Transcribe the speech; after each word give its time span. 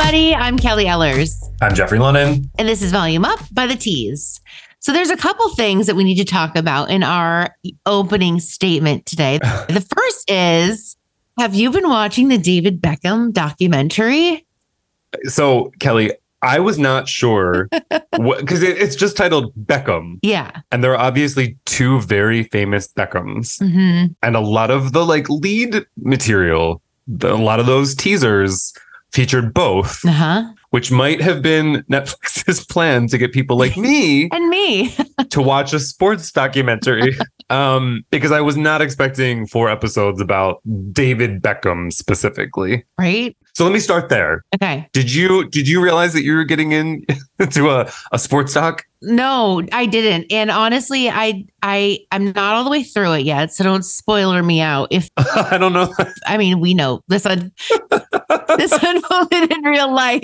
everybody. 0.00 0.32
I'm 0.32 0.56
Kelly 0.56 0.84
Ellers, 0.84 1.34
I'm 1.60 1.74
Jeffrey 1.74 1.98
Lennon. 1.98 2.48
and 2.56 2.68
this 2.68 2.82
is 2.82 2.92
Volume 2.92 3.24
Up 3.24 3.40
by 3.52 3.66
the 3.66 3.74
Tease. 3.74 4.40
So, 4.78 4.92
there's 4.92 5.10
a 5.10 5.16
couple 5.16 5.48
things 5.56 5.88
that 5.88 5.96
we 5.96 6.04
need 6.04 6.18
to 6.18 6.24
talk 6.24 6.54
about 6.54 6.88
in 6.88 7.02
our 7.02 7.56
opening 7.84 8.38
statement 8.38 9.06
today. 9.06 9.38
the 9.68 9.84
first 9.96 10.30
is 10.30 10.96
Have 11.40 11.56
you 11.56 11.72
been 11.72 11.88
watching 11.88 12.28
the 12.28 12.38
David 12.38 12.80
Beckham 12.80 13.32
documentary? 13.32 14.46
So, 15.24 15.72
Kelly, 15.80 16.12
I 16.42 16.60
was 16.60 16.78
not 16.78 17.08
sure 17.08 17.68
because 18.12 18.62
it, 18.62 18.78
it's 18.78 18.94
just 18.94 19.16
titled 19.16 19.52
Beckham, 19.56 20.20
Yeah. 20.22 20.60
and 20.70 20.84
there 20.84 20.92
are 20.92 21.00
obviously 21.00 21.56
two 21.64 22.00
very 22.02 22.44
famous 22.44 22.86
Beckhams, 22.86 23.58
hmm 23.58 24.12
and 24.22 24.36
a 24.36 24.40
lot 24.40 24.70
of 24.70 24.92
the 24.92 25.04
like 25.04 25.28
lead 25.28 25.84
material, 25.96 26.82
the, 27.08 27.32
a 27.32 27.34
lot 27.34 27.58
of 27.58 27.66
those 27.66 27.96
teasers 27.96 28.72
featured 29.12 29.54
both, 29.54 30.04
Uh 30.04 30.10
huh. 30.12 30.52
which 30.70 30.90
might 30.90 31.20
have 31.20 31.40
been 31.42 31.82
Netflix's 31.90 32.64
plan 32.72 33.06
to 33.08 33.18
get 33.18 33.32
people 33.32 33.56
like 33.56 33.76
me 33.76 34.28
And 34.32 34.48
me. 34.48 34.94
to 35.30 35.40
watch 35.42 35.72
a 35.72 35.80
sports 35.80 36.30
documentary. 36.32 37.16
Um, 37.50 38.04
because 38.10 38.30
I 38.32 38.40
was 38.42 38.56
not 38.58 38.82
expecting 38.82 39.46
four 39.46 39.70
episodes 39.70 40.20
about 40.20 40.60
David 40.92 41.40
Beckham 41.42 41.90
specifically. 41.92 42.84
right? 42.98 43.34
So 43.58 43.64
let 43.64 43.72
me 43.72 43.80
start 43.80 44.08
there. 44.08 44.44
Okay. 44.54 44.88
Did 44.92 45.12
you 45.12 45.48
did 45.48 45.66
you 45.66 45.82
realize 45.82 46.12
that 46.12 46.22
you 46.22 46.36
were 46.36 46.44
getting 46.44 46.70
in 46.70 47.04
to 47.50 47.70
a, 47.70 47.90
a 48.12 48.18
sports 48.20 48.54
doc? 48.54 48.84
No, 49.02 49.64
I 49.72 49.84
didn't. 49.84 50.30
And 50.30 50.48
honestly, 50.48 51.10
I 51.10 51.44
I 51.60 51.98
I'm 52.12 52.26
not 52.26 52.54
all 52.54 52.62
the 52.62 52.70
way 52.70 52.84
through 52.84 53.14
it 53.14 53.24
yet, 53.24 53.52
so 53.52 53.64
don't 53.64 53.82
spoiler 53.82 54.44
me 54.44 54.60
out. 54.60 54.86
If 54.92 55.10
I 55.16 55.58
don't 55.58 55.72
know. 55.72 55.92
I 56.24 56.38
mean, 56.38 56.60
we 56.60 56.72
know 56.72 57.02
this 57.08 57.26
un- 57.26 57.50
this 58.56 58.72
unfolded 58.80 59.50
in 59.50 59.62
real 59.64 59.92
life, 59.92 60.22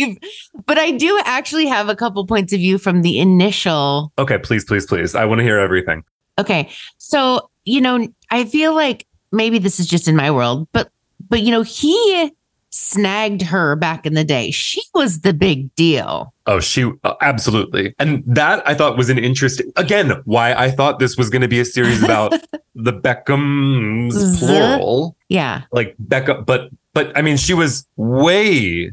but 0.64 0.78
I 0.78 0.92
do 0.92 1.20
actually 1.25 1.66
have 1.66 1.89
a 1.89 1.97
couple 1.97 2.25
points 2.28 2.53
of 2.53 2.61
view 2.61 2.78
from 2.78 3.03
the 3.03 3.19
initial. 3.19 4.12
okay, 4.16 4.39
please, 4.39 4.64
please, 4.64 4.87
please. 4.87 5.16
I 5.16 5.25
want 5.25 5.41
to 5.41 5.42
hear 5.42 5.59
everything. 5.59 6.05
Okay, 6.39 6.70
so 6.98 7.50
you 7.64 7.81
know, 7.81 8.06
I 8.31 8.44
feel 8.44 8.77
like 8.77 9.09
maybe 9.33 9.59
this 9.59 9.81
is 9.81 9.89
just 9.89 10.06
in 10.06 10.14
my 10.14 10.31
world, 10.31 10.69
but 10.70 10.92
but 11.28 11.42
you 11.42 11.50
know, 11.50 11.62
he 11.62 12.31
snagged 12.75 13.41
her 13.41 13.77
back 13.77 14.05
in 14.05 14.14
the 14.14 14.25
day. 14.25 14.50
She 14.50 14.83
was 14.94 15.20
the 15.20 15.33
big 15.33 15.72
deal. 15.77 16.34
Oh, 16.47 16.58
she 16.58 16.91
uh, 17.05 17.14
absolutely. 17.20 17.94
And 18.00 18.25
that 18.27 18.66
I 18.69 18.75
thought 18.75 18.97
was 18.97 19.11
an 19.11 19.19
interesting 19.19 19.70
again, 19.77 20.20
why 20.25 20.53
I 20.55 20.72
thought 20.72 20.98
this 20.98 21.16
was 21.16 21.31
going 21.31 21.42
to 21.42 21.48
be 21.48 21.61
a 21.61 21.64
series 21.64 22.03
about 22.03 22.33
the 22.75 22.92
Beckhams 22.92 24.39
plural, 24.41 25.16
Yeah, 25.28 25.62
like 25.70 25.94
Beckham, 26.05 26.44
but 26.44 26.70
but 26.94 27.16
I 27.16 27.22
mean, 27.22 27.36
she 27.36 27.55
was 27.55 27.86
way 27.97 28.91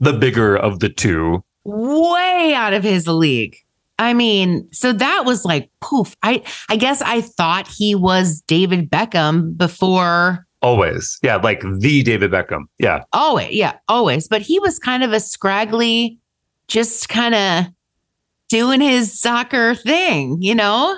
the 0.00 0.12
bigger 0.12 0.56
of 0.56 0.80
the 0.80 0.88
two. 0.88 1.44
way 1.64 2.52
out 2.54 2.72
of 2.74 2.82
his 2.82 3.06
league. 3.06 3.56
I 4.00 4.14
mean, 4.14 4.68
so 4.72 4.92
that 4.92 5.22
was 5.24 5.44
like 5.44 5.70
poof. 5.80 6.16
I 6.24 6.42
I 6.68 6.74
guess 6.74 7.00
I 7.02 7.20
thought 7.20 7.68
he 7.68 7.94
was 7.94 8.40
David 8.48 8.90
Beckham 8.90 9.56
before 9.56 10.44
Always. 10.62 11.18
Yeah, 11.22 11.36
like 11.36 11.60
the 11.80 12.02
David 12.02 12.30
Beckham. 12.30 12.64
Yeah. 12.78 13.02
always, 13.12 13.52
yeah, 13.52 13.78
always. 13.88 14.28
But 14.28 14.42
he 14.42 14.58
was 14.60 14.78
kind 14.78 15.02
of 15.02 15.12
a 15.12 15.20
scraggly, 15.20 16.18
just 16.68 17.08
kind 17.08 17.34
of 17.34 17.66
doing 18.48 18.80
his 18.80 19.18
soccer 19.18 19.74
thing, 19.74 20.40
you 20.40 20.54
know? 20.54 20.96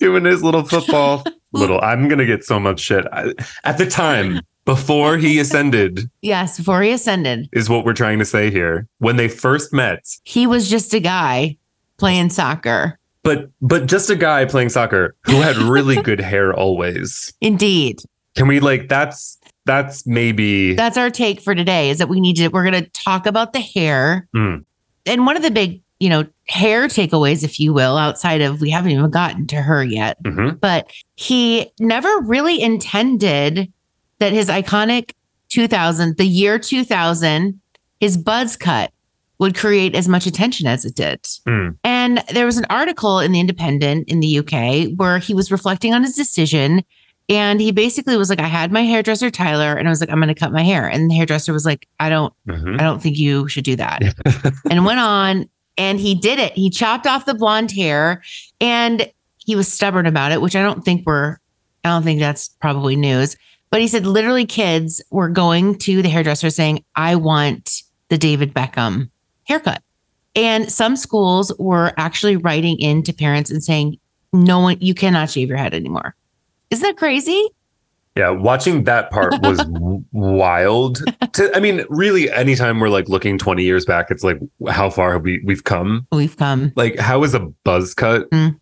doing 0.00 0.24
his 0.24 0.44
little 0.44 0.62
football 0.68 1.24
little 1.52 1.80
i'm 1.80 2.06
gonna 2.06 2.24
get 2.24 2.44
so 2.44 2.60
much 2.60 2.78
shit 2.78 3.04
I, 3.12 3.32
at 3.64 3.78
the 3.78 3.86
time 3.86 4.40
before 4.64 5.16
he 5.16 5.40
ascended 5.40 6.08
Yes, 6.22 6.56
before 6.58 6.82
he 6.82 6.90
ascended, 6.92 7.48
is 7.52 7.68
what 7.68 7.84
we're 7.84 7.94
trying 7.94 8.20
to 8.20 8.24
say 8.24 8.48
here 8.50 8.86
when 8.98 9.16
they 9.16 9.26
first 9.26 9.72
met 9.72 10.04
he 10.22 10.46
was 10.46 10.70
just 10.70 10.94
a 10.94 11.00
guy 11.00 11.56
playing 11.96 12.30
soccer. 12.30 12.96
but 13.24 13.50
but 13.60 13.86
just 13.86 14.08
a 14.08 14.14
guy 14.14 14.44
playing 14.44 14.68
soccer 14.68 15.16
who 15.24 15.40
had 15.40 15.56
really 15.56 16.00
good 16.02 16.20
hair 16.20 16.54
always 16.54 17.32
Indeed. 17.40 17.98
Can 18.38 18.48
we 18.48 18.60
like 18.60 18.88
that's 18.88 19.38
that's 19.66 20.06
maybe 20.06 20.74
That's 20.74 20.96
our 20.96 21.10
take 21.10 21.40
for 21.40 21.54
today 21.54 21.90
is 21.90 21.98
that 21.98 22.08
we 22.08 22.20
need 22.20 22.36
to 22.36 22.48
we're 22.48 22.68
going 22.68 22.82
to 22.84 22.90
talk 22.90 23.26
about 23.26 23.52
the 23.52 23.60
hair. 23.60 24.26
Mm. 24.34 24.64
And 25.04 25.26
one 25.26 25.36
of 25.36 25.42
the 25.42 25.50
big, 25.50 25.82
you 26.00 26.08
know, 26.08 26.26
hair 26.48 26.86
takeaways 26.86 27.44
if 27.44 27.60
you 27.60 27.72
will 27.74 27.96
outside 27.98 28.40
of 28.40 28.60
we 28.60 28.70
haven't 28.70 28.92
even 28.92 29.10
gotten 29.10 29.46
to 29.48 29.56
her 29.60 29.84
yet, 29.84 30.22
Mhm. 30.22 30.58
but 30.60 30.90
he 31.16 31.70
never 31.80 32.08
really 32.22 32.62
intended 32.62 33.70
that 34.20 34.32
his 34.32 34.48
iconic 34.48 35.10
2000, 35.50 36.16
the 36.16 36.26
year 36.26 36.58
2000, 36.58 37.60
his 38.00 38.16
buzz 38.16 38.56
cut 38.56 38.92
would 39.38 39.54
create 39.54 39.94
as 39.94 40.08
much 40.08 40.26
attention 40.26 40.66
as 40.66 40.84
it 40.84 40.94
did. 40.96 41.22
Mm. 41.46 41.76
And 41.84 42.24
there 42.32 42.46
was 42.46 42.56
an 42.58 42.66
article 42.70 43.20
in 43.20 43.32
the 43.32 43.38
Independent 43.40 44.08
in 44.08 44.20
the 44.20 44.38
UK 44.38 44.88
where 44.96 45.18
he 45.18 45.32
was 45.34 45.52
reflecting 45.52 45.94
on 45.94 46.02
his 46.02 46.16
decision. 46.16 46.82
And 47.28 47.60
he 47.60 47.72
basically 47.72 48.16
was 48.16 48.30
like, 48.30 48.40
I 48.40 48.46
had 48.46 48.72
my 48.72 48.82
hairdresser, 48.84 49.30
Tyler, 49.30 49.74
and 49.76 49.86
I 49.86 49.90
was 49.90 50.00
like, 50.00 50.10
I'm 50.10 50.18
going 50.18 50.28
to 50.28 50.34
cut 50.34 50.50
my 50.52 50.62
hair. 50.62 50.86
And 50.88 51.10
the 51.10 51.14
hairdresser 51.14 51.52
was 51.52 51.66
like, 51.66 51.86
I 52.00 52.08
don't, 52.08 52.32
Mhm. 52.46 52.80
I 52.80 52.82
don't 52.84 53.02
think 53.02 53.18
you 53.18 53.48
should 53.48 53.64
do 53.64 53.76
that. 53.76 54.00
and 54.70 54.84
went 54.86 54.98
on 55.00 55.48
and 55.76 56.00
he 56.00 56.14
did 56.14 56.38
it. 56.38 56.54
He 56.54 56.70
chopped 56.70 57.06
off 57.06 57.26
the 57.26 57.34
blonde 57.34 57.70
hair 57.70 58.22
and 58.60 59.10
he 59.36 59.54
was 59.56 59.70
stubborn 59.70 60.06
about 60.06 60.32
it, 60.32 60.40
which 60.40 60.56
I 60.56 60.62
don't 60.62 60.84
think 60.84 61.06
we're, 61.06 61.36
I 61.84 61.90
don't 61.90 62.02
think 62.02 62.18
that's 62.20 62.48
probably 62.60 62.96
news. 62.96 63.36
But 63.70 63.82
he 63.82 63.88
said 63.88 64.06
literally 64.06 64.46
kids 64.46 65.02
were 65.10 65.28
going 65.28 65.76
to 65.80 66.00
the 66.00 66.08
hairdresser 66.08 66.48
saying, 66.48 66.82
I 66.96 67.16
want 67.16 67.82
the 68.08 68.16
David 68.16 68.54
Beckham 68.54 69.10
haircut. 69.44 69.82
And 70.34 70.72
some 70.72 70.96
schools 70.96 71.52
were 71.58 71.92
actually 71.98 72.36
writing 72.36 72.78
in 72.78 73.02
to 73.02 73.12
parents 73.12 73.50
and 73.50 73.62
saying, 73.62 73.98
no 74.32 74.60
one, 74.60 74.78
you 74.80 74.94
cannot 74.94 75.28
shave 75.30 75.48
your 75.48 75.58
head 75.58 75.74
anymore. 75.74 76.14
Isn't 76.70 76.82
that 76.86 76.96
crazy? 76.96 77.48
yeah 78.16 78.30
watching 78.30 78.82
that 78.84 79.10
part 79.12 79.32
was 79.42 79.64
wild 80.12 81.02
to, 81.34 81.50
i 81.56 81.60
mean 81.60 81.84
really 81.88 82.28
anytime 82.30 82.80
we're 82.80 82.88
like 82.88 83.08
looking 83.08 83.38
20 83.38 83.62
years 83.62 83.84
back 83.84 84.10
it's 84.10 84.24
like 84.24 84.38
how 84.68 84.90
far 84.90 85.12
have 85.12 85.22
we 85.22 85.40
we've 85.44 85.62
come 85.64 86.06
We've 86.10 86.36
come. 86.36 86.72
like 86.74 86.98
how 86.98 87.22
is 87.22 87.34
a 87.34 87.40
buzz 87.64 87.94
cut 87.94 88.28
Mm. 88.30 88.58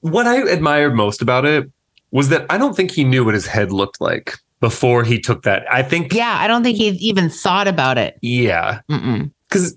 what 0.00 0.26
i 0.26 0.36
admired 0.48 0.94
most 0.94 1.20
about 1.20 1.44
it 1.44 1.70
was 2.10 2.28
that 2.30 2.46
i 2.48 2.56
don't 2.56 2.74
think 2.74 2.90
he 2.90 3.04
knew 3.04 3.22
what 3.24 3.34
his 3.34 3.46
head 3.46 3.70
looked 3.72 4.00
like 4.00 4.34
before 4.60 5.04
he 5.04 5.20
took 5.20 5.42
that 5.42 5.70
i 5.70 5.82
think 5.82 6.14
Yeah. 6.14 6.36
I 6.38 6.46
don't 6.46 6.62
think 6.62 6.78
he 6.78 6.88
even 6.88 7.28
thought 7.28 7.68
about 7.68 7.98
it. 7.98 8.16
yeah 8.22 8.80
because 8.88 9.76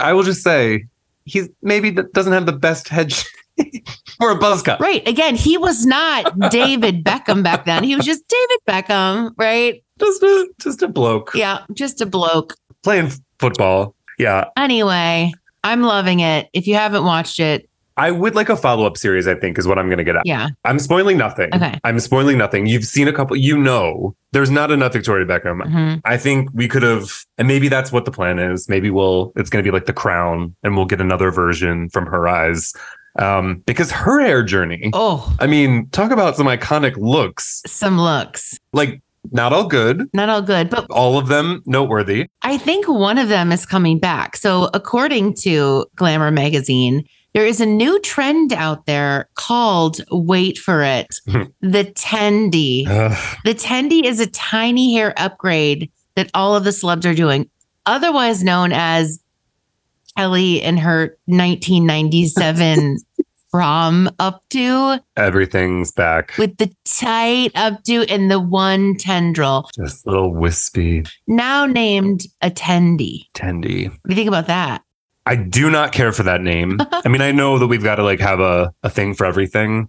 i 0.00 0.12
will 0.12 0.24
just 0.24 0.42
say 0.42 0.86
he's 1.24 1.48
maybe 1.62 1.92
doesn't 1.92 2.32
have 2.32 2.46
the 2.46 2.52
best 2.52 2.88
head 2.88 3.12
shape 3.12 3.30
for 4.18 4.30
a 4.30 4.36
buzz 4.38 4.62
cut 4.62 4.80
Right. 4.80 5.06
Again, 5.06 5.34
he 5.36 5.56
was 5.58 5.84
not 5.86 6.38
David 6.50 7.04
Beckham 7.04 7.42
back 7.42 7.64
then. 7.64 7.84
He 7.84 7.96
was 7.96 8.04
just 8.04 8.24
David 8.28 8.58
Beckham, 8.68 9.32
right? 9.36 9.82
just 9.98 10.22
a 10.22 10.48
just 10.60 10.82
a 10.82 10.88
bloke 10.88 11.32
Yeah, 11.34 11.60
just 11.72 12.00
a 12.02 12.06
bloke. 12.06 12.54
playing 12.82 13.10
football 13.38 13.94
yeah 14.18 14.44
Anyway, 14.56 15.32
I'm 15.64 15.82
loving 15.82 16.20
it. 16.20 16.48
If 16.52 16.66
you 16.66 16.74
haven't 16.74 17.04
watched 17.04 17.40
it, 17.40 17.68
i 17.98 18.10
would 18.10 18.34
like 18.34 18.50
a 18.50 18.56
follow-up 18.56 18.94
series 18.98 19.26
i 19.26 19.34
think 19.34 19.56
is 19.58 19.66
what 19.66 19.78
i'm 19.78 19.88
gonna 19.88 20.04
get 20.04 20.16
at 20.16 20.26
yeah. 20.26 20.48
i'm 20.66 20.78
spoiling 20.78 21.16
nothing 21.16 21.48
Okay. 21.54 21.80
i'm 21.82 21.98
spoiling 21.98 22.36
nothing 22.36 22.66
you've 22.66 22.84
seen 22.84 23.08
a 23.08 23.12
couple 23.12 23.34
you 23.38 23.56
know 23.56 24.14
there's 24.32 24.50
not 24.50 24.70
enough 24.70 24.92
victoria 24.92 25.24
beckham 25.24 25.62
Mhm. 25.62 26.02
I 26.04 26.18
think 26.18 26.50
we 26.52 26.68
could 26.68 26.82
have, 26.82 27.10
and 27.38 27.48
maybe 27.48 27.68
that's 27.68 27.90
what 27.90 28.04
the 28.04 28.10
plan 28.10 28.38
is. 28.38 28.68
Maybe 28.68 28.90
we'll, 28.90 29.32
it's 29.34 29.48
going 29.48 29.64
to 29.64 29.66
be 29.66 29.72
like 29.72 29.86
the 29.86 29.94
crown 29.94 30.54
and 30.62 30.76
we'll 30.76 30.84
get 30.84 31.00
another 31.00 31.30
version 31.30 31.88
from 31.88 32.04
her 32.06 32.28
eyes. 32.28 32.74
Um, 33.18 33.62
because 33.66 33.90
her 33.90 34.20
hair 34.20 34.42
journey, 34.42 34.90
Oh, 34.92 35.34
I 35.40 35.46
mean, 35.46 35.88
talk 35.90 36.10
about 36.10 36.36
some 36.36 36.46
iconic 36.46 36.96
looks, 36.96 37.62
some 37.66 37.98
looks. 37.98 38.58
like 38.72 39.00
not 39.32 39.52
all 39.52 39.66
good, 39.66 40.08
Not 40.14 40.28
all 40.28 40.42
good, 40.42 40.70
but 40.70 40.86
all 40.90 41.18
of 41.18 41.26
them 41.28 41.62
noteworthy. 41.66 42.28
I 42.42 42.58
think 42.58 42.86
one 42.88 43.18
of 43.18 43.28
them 43.28 43.50
is 43.50 43.66
coming 43.66 43.98
back. 43.98 44.36
So, 44.36 44.70
according 44.72 45.34
to 45.42 45.86
Glamour 45.96 46.30
magazine, 46.30 47.04
there 47.34 47.44
is 47.44 47.60
a 47.60 47.66
new 47.66 47.98
trend 48.00 48.52
out 48.52 48.86
there 48.86 49.28
called 49.34 50.00
wait 50.12 50.58
for 50.58 50.82
it, 50.82 51.08
the 51.60 51.84
Tendy. 51.96 52.86
Ugh. 52.86 53.36
The 53.44 53.54
Tendy 53.54 54.04
is 54.04 54.20
a 54.20 54.26
tiny 54.28 54.94
hair 54.94 55.12
upgrade 55.16 55.90
that 56.14 56.30
all 56.32 56.54
of 56.54 56.62
the 56.64 56.70
celebs 56.70 57.04
are 57.04 57.12
doing, 57.14 57.50
otherwise 57.84 58.44
known 58.44 58.72
as 58.72 59.20
Kelly 60.16 60.62
in 60.62 60.76
her 60.78 61.18
1997 61.26 62.98
from 63.50 64.08
updo 64.18 65.00
Everything's 65.16 65.92
back. 65.92 66.32
with 66.38 66.56
the 66.58 66.70
tight 66.84 67.52
updo 67.54 68.04
and 68.10 68.30
the 68.30 68.40
one 68.40 68.96
tendril, 68.96 69.68
Just 69.74 70.06
little 70.06 70.32
wispy, 70.34 71.04
now 71.26 71.66
named 71.66 72.22
a 72.42 72.50
Tendy. 72.50 73.26
tendy. 73.34 73.88
What 73.88 73.98
do 74.06 74.10
you 74.10 74.16
think 74.16 74.28
about 74.28 74.46
that? 74.48 74.82
I 75.26 75.34
do 75.36 75.70
not 75.70 75.92
care 75.92 76.12
for 76.12 76.22
that 76.22 76.40
name. 76.40 76.78
I 76.92 77.08
mean, 77.08 77.20
I 77.22 77.32
know 77.32 77.58
that 77.58 77.66
we've 77.66 77.82
got 77.82 77.96
to 77.96 78.04
like 78.04 78.20
have 78.20 78.38
a, 78.40 78.72
a 78.84 78.90
thing 78.90 79.12
for 79.14 79.26
everything. 79.26 79.88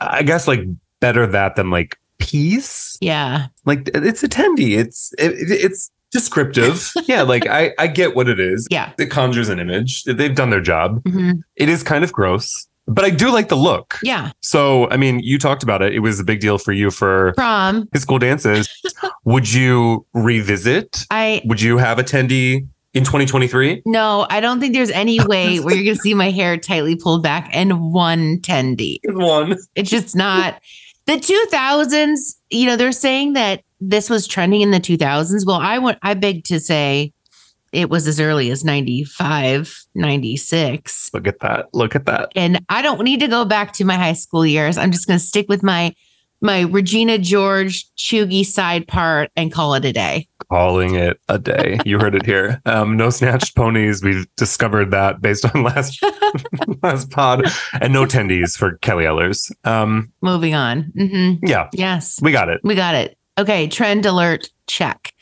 I 0.00 0.22
guess 0.22 0.46
like 0.46 0.60
better 1.00 1.26
that 1.26 1.56
than 1.56 1.70
like 1.70 1.96
peace. 2.18 2.96
Yeah. 3.00 3.46
Like 3.64 3.90
it's 3.92 4.22
a 4.22 4.28
tendy. 4.28 4.78
It's 4.78 5.12
it, 5.18 5.32
it's 5.50 5.90
descriptive. 6.12 6.92
yeah, 7.06 7.22
like 7.22 7.48
I, 7.48 7.72
I 7.78 7.88
get 7.88 8.14
what 8.14 8.28
it 8.28 8.38
is. 8.38 8.68
Yeah. 8.70 8.92
It 8.98 9.06
conjures 9.10 9.48
an 9.48 9.58
image. 9.58 10.04
They've 10.04 10.34
done 10.34 10.50
their 10.50 10.60
job. 10.60 11.02
Mhm. 11.02 11.40
It 11.56 11.68
is 11.68 11.82
kind 11.82 12.04
of 12.04 12.12
gross, 12.12 12.67
but 12.88 13.04
I 13.04 13.10
do 13.10 13.30
like 13.30 13.48
the 13.48 13.56
look. 13.56 13.98
Yeah. 14.02 14.32
So, 14.40 14.88
I 14.90 14.96
mean, 14.96 15.20
you 15.20 15.38
talked 15.38 15.62
about 15.62 15.82
it. 15.82 15.94
It 15.94 16.00
was 16.00 16.18
a 16.18 16.24
big 16.24 16.40
deal 16.40 16.58
for 16.58 16.72
you 16.72 16.90
for 16.90 17.32
Prom. 17.34 17.88
high 17.92 18.00
school 18.00 18.18
dances. 18.18 18.68
Would 19.24 19.52
you 19.52 20.06
revisit? 20.14 21.04
I 21.10 21.42
Would 21.44 21.60
you 21.60 21.78
have 21.78 21.98
attendee 21.98 22.66
in 22.94 23.04
2023? 23.04 23.82
no, 23.86 24.26
I 24.30 24.40
don't 24.40 24.60
think 24.60 24.74
there's 24.74 24.90
any 24.90 25.22
way 25.24 25.60
where 25.60 25.74
you're 25.74 25.84
gonna 25.84 26.00
see 26.02 26.14
my 26.14 26.30
hair 26.30 26.56
tightly 26.56 26.96
pulled 26.96 27.22
back 27.22 27.50
and 27.52 27.92
one 27.92 28.38
tendy. 28.40 28.98
One. 29.04 29.56
It's 29.74 29.90
just 29.90 30.16
not 30.16 30.60
the 31.06 31.14
2000s. 31.14 32.36
You 32.50 32.66
know, 32.66 32.76
they're 32.76 32.92
saying 32.92 33.34
that 33.34 33.62
this 33.80 34.10
was 34.10 34.26
trending 34.26 34.62
in 34.62 34.70
the 34.70 34.80
2000s. 34.80 35.46
Well, 35.46 35.58
I 35.60 35.78
want 35.78 35.98
I 36.02 36.14
beg 36.14 36.44
to 36.44 36.58
say 36.58 37.12
it 37.72 37.90
was 37.90 38.06
as 38.08 38.18
early 38.20 38.50
as 38.50 38.64
95, 38.64 39.84
96. 39.94 41.10
Look 41.12 41.26
at 41.26 41.40
that. 41.40 41.66
Look 41.72 41.94
at 41.94 42.06
that. 42.06 42.30
And 42.36 42.64
I 42.68 42.82
don't 42.82 43.02
need 43.02 43.20
to 43.20 43.28
go 43.28 43.44
back 43.44 43.72
to 43.74 43.84
my 43.84 43.94
high 43.96 44.12
school 44.14 44.44
years. 44.46 44.78
I'm 44.78 44.90
just 44.92 45.06
going 45.06 45.18
to 45.18 45.24
stick 45.24 45.46
with 45.48 45.62
my 45.62 45.94
my 46.40 46.60
Regina 46.60 47.18
George 47.18 47.84
chuggy 47.96 48.46
side 48.46 48.86
part 48.86 49.28
and 49.34 49.50
call 49.52 49.74
it 49.74 49.84
a 49.84 49.92
day. 49.92 50.28
Calling 50.52 50.94
it 50.94 51.18
a 51.28 51.36
day. 51.36 51.80
You 51.84 51.98
heard 51.98 52.14
it 52.14 52.24
here. 52.24 52.62
Um, 52.66 52.96
no 52.96 53.10
snatched 53.10 53.56
ponies. 53.56 54.04
We've 54.04 54.24
discovered 54.36 54.92
that 54.92 55.20
based 55.20 55.44
on 55.52 55.64
last 55.64 56.00
last 56.82 57.10
pod, 57.10 57.44
and 57.80 57.92
no 57.92 58.04
tendies 58.04 58.56
for 58.56 58.76
Kelly 58.78 59.04
Ellers. 59.04 59.50
Um, 59.64 60.12
Moving 60.22 60.54
on. 60.54 60.92
hmm 60.96 61.32
yeah, 61.44 61.68
Yes. 61.72 62.20
we 62.22 62.30
got 62.30 62.48
it. 62.48 62.60
We 62.62 62.76
got 62.76 62.94
it. 62.94 63.18
Okay, 63.36 63.66
trend 63.66 64.06
alert 64.06 64.48
check. 64.68 65.12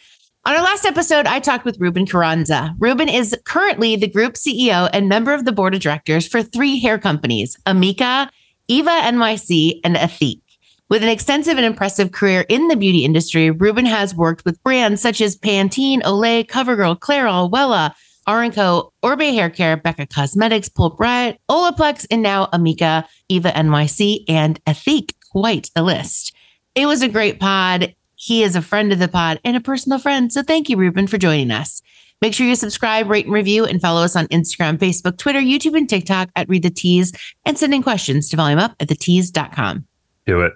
On 0.47 0.55
our 0.55 0.63
last 0.63 0.87
episode, 0.87 1.27
I 1.27 1.41
talked 1.41 1.65
with 1.65 1.81
Ruben 1.81 2.07
Carranza. 2.07 2.73
Ruben 2.79 3.09
is 3.09 3.37
currently 3.47 3.97
the 3.97 4.07
group 4.07 4.35
CEO 4.35 4.89
and 4.93 5.09
member 5.09 5.35
of 5.35 5.45
the 5.45 5.51
board 5.51 5.75
of 5.75 5.81
directors 5.81 6.25
for 6.25 6.41
three 6.41 6.79
hair 6.79 7.01
companies, 7.01 7.59
Amika, 7.67 8.29
Eva 8.69 8.91
NYC, 8.91 9.81
and 9.83 9.97
Ethique. 9.97 10.41
With 10.89 11.03
an 11.03 11.09
extensive 11.09 11.57
and 11.57 11.67
impressive 11.67 12.13
career 12.13 12.47
in 12.49 12.69
the 12.69 12.77
beauty 12.77 13.05
industry, 13.05 13.51
Ruben 13.51 13.87
has 13.87 14.15
worked 14.15 14.45
with 14.45 14.63
brands 14.63 15.03
such 15.03 15.21
as 15.21 15.37
Pantene, 15.37 16.01
Olay, 16.03 16.47
CoverGirl, 16.47 17.01
Clairol, 17.01 17.51
Wella, 17.51 17.93
R&Co, 18.29 18.93
Oribe 19.03 19.35
Hair 19.35 19.51
Care, 19.51 19.77
Becca 19.77 20.07
Cosmetics, 20.07 20.69
Pulp 20.69 21.01
Riot, 21.01 21.41
Olaplex, 21.51 22.07
and 22.09 22.23
now 22.23 22.47
Amika, 22.53 23.05
Eva 23.29 23.51
NYC, 23.51 24.23
and 24.29 24.65
Ethique. 24.65 25.11
Quite 25.33 25.71
a 25.75 25.83
list. 25.83 26.37
It 26.77 26.87
was 26.87 27.03
a 27.03 27.09
great 27.09 27.41
pod. 27.41 27.97
He 28.17 28.43
is 28.43 28.57
a 28.57 28.63
friend 28.63 28.93
of 28.93 28.99
the 28.99 29.09
pod 29.09 29.41
and 29.45 29.57
a 29.57 29.61
personal 29.61 29.99
friend. 29.99 30.33
So 30.33 30.43
thank 30.43 30.69
you, 30.69 30.77
Ruben, 30.77 31.07
for 31.07 31.19
joining 31.19 31.51
us. 31.51 31.83
Make 32.23 32.33
sure 32.33 32.47
you 32.47 32.57
subscribe, 32.57 33.09
rate, 33.11 33.27
and 33.27 33.35
review, 33.35 33.67
and 33.67 33.81
follow 33.81 34.03
us 34.03 34.17
on 34.17 34.27
Instagram, 34.29 34.79
Facebook, 34.79 35.19
Twitter, 35.19 35.39
YouTube, 35.39 35.77
and 35.77 35.89
TikTok 35.89 36.31
at 36.35 36.49
Read 36.49 36.63
the 36.63 36.71
Tease, 36.71 37.13
and 37.45 37.59
send 37.59 37.75
in 37.75 37.83
questions 37.83 38.31
to 38.31 38.37
volume 38.37 38.59
up 38.59 38.75
at 38.81 38.89
thetease.com. 38.89 39.87
Do 40.25 40.41
it. 40.41 40.55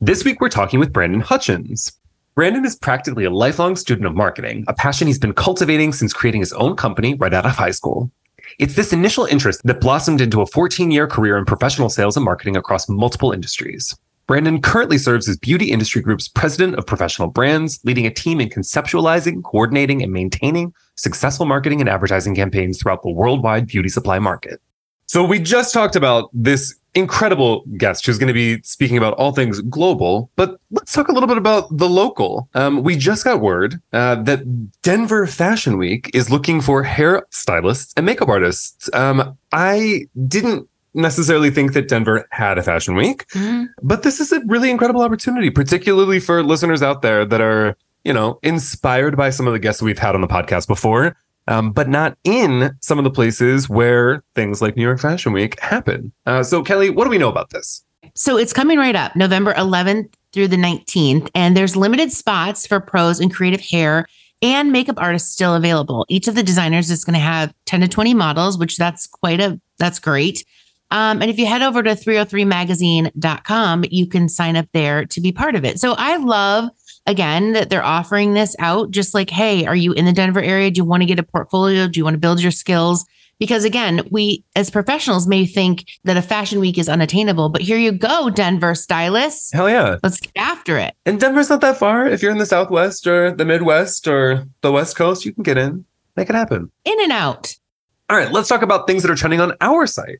This 0.00 0.24
week, 0.24 0.40
we're 0.40 0.48
talking 0.48 0.80
with 0.80 0.92
Brandon 0.92 1.20
Hutchins. 1.20 1.92
Brandon 2.34 2.64
is 2.64 2.76
practically 2.76 3.24
a 3.24 3.30
lifelong 3.30 3.76
student 3.76 4.06
of 4.06 4.14
marketing, 4.14 4.64
a 4.68 4.74
passion 4.74 5.06
he's 5.06 5.18
been 5.18 5.34
cultivating 5.34 5.92
since 5.92 6.14
creating 6.14 6.40
his 6.40 6.52
own 6.54 6.76
company 6.76 7.14
right 7.14 7.32
out 7.32 7.46
of 7.46 7.52
high 7.52 7.70
school. 7.70 8.10
It's 8.58 8.74
this 8.74 8.92
initial 8.92 9.26
interest 9.26 9.60
that 9.64 9.80
blossomed 9.80 10.20
into 10.20 10.40
a 10.40 10.46
14 10.46 10.90
year 10.90 11.06
career 11.06 11.36
in 11.36 11.44
professional 11.44 11.90
sales 11.90 12.16
and 12.16 12.24
marketing 12.24 12.56
across 12.56 12.88
multiple 12.88 13.32
industries. 13.32 13.94
Brandon 14.26 14.60
currently 14.60 14.98
serves 14.98 15.28
as 15.28 15.36
Beauty 15.36 15.70
Industry 15.70 16.02
Group's 16.02 16.26
president 16.26 16.74
of 16.76 16.86
professional 16.86 17.28
brands, 17.28 17.78
leading 17.84 18.06
a 18.06 18.10
team 18.10 18.40
in 18.40 18.48
conceptualizing, 18.48 19.44
coordinating, 19.44 20.02
and 20.02 20.12
maintaining 20.12 20.74
successful 20.96 21.46
marketing 21.46 21.80
and 21.80 21.88
advertising 21.88 22.34
campaigns 22.34 22.80
throughout 22.80 23.02
the 23.02 23.10
worldwide 23.10 23.68
beauty 23.68 23.88
supply 23.88 24.18
market. 24.18 24.60
So 25.06 25.22
we 25.22 25.38
just 25.38 25.72
talked 25.72 25.94
about 25.94 26.28
this 26.32 26.74
incredible 26.96 27.62
guest 27.76 28.04
who's 28.04 28.18
going 28.18 28.26
to 28.26 28.34
be 28.34 28.60
speaking 28.62 28.96
about 28.96 29.14
all 29.14 29.30
things 29.30 29.60
global, 29.60 30.30
but 30.34 30.58
let's 30.72 30.92
talk 30.92 31.08
a 31.08 31.12
little 31.12 31.28
bit 31.28 31.38
about 31.38 31.68
the 31.76 31.88
local. 31.88 32.48
Um, 32.54 32.82
we 32.82 32.96
just 32.96 33.22
got 33.22 33.40
word 33.40 33.80
uh, 33.92 34.16
that 34.22 34.72
Denver 34.82 35.26
Fashion 35.28 35.78
Week 35.78 36.10
is 36.14 36.30
looking 36.30 36.60
for 36.60 36.82
hair 36.82 37.24
stylists 37.30 37.94
and 37.96 38.06
makeup 38.06 38.28
artists. 38.28 38.90
Um, 38.92 39.38
I 39.52 40.06
didn't 40.26 40.68
necessarily 40.96 41.50
think 41.50 41.72
that 41.74 41.88
Denver 41.88 42.26
had 42.30 42.58
a 42.58 42.62
fashion 42.62 42.94
week, 42.94 43.26
but 43.82 44.02
this 44.02 44.18
is 44.18 44.32
a 44.32 44.40
really 44.46 44.70
incredible 44.70 45.02
opportunity, 45.02 45.50
particularly 45.50 46.18
for 46.18 46.42
listeners 46.42 46.82
out 46.82 47.02
there 47.02 47.24
that 47.24 47.40
are, 47.40 47.76
you 48.04 48.12
know, 48.12 48.38
inspired 48.42 49.16
by 49.16 49.30
some 49.30 49.46
of 49.46 49.52
the 49.52 49.58
guests 49.58 49.80
we've 49.80 49.98
had 49.98 50.14
on 50.14 50.20
the 50.20 50.28
podcast 50.28 50.66
before 50.66 51.16
um, 51.48 51.72
but 51.72 51.88
not 51.88 52.16
in 52.24 52.76
some 52.80 52.98
of 52.98 53.04
the 53.04 53.10
places 53.10 53.68
where 53.68 54.22
things 54.34 54.60
like 54.60 54.76
New 54.76 54.82
York 54.82 55.00
Fashion 55.00 55.32
Week 55.32 55.58
happen. 55.60 56.12
Uh, 56.26 56.42
so, 56.42 56.62
Kelly, 56.62 56.90
what 56.90 57.04
do 57.04 57.10
we 57.10 57.18
know 57.18 57.28
about 57.28 57.50
this? 57.50 57.82
So 58.14 58.36
it's 58.36 58.52
coming 58.52 58.78
right 58.78 58.96
up, 58.96 59.14
November 59.16 59.52
11th 59.54 60.12
through 60.32 60.48
the 60.48 60.56
19th, 60.56 61.30
and 61.34 61.56
there's 61.56 61.76
limited 61.76 62.12
spots 62.12 62.66
for 62.66 62.80
pros 62.80 63.20
and 63.20 63.32
creative 63.32 63.60
hair 63.60 64.06
and 64.42 64.70
makeup 64.70 64.96
artists 64.98 65.32
still 65.32 65.54
available. 65.54 66.04
Each 66.08 66.28
of 66.28 66.34
the 66.34 66.42
designers 66.42 66.90
is 66.90 67.04
going 67.04 67.14
to 67.14 67.20
have 67.20 67.54
10 67.66 67.80
to 67.82 67.88
20 67.88 68.14
models, 68.14 68.58
which 68.58 68.76
that's 68.76 69.06
quite 69.06 69.40
a 69.40 69.60
that's 69.78 69.98
great. 69.98 70.44
Um, 70.90 71.20
and 71.20 71.30
if 71.30 71.38
you 71.38 71.46
head 71.46 71.62
over 71.62 71.82
to 71.82 71.90
303magazine.com, 71.90 73.84
you 73.90 74.06
can 74.06 74.28
sign 74.28 74.56
up 74.56 74.66
there 74.72 75.04
to 75.06 75.20
be 75.20 75.32
part 75.32 75.54
of 75.54 75.64
it. 75.64 75.80
So 75.80 75.94
I 75.98 76.16
love 76.16 76.70
again 77.06 77.52
that 77.52 77.70
they're 77.70 77.84
offering 77.84 78.34
this 78.34 78.56
out 78.58 78.90
just 78.90 79.14
like 79.14 79.30
hey 79.30 79.64
are 79.64 79.76
you 79.76 79.92
in 79.92 80.04
the 80.06 80.12
denver 80.12 80.40
area 80.40 80.72
do 80.72 80.78
you 80.78 80.84
want 80.84 81.02
to 81.02 81.06
get 81.06 81.20
a 81.20 81.22
portfolio 81.22 81.86
do 81.86 82.00
you 82.00 82.04
want 82.04 82.14
to 82.14 82.18
build 82.18 82.42
your 82.42 82.50
skills 82.50 83.04
because 83.38 83.64
again 83.64 84.06
we 84.10 84.42
as 84.56 84.70
professionals 84.70 85.28
may 85.28 85.46
think 85.46 85.86
that 86.02 86.16
a 86.16 86.22
fashion 86.22 86.58
week 86.58 86.76
is 86.76 86.88
unattainable 86.88 87.48
but 87.48 87.62
here 87.62 87.78
you 87.78 87.92
go 87.92 88.28
denver 88.28 88.74
stylists 88.74 89.52
Hell 89.52 89.70
yeah. 89.70 89.98
let's 90.02 90.18
get 90.20 90.32
after 90.36 90.78
it 90.78 90.94
And 91.06 91.20
Denver's 91.20 91.48
not 91.48 91.60
that 91.60 91.76
far. 91.76 92.08
If 92.08 92.22
you're 92.22 92.32
in 92.32 92.38
the 92.38 92.46
Southwest 92.46 93.06
or 93.06 93.30
the 93.30 93.44
Midwest 93.44 94.08
or 94.08 94.48
the 94.62 94.72
West 94.72 94.96
Coast, 94.96 95.24
you 95.24 95.32
can 95.32 95.44
get 95.44 95.56
in, 95.56 95.84
make 96.16 96.28
it 96.28 96.34
happen. 96.34 96.72
in 96.84 97.00
and 97.00 97.12
out 97.12 97.54
All 98.10 98.16
right, 98.16 98.32
let's 98.32 98.48
talk 98.48 98.62
about 98.62 98.88
things 98.88 99.02
that 99.04 99.12
are 99.12 99.16
trending 99.16 99.40
on 99.40 99.52
our 99.60 99.86
site. 99.86 100.18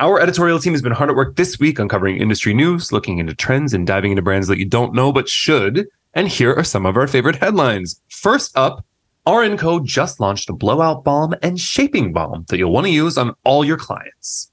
Our 0.00 0.20
editorial 0.20 0.60
team 0.60 0.74
has 0.74 0.82
been 0.82 0.92
hard 0.92 1.10
at 1.10 1.16
work 1.16 1.34
this 1.34 1.58
week 1.58 1.80
uncovering 1.80 2.18
industry 2.18 2.54
news, 2.54 2.92
looking 2.92 3.18
into 3.18 3.34
trends, 3.34 3.74
and 3.74 3.84
diving 3.84 4.12
into 4.12 4.22
brands 4.22 4.46
that 4.46 4.58
you 4.58 4.64
don't 4.64 4.94
know 4.94 5.12
but 5.12 5.28
should. 5.28 5.88
And 6.14 6.28
here 6.28 6.54
are 6.54 6.62
some 6.62 6.86
of 6.86 6.96
our 6.96 7.08
favorite 7.08 7.34
headlines. 7.34 8.00
First 8.08 8.56
up, 8.56 8.84
R&Co 9.26 9.80
just 9.80 10.20
launched 10.20 10.48
a 10.50 10.52
blowout 10.52 11.02
balm 11.02 11.34
and 11.42 11.58
shaping 11.58 12.12
balm 12.12 12.44
that 12.48 12.58
you'll 12.58 12.70
want 12.70 12.86
to 12.86 12.92
use 12.92 13.18
on 13.18 13.34
all 13.42 13.64
your 13.64 13.76
clients. 13.76 14.52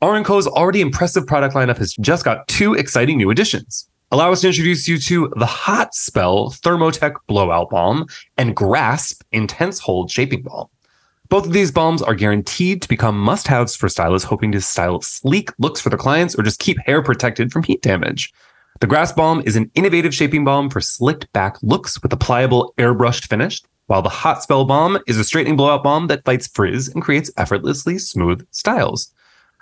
R&Co's 0.00 0.46
already 0.46 0.80
impressive 0.80 1.26
product 1.26 1.56
lineup 1.56 1.78
has 1.78 1.94
just 1.94 2.24
got 2.24 2.46
two 2.46 2.74
exciting 2.74 3.16
new 3.18 3.30
additions. 3.30 3.88
Allow 4.12 4.30
us 4.30 4.42
to 4.42 4.46
introduce 4.46 4.86
you 4.86 4.98
to 4.98 5.32
the 5.36 5.46
Hot 5.46 5.92
Spell 5.92 6.50
Thermotech 6.50 7.14
Blowout 7.26 7.70
Balm 7.70 8.06
and 8.36 8.54
Grasp 8.54 9.24
Intense 9.32 9.80
Hold 9.80 10.08
Shaping 10.08 10.42
Balm. 10.42 10.68
Both 11.28 11.46
of 11.46 11.52
these 11.52 11.72
balms 11.72 12.02
are 12.02 12.14
guaranteed 12.14 12.82
to 12.82 12.88
become 12.88 13.18
must 13.18 13.48
haves 13.48 13.74
for 13.74 13.88
stylists 13.88 14.28
hoping 14.28 14.52
to 14.52 14.60
style 14.60 15.00
sleek 15.00 15.50
looks 15.58 15.80
for 15.80 15.88
their 15.88 15.98
clients 15.98 16.34
or 16.34 16.42
just 16.42 16.60
keep 16.60 16.78
hair 16.78 17.02
protected 17.02 17.50
from 17.50 17.62
heat 17.62 17.82
damage. 17.82 18.32
The 18.80 18.86
Grasp 18.86 19.16
Balm 19.16 19.42
is 19.46 19.56
an 19.56 19.70
innovative 19.74 20.14
shaping 20.14 20.44
balm 20.44 20.68
for 20.68 20.80
slicked 20.80 21.32
back 21.32 21.56
looks 21.62 22.02
with 22.02 22.12
a 22.12 22.16
pliable 22.16 22.74
airbrushed 22.76 23.28
finish, 23.28 23.62
while 23.86 24.02
the 24.02 24.08
Hot 24.08 24.42
Spell 24.42 24.64
Balm 24.64 24.98
is 25.06 25.18
a 25.18 25.24
straightening 25.24 25.56
blowout 25.56 25.82
balm 25.82 26.08
that 26.08 26.24
fights 26.24 26.46
frizz 26.48 26.88
and 26.88 27.02
creates 27.02 27.30
effortlessly 27.36 27.98
smooth 27.98 28.46
styles. 28.50 29.12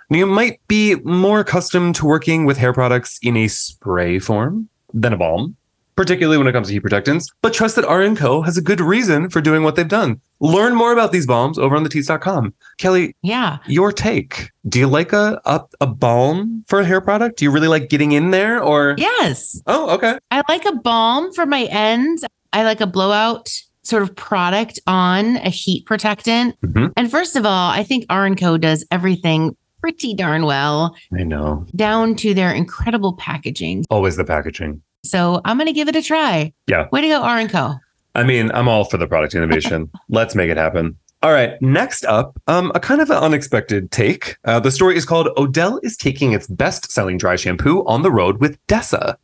Now, 0.09 0.17
you 0.17 0.25
might 0.25 0.59
be 0.67 0.95
more 1.03 1.39
accustomed 1.39 1.95
to 1.95 2.05
working 2.05 2.45
with 2.45 2.57
hair 2.57 2.73
products 2.73 3.19
in 3.21 3.37
a 3.37 3.47
spray 3.47 4.19
form 4.19 4.67
than 4.93 5.13
a 5.13 5.17
balm, 5.17 5.55
particularly 5.95 6.37
when 6.37 6.47
it 6.47 6.51
comes 6.53 6.67
to 6.67 6.73
heat 6.73 6.79
protectants, 6.81 7.29
but 7.41 7.53
trust 7.53 7.75
that 7.75 7.85
R&Co 7.85 8.41
has 8.41 8.57
a 8.57 8.61
good 8.61 8.79
reason 8.81 9.29
for 9.29 9.41
doing 9.41 9.63
what 9.63 9.75
they've 9.75 9.87
done. 9.87 10.19
Learn 10.39 10.75
more 10.75 10.91
about 10.91 11.11
these 11.11 11.25
balms 11.27 11.57
over 11.57 11.75
on 11.75 11.83
thetease.com. 11.85 12.53
Kelly, 12.77 13.15
yeah 13.21 13.57
your 13.67 13.91
take. 13.91 14.49
Do 14.67 14.79
you 14.79 14.87
like 14.87 15.13
a, 15.13 15.39
a 15.45 15.61
a 15.81 15.87
balm 15.87 16.63
for 16.67 16.79
a 16.79 16.85
hair 16.85 17.01
product? 17.01 17.37
Do 17.37 17.45
you 17.45 17.51
really 17.51 17.67
like 17.67 17.89
getting 17.89 18.11
in 18.13 18.31
there 18.31 18.61
or 18.61 18.95
yes 18.97 19.61
Oh, 19.67 19.89
okay. 19.91 20.17
i 20.31 20.41
like 20.49 20.65
a 20.65 20.75
balm 20.75 21.31
for 21.33 21.45
my 21.45 21.63
ends 21.69 22.23
i 22.53 22.63
like 22.63 22.81
a 22.81 22.87
blowout 22.87 23.49
sort 23.83 24.01
of 24.03 24.15
product 24.15 24.79
on 24.87 25.37
a 25.37 25.49
heat 25.49 25.85
protectant 25.85 26.55
Mhm. 26.61 26.91
and 26.97 27.11
first 27.11 27.35
of 27.35 27.45
all 27.45 27.69
i 27.71 27.83
think 27.83 28.05
r&co 28.09 28.57
does 28.57 28.85
everything 28.91 29.55
pretty 29.81 30.13
darn 30.13 30.45
well 30.45 30.95
I 31.17 31.23
know. 31.23 31.65
down 31.75 32.15
to 32.17 32.33
their 32.33 32.51
incredible 32.53 33.13
packaging 33.17 33.83
Always 33.89 34.15
the 34.15 34.23
packaging. 34.23 34.81
So 35.03 35.41
I'm 35.45 35.57
going 35.57 35.67
to 35.67 35.73
give 35.73 35.87
it 35.87 35.95
a 35.95 36.01
try. 36.01 36.53
Yeah. 36.67 36.87
Way 36.91 37.01
to 37.01 37.07
go, 37.07 37.21
R 37.21 37.37
and 37.37 37.49
Co. 37.49 37.75
I 38.15 38.23
mean, 38.23 38.51
I'm 38.53 38.67
all 38.67 38.85
for 38.85 38.97
the 38.97 39.07
product 39.07 39.35
innovation. 39.35 39.89
Let's 40.09 40.35
make 40.35 40.49
it 40.49 40.57
happen. 40.57 40.97
All 41.21 41.31
right. 41.31 41.59
Next 41.61 42.05
up, 42.05 42.39
um, 42.47 42.71
a 42.75 42.79
kind 42.79 43.01
of 43.01 43.09
an 43.09 43.17
unexpected 43.17 43.91
take. 43.91 44.37
Uh, 44.45 44.59
the 44.59 44.71
story 44.71 44.97
is 44.97 45.05
called 45.05 45.27
Odele 45.37 45.79
is 45.83 45.97
taking 45.97 46.33
its 46.33 46.47
best 46.47 46.91
selling 46.91 47.17
dry 47.17 47.35
shampoo 47.35 47.85
on 47.85 48.01
the 48.01 48.11
road 48.11 48.39
with 48.39 48.65
Dessa. 48.67 49.15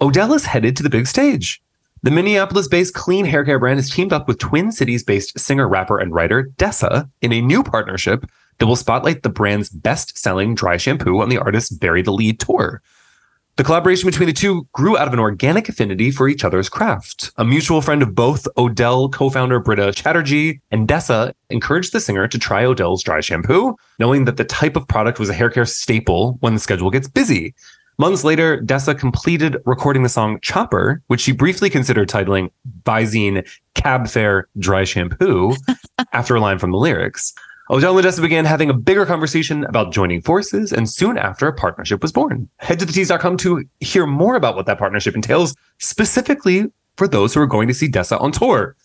Odele 0.00 0.34
is 0.34 0.44
headed 0.44 0.76
to 0.76 0.82
the 0.82 0.90
big 0.90 1.06
stage. 1.06 1.62
The 2.02 2.10
Minneapolis 2.10 2.68
based 2.68 2.92
clean 2.92 3.24
hair 3.24 3.44
care 3.44 3.58
brand 3.58 3.78
has 3.78 3.88
teamed 3.88 4.12
up 4.12 4.28
with 4.28 4.38
Twin 4.38 4.72
Cities 4.72 5.02
based 5.02 5.38
singer, 5.38 5.66
rapper, 5.66 5.98
and 5.98 6.12
writer 6.12 6.50
Dessa 6.56 7.08
in 7.22 7.32
a 7.32 7.40
new 7.40 7.62
partnership 7.62 8.26
that 8.58 8.66
will 8.66 8.76
spotlight 8.76 9.22
the 9.22 9.30
brand's 9.30 9.70
best 9.70 10.18
selling 10.18 10.54
dry 10.54 10.76
shampoo 10.76 11.20
on 11.20 11.28
the 11.28 11.38
artist's 11.38 11.70
Bury 11.70 12.02
the 12.02 12.12
Lead 12.12 12.40
tour. 12.40 12.82
The 13.56 13.62
collaboration 13.62 14.08
between 14.08 14.26
the 14.26 14.32
two 14.32 14.66
grew 14.72 14.98
out 14.98 15.06
of 15.06 15.12
an 15.12 15.20
organic 15.20 15.68
affinity 15.68 16.10
for 16.10 16.28
each 16.28 16.42
other's 16.42 16.68
craft. 16.68 17.30
A 17.36 17.44
mutual 17.44 17.80
friend 17.80 18.02
of 18.02 18.12
both, 18.12 18.48
Odele 18.56 19.12
co 19.12 19.30
founder 19.30 19.60
Britta 19.60 19.92
Chatterjee 19.92 20.60
and 20.72 20.88
Dessa, 20.88 21.32
encouraged 21.50 21.92
the 21.92 22.00
singer 22.00 22.26
to 22.26 22.36
try 22.36 22.64
Odele's 22.64 23.04
dry 23.04 23.20
shampoo, 23.20 23.76
knowing 24.00 24.24
that 24.24 24.38
the 24.38 24.44
type 24.44 24.74
of 24.74 24.88
product 24.88 25.20
was 25.20 25.28
a 25.28 25.34
hair 25.34 25.50
care 25.50 25.66
staple 25.66 26.36
when 26.40 26.54
the 26.54 26.60
schedule 26.60 26.90
gets 26.90 27.06
busy. 27.06 27.54
Months 27.96 28.24
later, 28.24 28.60
Dessa 28.60 28.98
completed 28.98 29.56
recording 29.66 30.02
the 30.02 30.08
song 30.08 30.40
Chopper, 30.40 31.00
which 31.06 31.20
she 31.20 31.30
briefly 31.30 31.70
considered 31.70 32.08
titling 32.08 32.50
Visine 32.82 33.48
Cab 33.74 34.08
Fare 34.08 34.48
Dry 34.58 34.82
Shampoo 34.82 35.54
after 36.12 36.34
a 36.34 36.40
line 36.40 36.58
from 36.58 36.72
the 36.72 36.78
lyrics. 36.78 37.32
Odele 37.70 37.96
and 37.98 38.06
Dessa 38.06 38.20
began 38.20 38.44
having 38.44 38.68
a 38.68 38.74
bigger 38.74 39.06
conversation 39.06 39.64
about 39.64 39.92
joining 39.92 40.20
forces, 40.20 40.72
and 40.72 40.88
soon 40.88 41.16
after, 41.16 41.46
a 41.48 41.52
partnership 41.52 42.02
was 42.02 42.12
born. 42.12 42.48
Head 42.58 42.78
to 42.80 42.86
thetease.com 42.86 43.36
to 43.38 43.64
hear 43.80 44.06
more 44.06 44.36
about 44.36 44.54
what 44.54 44.66
that 44.66 44.78
partnership 44.78 45.14
entails, 45.14 45.54
specifically 45.78 46.70
for 46.96 47.08
those 47.08 47.32
who 47.34 47.40
are 47.40 47.46
going 47.46 47.68
to 47.68 47.74
see 47.74 47.88
Dessa 47.88 48.20
on 48.20 48.32
tour. 48.32 48.76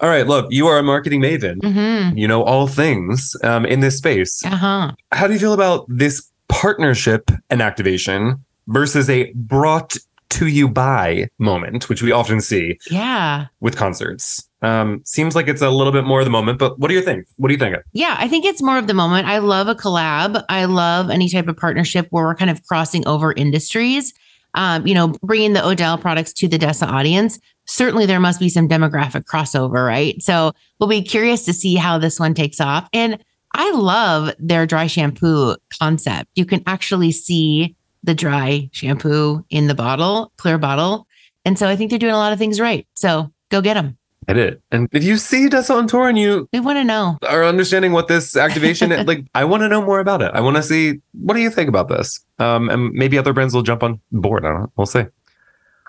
All 0.00 0.10
right, 0.10 0.26
look, 0.26 0.46
you 0.50 0.66
are 0.66 0.78
a 0.78 0.82
marketing 0.82 1.22
maven. 1.22 1.56
Mm-hmm. 1.62 2.18
You 2.18 2.28
know 2.28 2.42
all 2.42 2.66
things 2.66 3.34
um, 3.42 3.64
in 3.64 3.80
this 3.80 3.96
space. 3.96 4.44
Uh 4.44 4.50
huh. 4.56 4.92
How 5.12 5.26
do 5.26 5.32
you 5.32 5.38
feel 5.38 5.54
about 5.54 5.86
this 5.88 6.30
partnership 6.48 7.30
and 7.48 7.62
activation 7.62 8.44
versus 8.68 9.08
a 9.08 9.32
brought 9.34 9.96
to 10.28 10.48
you 10.48 10.68
by 10.68 11.28
moment, 11.38 11.88
which 11.88 12.02
we 12.02 12.12
often 12.12 12.40
see 12.42 12.78
Yeah. 12.90 13.46
with 13.60 13.76
concerts? 13.76 14.46
Um, 14.66 15.00
seems 15.04 15.36
like 15.36 15.46
it's 15.46 15.62
a 15.62 15.70
little 15.70 15.92
bit 15.92 16.04
more 16.04 16.20
of 16.20 16.26
the 16.26 16.30
moment, 16.30 16.58
but 16.58 16.76
what 16.78 16.88
do 16.88 16.94
you 16.94 17.00
think? 17.00 17.26
What 17.36 17.48
do 17.48 17.54
you 17.54 17.58
think? 17.58 17.76
Yeah, 17.92 18.16
I 18.18 18.26
think 18.26 18.44
it's 18.44 18.60
more 18.60 18.78
of 18.78 18.88
the 18.88 18.94
moment. 18.94 19.28
I 19.28 19.38
love 19.38 19.68
a 19.68 19.76
collab. 19.76 20.44
I 20.48 20.64
love 20.64 21.08
any 21.08 21.28
type 21.28 21.46
of 21.46 21.56
partnership 21.56 22.08
where 22.10 22.24
we're 22.24 22.34
kind 22.34 22.50
of 22.50 22.66
crossing 22.66 23.06
over 23.06 23.32
industries. 23.32 24.12
Um, 24.54 24.86
you 24.86 24.94
know, 24.94 25.08
bringing 25.22 25.52
the 25.52 25.60
Odele 25.60 26.00
products 26.00 26.32
to 26.34 26.48
the 26.48 26.58
Dessa 26.58 26.86
audience. 26.88 27.38
Certainly, 27.66 28.06
there 28.06 28.18
must 28.18 28.40
be 28.40 28.48
some 28.48 28.68
demographic 28.68 29.24
crossover, 29.24 29.86
right? 29.86 30.20
So 30.20 30.52
we'll 30.80 30.88
be 30.88 31.02
curious 31.02 31.44
to 31.44 31.52
see 31.52 31.76
how 31.76 31.98
this 31.98 32.18
one 32.18 32.34
takes 32.34 32.60
off. 32.60 32.88
And 32.92 33.22
I 33.54 33.70
love 33.72 34.34
their 34.38 34.66
dry 34.66 34.86
shampoo 34.86 35.56
concept. 35.78 36.30
You 36.34 36.44
can 36.44 36.62
actually 36.66 37.12
see 37.12 37.76
the 38.02 38.14
dry 38.14 38.68
shampoo 38.72 39.44
in 39.50 39.66
the 39.66 39.74
bottle, 39.74 40.32
clear 40.38 40.58
bottle. 40.58 41.06
And 41.44 41.58
so 41.58 41.68
I 41.68 41.76
think 41.76 41.90
they're 41.90 41.98
doing 41.98 42.14
a 42.14 42.18
lot 42.18 42.32
of 42.32 42.38
things 42.38 42.58
right. 42.58 42.86
So 42.94 43.30
go 43.50 43.60
get 43.60 43.74
them. 43.74 43.98
I 44.28 44.32
did. 44.32 44.60
And 44.72 44.88
if 44.92 45.04
you 45.04 45.16
see 45.16 45.48
Dessa 45.48 45.76
on 45.76 45.86
tour 45.86 46.08
and 46.08 46.18
you 46.18 46.48
We 46.52 46.60
want 46.60 46.78
to 46.78 46.84
know. 46.84 47.16
are 47.28 47.44
understanding 47.44 47.92
what 47.92 48.08
this 48.08 48.36
activation 48.36 48.90
like 49.06 49.24
I 49.34 49.44
want 49.44 49.62
to 49.62 49.68
know 49.68 49.82
more 49.82 50.00
about 50.00 50.22
it. 50.22 50.32
I 50.34 50.40
want 50.40 50.56
to 50.56 50.62
see 50.62 51.00
what 51.12 51.34
do 51.34 51.40
you 51.40 51.50
think 51.50 51.68
about 51.68 51.88
this? 51.88 52.20
Um 52.38 52.68
and 52.68 52.92
maybe 52.92 53.18
other 53.18 53.32
brands 53.32 53.54
will 53.54 53.62
jump 53.62 53.82
on 53.82 54.00
board. 54.12 54.44
I 54.44 54.48
don't 54.48 54.60
know. 54.62 54.72
We'll 54.76 54.86
see. 54.86 55.04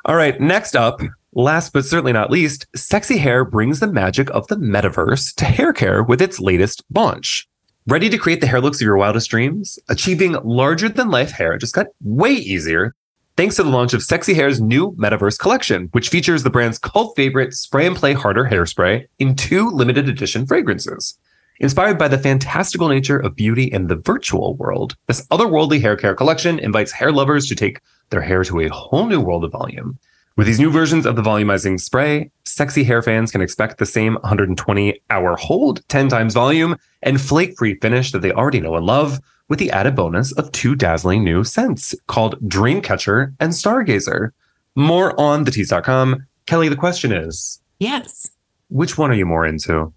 All 0.05 0.15
right, 0.15 0.39
next 0.39 0.75
up, 0.75 1.01
last 1.33 1.73
but 1.73 1.83
certainly 1.83 2.13
not 2.13 2.31
least, 2.31 2.65
Sexy 2.75 3.17
Hair 3.17 3.45
brings 3.45 3.81
the 3.81 3.91
magic 3.91 4.29
of 4.29 4.47
the 4.47 4.55
metaverse 4.55 5.35
to 5.35 5.45
hair 5.45 5.73
care 5.73 6.01
with 6.01 6.21
its 6.21 6.39
latest 6.39 6.83
launch. 6.93 7.45
Ready 7.87 8.07
to 8.09 8.17
create 8.17 8.39
the 8.39 8.47
hair 8.47 8.61
looks 8.61 8.77
of 8.77 8.85
your 8.85 8.97
wildest 8.97 9.29
dreams? 9.29 9.79
Achieving 9.89 10.33
larger 10.43 10.87
than 10.87 11.09
life 11.09 11.31
hair 11.31 11.57
just 11.57 11.73
got 11.73 11.87
way 12.01 12.31
easier 12.31 12.93
thanks 13.37 13.55
to 13.55 13.63
the 13.63 13.69
launch 13.69 13.93
of 13.93 14.01
Sexy 14.01 14.33
Hair's 14.33 14.59
new 14.59 14.93
Metaverse 14.93 15.37
collection, 15.37 15.89
which 15.91 16.09
features 16.09 16.41
the 16.41 16.49
brand's 16.49 16.79
cult 16.79 17.15
favorite 17.15 17.53
Spray 17.53 17.85
and 17.85 17.95
Play 17.95 18.13
Harder 18.13 18.43
hairspray 18.43 19.05
in 19.19 19.35
two 19.35 19.69
limited 19.69 20.09
edition 20.09 20.47
fragrances. 20.47 21.17
Inspired 21.59 21.99
by 21.99 22.07
the 22.07 22.17
fantastical 22.17 22.87
nature 22.87 23.17
of 23.17 23.35
beauty 23.35 23.65
in 23.65 23.87
the 23.87 23.95
virtual 23.95 24.55
world, 24.55 24.95
this 25.05 25.25
otherworldly 25.27 25.79
hair 25.79 25.95
care 25.95 26.15
collection 26.15 26.57
invites 26.57 26.91
hair 26.91 27.11
lovers 27.11 27.47
to 27.47 27.55
take 27.55 27.79
their 28.09 28.21
hair 28.21 28.43
to 28.43 28.59
a 28.59 28.69
whole 28.69 29.05
new 29.05 29.21
world 29.21 29.43
of 29.43 29.51
volume. 29.51 29.99
With 30.35 30.47
these 30.47 30.59
new 30.59 30.71
versions 30.71 31.05
of 31.05 31.15
the 31.15 31.23
volumizing 31.23 31.79
spray, 31.79 32.31
sexy 32.45 32.83
hair 32.83 33.03
fans 33.03 33.31
can 33.31 33.41
expect 33.41 33.77
the 33.77 33.85
same 33.85 34.15
120 34.15 35.01
hour 35.11 35.35
hold, 35.35 35.87
10 35.89 36.09
times 36.09 36.33
volume, 36.33 36.75
and 37.03 37.21
flake 37.21 37.55
free 37.57 37.75
finish 37.75 38.11
that 38.11 38.23
they 38.23 38.31
already 38.31 38.59
know 38.59 38.75
and 38.75 38.85
love, 38.85 39.19
with 39.49 39.59
the 39.59 39.71
added 39.71 39.95
bonus 39.95 40.31
of 40.33 40.51
two 40.51 40.75
dazzling 40.75 41.23
new 41.23 41.43
scents 41.43 41.95
called 42.07 42.39
Dreamcatcher 42.49 43.33
and 43.39 43.51
Stargazer. 43.53 44.31
More 44.75 45.19
on 45.19 45.45
thetease.com. 45.45 46.25
Kelly, 46.45 46.69
the 46.69 46.75
question 46.75 47.11
is 47.11 47.61
Yes. 47.79 48.29
which 48.69 48.97
one 48.97 49.11
are 49.11 49.15
you 49.15 49.25
more 49.25 49.45
into? 49.45 49.93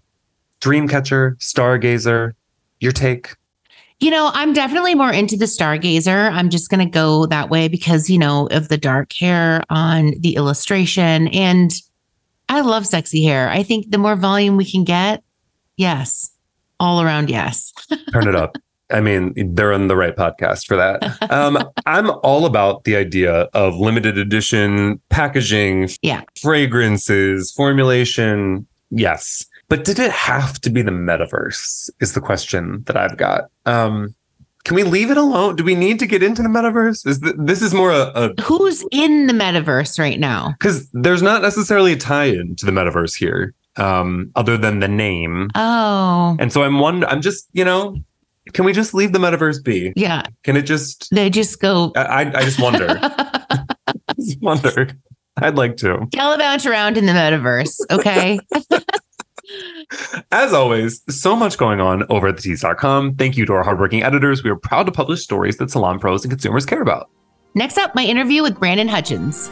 Dreamcatcher, 0.61 1.37
Stargazer, 1.37 2.33
your 2.79 2.91
take? 2.91 3.35
You 3.99 4.09
know, 4.09 4.31
I'm 4.33 4.53
definitely 4.53 4.95
more 4.95 5.11
into 5.11 5.37
the 5.37 5.45
stargazer. 5.45 6.31
I'm 6.31 6.49
just 6.49 6.71
going 6.71 6.79
to 6.83 6.91
go 6.91 7.27
that 7.27 7.49
way 7.51 7.67
because, 7.67 8.09
you 8.09 8.17
know, 8.17 8.47
of 8.47 8.67
the 8.69 8.77
dark 8.77 9.13
hair 9.13 9.61
on 9.69 10.13
the 10.19 10.35
illustration. 10.35 11.27
And 11.27 11.71
I 12.49 12.61
love 12.61 12.87
sexy 12.87 13.23
hair. 13.23 13.49
I 13.49 13.61
think 13.61 13.91
the 13.91 13.99
more 13.99 14.15
volume 14.15 14.57
we 14.57 14.65
can 14.65 14.83
get, 14.83 15.23
yes, 15.77 16.31
all 16.79 17.01
around, 17.01 17.29
yes. 17.29 17.71
Turn 18.11 18.27
it 18.27 18.35
up. 18.35 18.57
I 18.91 19.01
mean, 19.01 19.33
they're 19.55 19.73
on 19.73 19.87
the 19.87 19.95
right 19.95 20.15
podcast 20.15 20.65
for 20.67 20.75
that. 20.77 21.17
Um, 21.31 21.57
I'm 21.85 22.09
all 22.23 22.45
about 22.45 22.83
the 22.83 22.95
idea 22.97 23.43
of 23.53 23.75
limited 23.77 24.17
edition 24.17 24.99
packaging, 25.09 25.89
Yeah. 26.01 26.21
fragrances, 26.41 27.51
formulation. 27.51 28.67
Yes. 28.89 29.45
But 29.69 29.85
did 29.85 29.99
it 29.99 30.11
have 30.11 30.59
to 30.61 30.69
be 30.69 30.81
the 30.81 30.91
metaverse? 30.91 31.89
Is 32.01 32.13
the 32.13 32.21
question 32.21 32.83
that 32.87 32.97
I've 32.97 33.17
got. 33.17 33.45
Um, 33.65 34.13
can 34.63 34.75
we 34.75 34.83
leave 34.83 35.09
it 35.09 35.17
alone? 35.17 35.55
Do 35.55 35.63
we 35.63 35.73
need 35.75 35.97
to 35.99 36.05
get 36.05 36.21
into 36.21 36.41
the 36.43 36.49
metaverse? 36.49 37.07
Is 37.07 37.19
th- 37.19 37.35
this 37.37 37.61
is 37.61 37.73
more 37.73 37.91
a, 37.91 38.11
a 38.13 38.41
Who's 38.41 38.83
in 38.91 39.27
the 39.27 39.33
metaverse 39.33 39.97
right 39.97 40.19
now? 40.19 40.53
because 40.59 40.89
there's 40.93 41.21
not 41.21 41.41
necessarily 41.41 41.93
a 41.93 41.97
tie-in 41.97 42.55
to 42.57 42.65
the 42.65 42.71
metaverse 42.71 43.15
here, 43.17 43.53
um, 43.77 44.29
other 44.35 44.57
than 44.57 44.79
the 44.79 44.87
name. 44.87 45.49
Oh, 45.55 46.35
And 46.39 46.51
so 46.53 46.63
I'm 46.63 46.79
one. 46.79 47.05
I'm 47.05 47.21
just 47.21 47.47
you 47.53 47.65
know, 47.65 47.95
can 48.53 48.65
we 48.65 48.73
just 48.73 48.93
leave 48.93 49.13
the 49.13 49.19
metaverse 49.19 49.63
be? 49.63 49.93
yeah. 49.95 50.23
Can 50.43 50.57
it 50.57 50.63
just? 50.63 51.09
They 51.11 51.29
just 51.29 51.59
go 51.59 51.91
I 51.95 52.31
I 52.33 52.43
just 52.43 52.61
wonder. 52.61 52.87
just 54.15 54.41
wonder. 54.41 54.89
I'd 55.37 55.55
like 55.55 55.77
to. 55.77 56.07
gallivant 56.11 56.65
around 56.65 56.97
in 56.97 57.05
the 57.05 57.13
metaverse. 57.13 57.75
Okay. 57.89 58.39
As 60.31 60.53
always, 60.53 61.01
so 61.09 61.35
much 61.35 61.57
going 61.57 61.81
on 61.81 62.03
over 62.09 62.27
at 62.27 62.35
thetease.com. 62.35 63.15
Thank 63.15 63.35
you 63.35 63.45
to 63.45 63.53
our 63.53 63.63
hardworking 63.63 64.03
editors. 64.03 64.43
We 64.43 64.49
are 64.49 64.55
proud 64.55 64.85
to 64.85 64.91
publish 64.91 65.21
stories 65.21 65.57
that 65.57 65.69
salon 65.69 65.99
pros 65.99 66.23
and 66.23 66.31
consumers 66.31 66.65
care 66.65 66.81
about. 66.81 67.09
Next 67.53 67.77
up, 67.77 67.93
my 67.95 68.05
interview 68.05 68.43
with 68.43 68.57
Brandon 68.59 68.87
Hutchins. 68.87 69.49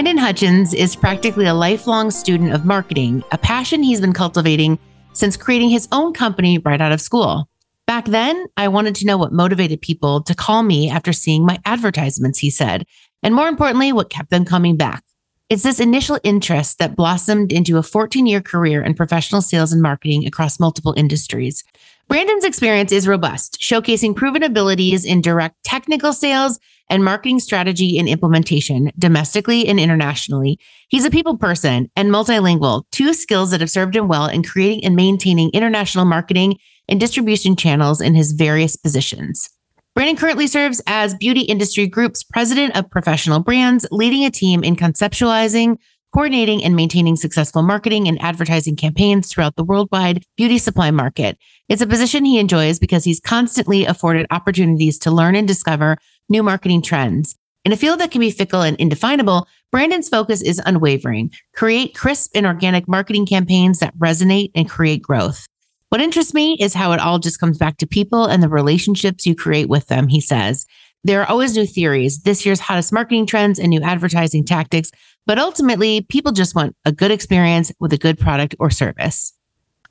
Brandon 0.00 0.16
Hutchins 0.16 0.72
is 0.72 0.96
practically 0.96 1.44
a 1.44 1.52
lifelong 1.52 2.10
student 2.10 2.54
of 2.54 2.64
marketing, 2.64 3.22
a 3.32 3.36
passion 3.36 3.82
he's 3.82 4.00
been 4.00 4.14
cultivating 4.14 4.78
since 5.12 5.36
creating 5.36 5.68
his 5.68 5.88
own 5.92 6.14
company 6.14 6.56
right 6.56 6.80
out 6.80 6.90
of 6.90 7.02
school. 7.02 7.50
Back 7.86 8.06
then, 8.06 8.46
I 8.56 8.68
wanted 8.68 8.94
to 8.94 9.04
know 9.04 9.18
what 9.18 9.30
motivated 9.30 9.82
people 9.82 10.22
to 10.22 10.34
call 10.34 10.62
me 10.62 10.88
after 10.88 11.12
seeing 11.12 11.44
my 11.44 11.58
advertisements, 11.66 12.38
he 12.38 12.48
said, 12.48 12.86
and 13.22 13.34
more 13.34 13.46
importantly, 13.46 13.92
what 13.92 14.08
kept 14.08 14.30
them 14.30 14.46
coming 14.46 14.78
back. 14.78 15.04
It's 15.50 15.64
this 15.64 15.80
initial 15.80 16.18
interest 16.24 16.78
that 16.78 16.96
blossomed 16.96 17.52
into 17.52 17.76
a 17.76 17.82
14 17.82 18.24
year 18.24 18.40
career 18.40 18.82
in 18.82 18.94
professional 18.94 19.42
sales 19.42 19.70
and 19.70 19.82
marketing 19.82 20.26
across 20.26 20.58
multiple 20.58 20.94
industries. 20.96 21.62
Brandon's 22.08 22.46
experience 22.46 22.90
is 22.90 23.06
robust, 23.06 23.60
showcasing 23.60 24.16
proven 24.16 24.44
abilities 24.44 25.04
in 25.04 25.20
direct 25.20 25.62
technical 25.62 26.14
sales 26.14 26.58
and 26.90 27.04
marketing 27.04 27.40
strategy 27.40 27.98
and 27.98 28.08
implementation 28.08 28.90
domestically 28.98 29.66
and 29.66 29.80
internationally. 29.80 30.58
He's 30.88 31.04
a 31.04 31.10
people 31.10 31.38
person 31.38 31.90
and 31.96 32.10
multilingual, 32.10 32.82
two 32.90 33.14
skills 33.14 33.52
that 33.52 33.60
have 33.60 33.70
served 33.70 33.96
him 33.96 34.08
well 34.08 34.26
in 34.26 34.42
creating 34.42 34.84
and 34.84 34.96
maintaining 34.96 35.50
international 35.54 36.04
marketing 36.04 36.58
and 36.88 37.00
distribution 37.00 37.56
channels 37.56 38.00
in 38.00 38.14
his 38.14 38.32
various 38.32 38.76
positions. 38.76 39.48
Brandon 39.94 40.16
currently 40.16 40.46
serves 40.46 40.82
as 40.86 41.14
Beauty 41.14 41.42
Industry 41.42 41.86
Group's 41.86 42.22
president 42.22 42.76
of 42.76 42.90
professional 42.90 43.40
brands, 43.40 43.86
leading 43.90 44.24
a 44.24 44.30
team 44.30 44.62
in 44.62 44.76
conceptualizing, 44.76 45.76
coordinating, 46.12 46.64
and 46.64 46.76
maintaining 46.76 47.16
successful 47.16 47.62
marketing 47.62 48.08
and 48.08 48.20
advertising 48.22 48.76
campaigns 48.76 49.28
throughout 49.28 49.56
the 49.56 49.64
worldwide 49.64 50.24
beauty 50.36 50.58
supply 50.58 50.90
market. 50.90 51.38
It's 51.68 51.82
a 51.82 51.86
position 51.86 52.24
he 52.24 52.38
enjoys 52.38 52.78
because 52.78 53.04
he's 53.04 53.20
constantly 53.20 53.84
afforded 53.84 54.26
opportunities 54.30 54.98
to 55.00 55.10
learn 55.10 55.36
and 55.36 55.46
discover 55.46 55.98
new 56.30 56.42
marketing 56.42 56.80
trends. 56.80 57.36
In 57.64 57.72
a 57.72 57.76
field 57.76 58.00
that 58.00 58.10
can 58.10 58.20
be 58.20 58.30
fickle 58.30 58.62
and 58.62 58.76
indefinable, 58.78 59.46
Brandon's 59.70 60.08
focus 60.08 60.40
is 60.40 60.62
unwavering. 60.64 61.30
Create 61.54 61.94
crisp 61.94 62.30
and 62.34 62.46
organic 62.46 62.88
marketing 62.88 63.26
campaigns 63.26 63.80
that 63.80 63.96
resonate 63.98 64.50
and 64.54 64.70
create 64.70 65.02
growth. 65.02 65.46
What 65.90 66.00
interests 66.00 66.32
me 66.32 66.56
is 66.60 66.72
how 66.72 66.92
it 66.92 67.00
all 67.00 67.18
just 67.18 67.38
comes 67.40 67.58
back 67.58 67.76
to 67.78 67.86
people 67.86 68.24
and 68.24 68.42
the 68.42 68.48
relationships 68.48 69.26
you 69.26 69.34
create 69.34 69.68
with 69.68 69.88
them, 69.88 70.08
he 70.08 70.20
says. 70.20 70.66
there 71.02 71.22
are 71.22 71.28
always 71.28 71.56
new 71.56 71.66
theories, 71.66 72.20
this 72.22 72.44
year's 72.44 72.60
hottest 72.60 72.92
marketing 72.92 73.26
trends 73.26 73.58
and 73.58 73.70
new 73.70 73.80
advertising 73.80 74.44
tactics. 74.44 74.90
But 75.26 75.38
ultimately, 75.38 76.02
people 76.02 76.32
just 76.32 76.54
want 76.54 76.76
a 76.84 76.92
good 76.92 77.10
experience 77.10 77.72
with 77.80 77.92
a 77.92 77.98
good 77.98 78.18
product 78.18 78.54
or 78.58 78.70
service. 78.70 79.32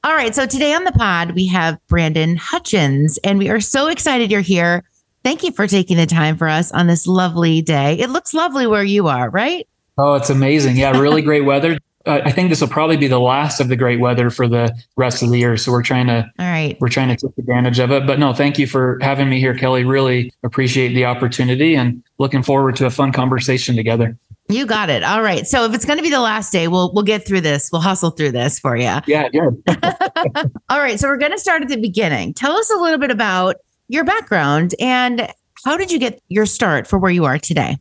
All 0.04 0.14
right. 0.14 0.34
So 0.34 0.46
today 0.46 0.74
on 0.74 0.86
the 0.86 0.92
pod, 0.94 1.32
we 1.32 1.46
have 1.48 1.78
Brandon 1.88 2.38
Hutchins, 2.38 3.18
and 3.24 3.38
we 3.38 3.50
are 3.50 3.60
so 3.60 3.88
excited 3.88 4.32
you're 4.32 4.42
here. 4.42 4.84
Thank 5.24 5.44
you 5.44 5.52
for 5.52 5.68
taking 5.68 5.98
the 5.98 6.06
time 6.06 6.38
for 6.38 6.48
us 6.48 6.72
on 6.72 6.88
this 6.88 7.06
lovely 7.06 7.62
day. 7.62 7.96
It 8.00 8.10
looks 8.10 8.34
lovely 8.34 8.68
where 8.68 8.84
you 8.84 9.08
are, 9.08 9.30
right? 9.30 9.68
Oh, 9.98 10.14
it's 10.14 10.30
amazing. 10.30 10.78
Yeah, 10.78 10.98
really 10.98 11.22
great 11.22 11.46
weather. 11.46 11.78
Uh, 12.06 12.22
I 12.24 12.32
think 12.32 12.50
this 12.50 12.62
will 12.62 12.70
probably 12.70 12.96
be 12.96 13.08
the 13.08 13.20
last 13.20 13.60
of 13.60 13.68
the 13.68 13.76
great 13.76 14.00
weather 14.00 14.30
for 14.30 14.48
the 14.48 14.74
rest 14.96 15.22
of 15.22 15.30
the 15.30 15.38
year. 15.38 15.58
So 15.58 15.70
we're 15.70 15.84
trying 15.84 16.08
to, 16.08 16.32
all 16.40 16.46
right, 16.46 16.78
we're 16.80 16.88
trying 16.88 17.10
to 17.10 17.18
take 17.18 17.38
advantage 17.38 17.78
of 17.78 17.92
it. 17.92 18.08
But 18.08 18.20
no, 18.20 18.34
thank 18.34 18.58
you 18.58 18.68
for 18.68 18.98
having 19.02 19.30
me 19.30 19.38
here, 19.42 19.54
Kelly. 19.54 19.84
Really 19.84 20.32
appreciate 20.42 20.94
the 20.94 21.04
opportunity 21.04 21.76
and 21.76 22.02
looking 22.18 22.42
forward 22.42 22.78
to 22.78 22.86
a 22.86 22.90
fun 22.90 23.12
conversation 23.12 23.76
together. 23.76 24.18
You 24.48 24.66
got 24.66 24.90
it. 24.90 25.04
All 25.04 25.22
right. 25.22 25.46
So 25.46 25.66
if 25.66 25.76
it's 25.76 25.86
going 25.86 25.98
to 25.98 26.04
be 26.04 26.10
the 26.10 26.22
last 26.22 26.54
day, 26.54 26.70
we'll 26.70 26.92
we'll 26.94 27.04
get 27.04 27.28
through 27.28 27.42
this. 27.42 27.70
We'll 27.72 27.82
hustle 27.82 28.12
through 28.12 28.32
this 28.32 28.60
for 28.60 28.78
you. 28.78 28.98
Yeah, 29.06 29.28
good. 29.30 29.62
All 30.70 30.80
right. 30.80 31.00
So 31.00 31.10
we're 31.10 31.18
going 31.18 31.34
to 31.34 31.38
start 31.38 31.62
at 31.62 31.68
the 31.68 31.78
beginning. 31.78 32.34
Tell 32.34 32.54
us 32.54 32.72
a 32.72 32.78
little 32.78 32.98
bit 32.98 33.12
about 33.12 33.58
your 33.90 34.06
background 34.06 34.74
and 34.80 35.28
how 35.66 35.76
did 35.76 35.92
you 35.92 36.00
get 36.00 36.22
your 36.30 36.46
start 36.46 36.88
for 36.88 36.98
where 36.98 37.12
you 37.12 37.26
are 37.26 37.38
today? 37.38 37.78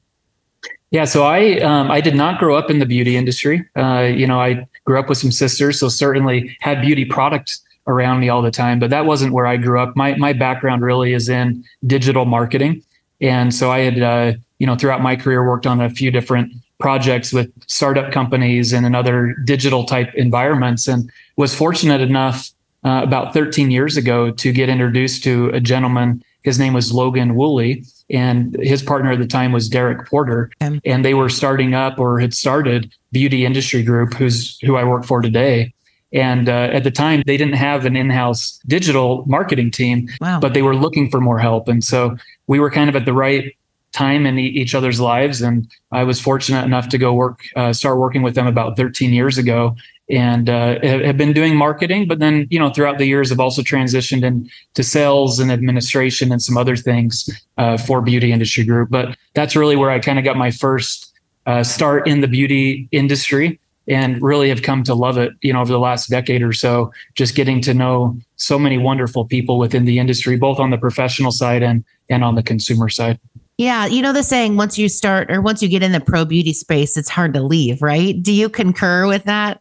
Yeah, 0.90 1.04
so 1.04 1.24
I 1.24 1.60
um, 1.60 1.90
I 1.90 2.00
did 2.00 2.16
not 2.16 2.40
grow 2.40 2.56
up 2.56 2.70
in 2.70 2.78
the 2.78 2.86
beauty 2.86 3.16
industry. 3.16 3.64
Uh, 3.76 4.10
you 4.12 4.26
know, 4.26 4.40
I 4.40 4.66
grew 4.84 4.98
up 4.98 5.08
with 5.08 5.18
some 5.18 5.30
sisters, 5.30 5.78
so 5.78 5.88
certainly 5.88 6.56
had 6.60 6.80
beauty 6.80 7.04
products 7.04 7.62
around 7.86 8.20
me 8.20 8.30
all 8.30 8.40
the 8.40 8.50
time. 8.50 8.78
But 8.78 8.88
that 8.90 9.04
wasn't 9.04 9.34
where 9.34 9.46
I 9.46 9.58
grew 9.58 9.78
up. 9.78 9.94
My 9.96 10.16
my 10.16 10.32
background 10.32 10.82
really 10.82 11.12
is 11.12 11.28
in 11.28 11.62
digital 11.86 12.24
marketing, 12.24 12.82
and 13.20 13.54
so 13.54 13.70
I 13.70 13.80
had 13.80 14.02
uh, 14.02 14.32
you 14.58 14.66
know 14.66 14.76
throughout 14.76 15.02
my 15.02 15.14
career 15.14 15.46
worked 15.46 15.66
on 15.66 15.78
a 15.82 15.90
few 15.90 16.10
different 16.10 16.52
projects 16.78 17.34
with 17.34 17.52
startup 17.66 18.10
companies 18.10 18.72
and 18.72 18.86
in 18.86 18.94
other 18.94 19.34
digital 19.44 19.84
type 19.84 20.10
environments, 20.14 20.88
and 20.88 21.10
was 21.36 21.54
fortunate 21.54 22.00
enough 22.00 22.50
uh, 22.88 23.02
about 23.02 23.34
13 23.34 23.70
years 23.70 23.96
ago 23.96 24.30
to 24.30 24.52
get 24.52 24.68
introduced 24.68 25.22
to 25.24 25.50
a 25.50 25.60
gentleman. 25.60 26.22
His 26.42 26.58
name 26.58 26.72
was 26.72 26.92
Logan 26.92 27.34
Woolley 27.34 27.84
and 28.10 28.56
his 28.60 28.82
partner 28.82 29.12
at 29.12 29.18
the 29.18 29.26
time 29.26 29.52
was 29.52 29.68
Derek 29.68 30.06
Porter, 30.06 30.50
okay. 30.62 30.80
and 30.86 31.04
they 31.04 31.12
were 31.12 31.28
starting 31.28 31.74
up 31.74 31.98
or 31.98 32.18
had 32.18 32.32
started 32.32 32.90
Beauty 33.12 33.44
Industry 33.44 33.82
Group, 33.82 34.14
who's 34.14 34.58
who 34.60 34.76
I 34.76 34.84
work 34.84 35.04
for 35.04 35.20
today. 35.20 35.74
And 36.10 36.48
uh, 36.48 36.70
at 36.72 36.84
the 36.84 36.90
time, 36.90 37.22
they 37.26 37.36
didn't 37.36 37.56
have 37.56 37.84
an 37.84 37.94
in-house 37.94 38.58
digital 38.66 39.24
marketing 39.26 39.70
team, 39.70 40.08
wow. 40.22 40.40
but 40.40 40.54
they 40.54 40.62
were 40.62 40.74
looking 40.74 41.10
for 41.10 41.20
more 41.20 41.38
help. 41.38 41.68
And 41.68 41.84
so 41.84 42.16
we 42.46 42.58
were 42.58 42.70
kind 42.70 42.88
of 42.88 42.96
at 42.96 43.04
the 43.04 43.12
right 43.12 43.54
time 43.92 44.24
in 44.24 44.38
each 44.38 44.74
other's 44.74 45.00
lives. 45.00 45.42
And 45.42 45.70
I 45.92 46.04
was 46.04 46.18
fortunate 46.18 46.64
enough 46.64 46.88
to 46.90 46.98
go 46.98 47.12
work, 47.12 47.40
uh, 47.56 47.74
start 47.74 47.98
working 47.98 48.22
with 48.22 48.34
them 48.34 48.46
about 48.46 48.78
13 48.78 49.12
years 49.12 49.36
ago 49.36 49.76
and 50.10 50.48
uh, 50.48 50.80
have 50.82 51.16
been 51.16 51.32
doing 51.32 51.54
marketing. 51.54 52.08
But 52.08 52.18
then, 52.18 52.46
you 52.50 52.58
know, 52.58 52.70
throughout 52.70 52.98
the 52.98 53.06
years, 53.06 53.28
have 53.30 53.40
also 53.40 53.62
transitioned 53.62 54.24
into 54.24 54.82
sales 54.82 55.38
and 55.38 55.52
administration 55.52 56.32
and 56.32 56.42
some 56.42 56.56
other 56.56 56.76
things 56.76 57.28
uh, 57.58 57.76
for 57.76 58.00
Beauty 58.00 58.32
Industry 58.32 58.64
Group. 58.64 58.88
But 58.90 59.16
that's 59.34 59.54
really 59.54 59.76
where 59.76 59.90
I 59.90 59.98
kind 59.98 60.18
of 60.18 60.24
got 60.24 60.36
my 60.36 60.50
first 60.50 61.12
uh, 61.46 61.62
start 61.62 62.06
in 62.06 62.20
the 62.20 62.28
beauty 62.28 62.88
industry 62.92 63.58
and 63.86 64.20
really 64.20 64.50
have 64.50 64.62
come 64.62 64.82
to 64.84 64.94
love 64.94 65.16
it, 65.16 65.32
you 65.40 65.52
know, 65.52 65.62
over 65.62 65.72
the 65.72 65.78
last 65.78 66.10
decade 66.10 66.42
or 66.42 66.52
so, 66.52 66.92
just 67.14 67.34
getting 67.34 67.60
to 67.62 67.72
know 67.72 68.18
so 68.36 68.58
many 68.58 68.76
wonderful 68.76 69.24
people 69.24 69.58
within 69.58 69.86
the 69.86 69.98
industry, 69.98 70.36
both 70.36 70.58
on 70.58 70.70
the 70.70 70.78
professional 70.78 71.32
side 71.32 71.62
and 71.62 71.84
and 72.10 72.22
on 72.22 72.34
the 72.34 72.42
consumer 72.42 72.88
side. 72.88 73.18
Yeah, 73.56 73.86
you 73.86 74.02
know 74.02 74.12
the 74.12 74.22
saying 74.22 74.56
once 74.56 74.78
you 74.78 74.88
start 74.88 75.30
or 75.30 75.40
once 75.40 75.62
you 75.62 75.68
get 75.68 75.82
in 75.82 75.92
the 75.92 76.00
pro 76.00 76.24
beauty 76.24 76.52
space, 76.52 76.96
it's 76.96 77.08
hard 77.08 77.34
to 77.34 77.42
leave, 77.42 77.82
right? 77.82 78.22
Do 78.22 78.32
you 78.32 78.48
concur 78.48 79.06
with 79.06 79.24
that? 79.24 79.60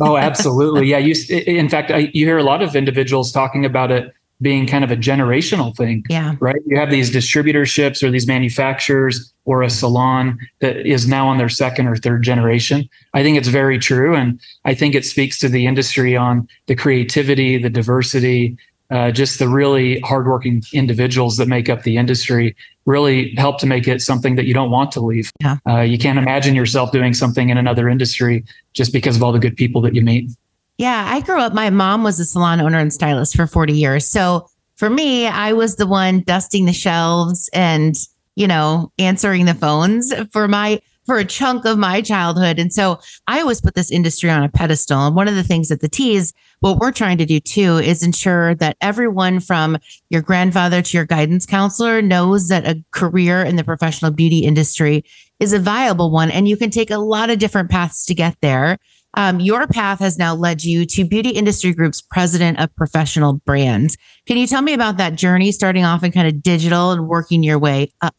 Oh, 0.00 0.16
absolutely. 0.18 0.86
Yeah. 0.86 0.98
You, 0.98 1.14
in 1.28 1.68
fact, 1.68 1.90
I, 1.90 2.10
you 2.12 2.26
hear 2.26 2.38
a 2.38 2.44
lot 2.44 2.62
of 2.62 2.76
individuals 2.76 3.32
talking 3.32 3.64
about 3.64 3.90
it 3.90 4.12
being 4.40 4.66
kind 4.66 4.84
of 4.84 4.90
a 4.90 4.96
generational 4.96 5.76
thing. 5.76 6.04
Yeah. 6.08 6.36
Right. 6.38 6.60
You 6.66 6.78
have 6.78 6.90
these 6.90 7.10
distributorships 7.10 8.02
or 8.02 8.10
these 8.10 8.26
manufacturers 8.26 9.32
or 9.46 9.62
a 9.62 9.70
salon 9.70 10.38
that 10.60 10.76
is 10.86 11.08
now 11.08 11.26
on 11.26 11.38
their 11.38 11.48
second 11.48 11.88
or 11.88 11.96
third 11.96 12.22
generation. 12.22 12.88
I 13.14 13.22
think 13.24 13.36
it's 13.36 13.48
very 13.48 13.78
true. 13.78 14.14
And 14.14 14.38
I 14.64 14.74
think 14.74 14.94
it 14.94 15.04
speaks 15.04 15.40
to 15.40 15.48
the 15.48 15.66
industry 15.66 16.16
on 16.16 16.48
the 16.66 16.76
creativity, 16.76 17.60
the 17.60 17.70
diversity, 17.70 18.56
uh, 18.90 19.10
just 19.10 19.38
the 19.38 19.48
really 19.48 20.00
hardworking 20.00 20.62
individuals 20.72 21.36
that 21.36 21.48
make 21.48 21.68
up 21.68 21.82
the 21.82 21.96
industry 21.96 22.56
really 22.86 23.34
help 23.36 23.58
to 23.58 23.66
make 23.66 23.86
it 23.86 24.00
something 24.00 24.36
that 24.36 24.46
you 24.46 24.54
don't 24.54 24.70
want 24.70 24.90
to 24.92 25.00
leave. 25.00 25.30
Yeah. 25.40 25.56
Uh, 25.68 25.80
you 25.80 25.98
can't 25.98 26.18
imagine 26.18 26.54
yourself 26.54 26.90
doing 26.90 27.12
something 27.12 27.50
in 27.50 27.58
another 27.58 27.88
industry 27.88 28.44
just 28.72 28.92
because 28.92 29.16
of 29.16 29.22
all 29.22 29.32
the 29.32 29.38
good 29.38 29.56
people 29.56 29.82
that 29.82 29.94
you 29.94 30.02
meet. 30.02 30.30
Yeah, 30.78 31.06
I 31.08 31.20
grew 31.20 31.40
up, 31.40 31.52
my 31.52 31.70
mom 31.70 32.02
was 32.02 32.18
a 32.20 32.24
salon 32.24 32.60
owner 32.60 32.78
and 32.78 32.92
stylist 32.92 33.36
for 33.36 33.46
40 33.46 33.72
years. 33.72 34.08
So 34.08 34.48
for 34.76 34.88
me, 34.88 35.26
I 35.26 35.52
was 35.52 35.76
the 35.76 35.86
one 35.86 36.20
dusting 36.20 36.64
the 36.66 36.72
shelves 36.72 37.50
and, 37.52 37.96
you 38.36 38.46
know, 38.46 38.92
answering 38.98 39.44
the 39.44 39.54
phones 39.54 40.14
for 40.30 40.46
my 40.46 40.80
for 41.08 41.16
a 41.16 41.24
chunk 41.24 41.64
of 41.64 41.78
my 41.78 42.02
childhood. 42.02 42.58
And 42.58 42.70
so 42.70 43.00
I 43.26 43.40
always 43.40 43.62
put 43.62 43.74
this 43.74 43.90
industry 43.90 44.28
on 44.28 44.44
a 44.44 44.48
pedestal. 44.50 45.06
And 45.06 45.16
one 45.16 45.26
of 45.26 45.34
the 45.34 45.42
things 45.42 45.68
that 45.68 45.80
the 45.80 45.88
Tease, 45.88 46.34
what 46.60 46.76
we're 46.76 46.92
trying 46.92 47.16
to 47.16 47.24
do 47.24 47.40
too, 47.40 47.78
is 47.78 48.02
ensure 48.02 48.54
that 48.56 48.76
everyone 48.82 49.40
from 49.40 49.78
your 50.10 50.20
grandfather 50.20 50.82
to 50.82 50.96
your 50.98 51.06
guidance 51.06 51.46
counselor 51.46 52.02
knows 52.02 52.48
that 52.48 52.68
a 52.68 52.84
career 52.90 53.42
in 53.42 53.56
the 53.56 53.64
professional 53.64 54.10
beauty 54.10 54.40
industry 54.40 55.02
is 55.40 55.54
a 55.54 55.58
viable 55.58 56.10
one. 56.10 56.30
And 56.30 56.46
you 56.46 56.58
can 56.58 56.68
take 56.68 56.90
a 56.90 56.98
lot 56.98 57.30
of 57.30 57.38
different 57.38 57.70
paths 57.70 58.04
to 58.04 58.14
get 58.14 58.36
there. 58.42 58.76
Um, 59.14 59.40
your 59.40 59.66
path 59.66 60.00
has 60.00 60.18
now 60.18 60.34
led 60.34 60.62
you 60.62 60.84
to 60.84 61.06
Beauty 61.06 61.30
Industry 61.30 61.72
Group's 61.72 62.02
president 62.02 62.60
of 62.60 62.74
professional 62.76 63.32
brands. 63.46 63.96
Can 64.26 64.36
you 64.36 64.46
tell 64.46 64.60
me 64.60 64.74
about 64.74 64.98
that 64.98 65.14
journey, 65.14 65.52
starting 65.52 65.86
off 65.86 66.04
in 66.04 66.12
kind 66.12 66.28
of 66.28 66.42
digital 66.42 66.90
and 66.90 67.08
working 67.08 67.42
your 67.42 67.58
way 67.58 67.90
up? 68.02 68.14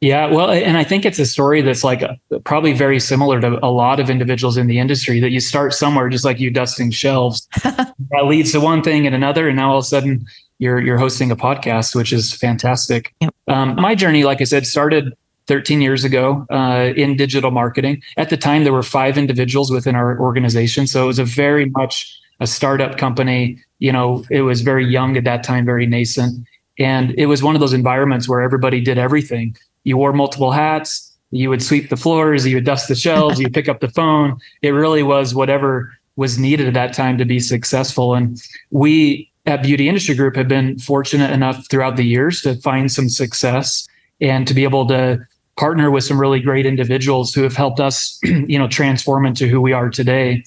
Yeah, 0.00 0.26
well, 0.26 0.50
and 0.50 0.76
I 0.76 0.84
think 0.84 1.06
it's 1.06 1.18
a 1.18 1.24
story 1.24 1.62
that's 1.62 1.82
like 1.82 2.02
a, 2.02 2.18
probably 2.44 2.74
very 2.74 3.00
similar 3.00 3.40
to 3.40 3.58
a 3.64 3.70
lot 3.70 3.98
of 3.98 4.10
individuals 4.10 4.58
in 4.58 4.66
the 4.66 4.78
industry 4.78 5.20
that 5.20 5.30
you 5.30 5.40
start 5.40 5.72
somewhere, 5.72 6.10
just 6.10 6.24
like 6.24 6.38
you 6.38 6.50
dusting 6.50 6.90
shelves. 6.90 7.48
that 7.62 8.26
leads 8.26 8.52
to 8.52 8.60
one 8.60 8.82
thing 8.82 9.06
and 9.06 9.14
another, 9.14 9.48
and 9.48 9.56
now 9.56 9.70
all 9.70 9.78
of 9.78 9.84
a 9.84 9.86
sudden 9.86 10.26
you're 10.58 10.80
you're 10.80 10.98
hosting 10.98 11.30
a 11.30 11.36
podcast, 11.36 11.94
which 11.94 12.12
is 12.12 12.34
fantastic. 12.34 13.14
Yep. 13.20 13.34
Um, 13.48 13.76
my 13.76 13.94
journey, 13.94 14.22
like 14.22 14.42
I 14.42 14.44
said, 14.44 14.66
started 14.66 15.16
13 15.46 15.80
years 15.80 16.04
ago 16.04 16.46
uh, 16.50 16.92
in 16.94 17.16
digital 17.16 17.50
marketing. 17.50 18.02
At 18.18 18.28
the 18.28 18.36
time, 18.36 18.64
there 18.64 18.74
were 18.74 18.82
five 18.82 19.16
individuals 19.16 19.70
within 19.70 19.94
our 19.94 20.20
organization, 20.20 20.86
so 20.86 21.04
it 21.04 21.06
was 21.06 21.18
a 21.18 21.24
very 21.24 21.70
much 21.70 22.20
a 22.40 22.46
startup 22.46 22.98
company. 22.98 23.62
You 23.78 23.92
know, 23.92 24.24
it 24.30 24.42
was 24.42 24.60
very 24.60 24.86
young 24.86 25.16
at 25.16 25.24
that 25.24 25.42
time, 25.42 25.64
very 25.64 25.86
nascent. 25.86 26.46
And 26.78 27.12
it 27.16 27.24
was 27.24 27.42
one 27.42 27.54
of 27.54 27.60
those 27.60 27.72
environments 27.72 28.28
where 28.28 28.42
everybody 28.42 28.82
did 28.82 28.98
everything 28.98 29.56
you 29.86 29.96
wore 29.96 30.12
multiple 30.12 30.50
hats. 30.50 31.12
You 31.30 31.48
would 31.48 31.62
sweep 31.62 31.90
the 31.90 31.96
floors, 31.96 32.44
you 32.44 32.56
would 32.56 32.64
dust 32.64 32.88
the 32.88 32.94
shelves, 32.96 33.38
you 33.40 33.48
pick 33.48 33.68
up 33.68 33.80
the 33.80 33.88
phone. 33.88 34.36
It 34.62 34.70
really 34.70 35.02
was 35.02 35.34
whatever 35.34 35.96
was 36.16 36.38
needed 36.38 36.66
at 36.66 36.74
that 36.74 36.92
time 36.92 37.18
to 37.18 37.24
be 37.24 37.38
successful. 37.38 38.14
And 38.14 38.40
we 38.70 39.30
at 39.46 39.62
Beauty 39.62 39.88
Industry 39.88 40.16
Group 40.16 40.34
have 40.34 40.48
been 40.48 40.78
fortunate 40.80 41.30
enough 41.30 41.68
throughout 41.70 41.96
the 41.96 42.04
years 42.04 42.42
to 42.42 42.56
find 42.62 42.90
some 42.90 43.08
success 43.08 43.86
and 44.20 44.46
to 44.48 44.54
be 44.54 44.64
able 44.64 44.88
to 44.88 45.24
partner 45.56 45.90
with 45.90 46.02
some 46.02 46.20
really 46.20 46.40
great 46.40 46.66
individuals 46.66 47.32
who 47.32 47.42
have 47.42 47.54
helped 47.54 47.78
us, 47.78 48.18
you 48.24 48.58
know, 48.58 48.66
transform 48.66 49.24
into 49.24 49.46
who 49.46 49.60
we 49.60 49.72
are 49.72 49.88
today. 49.88 50.44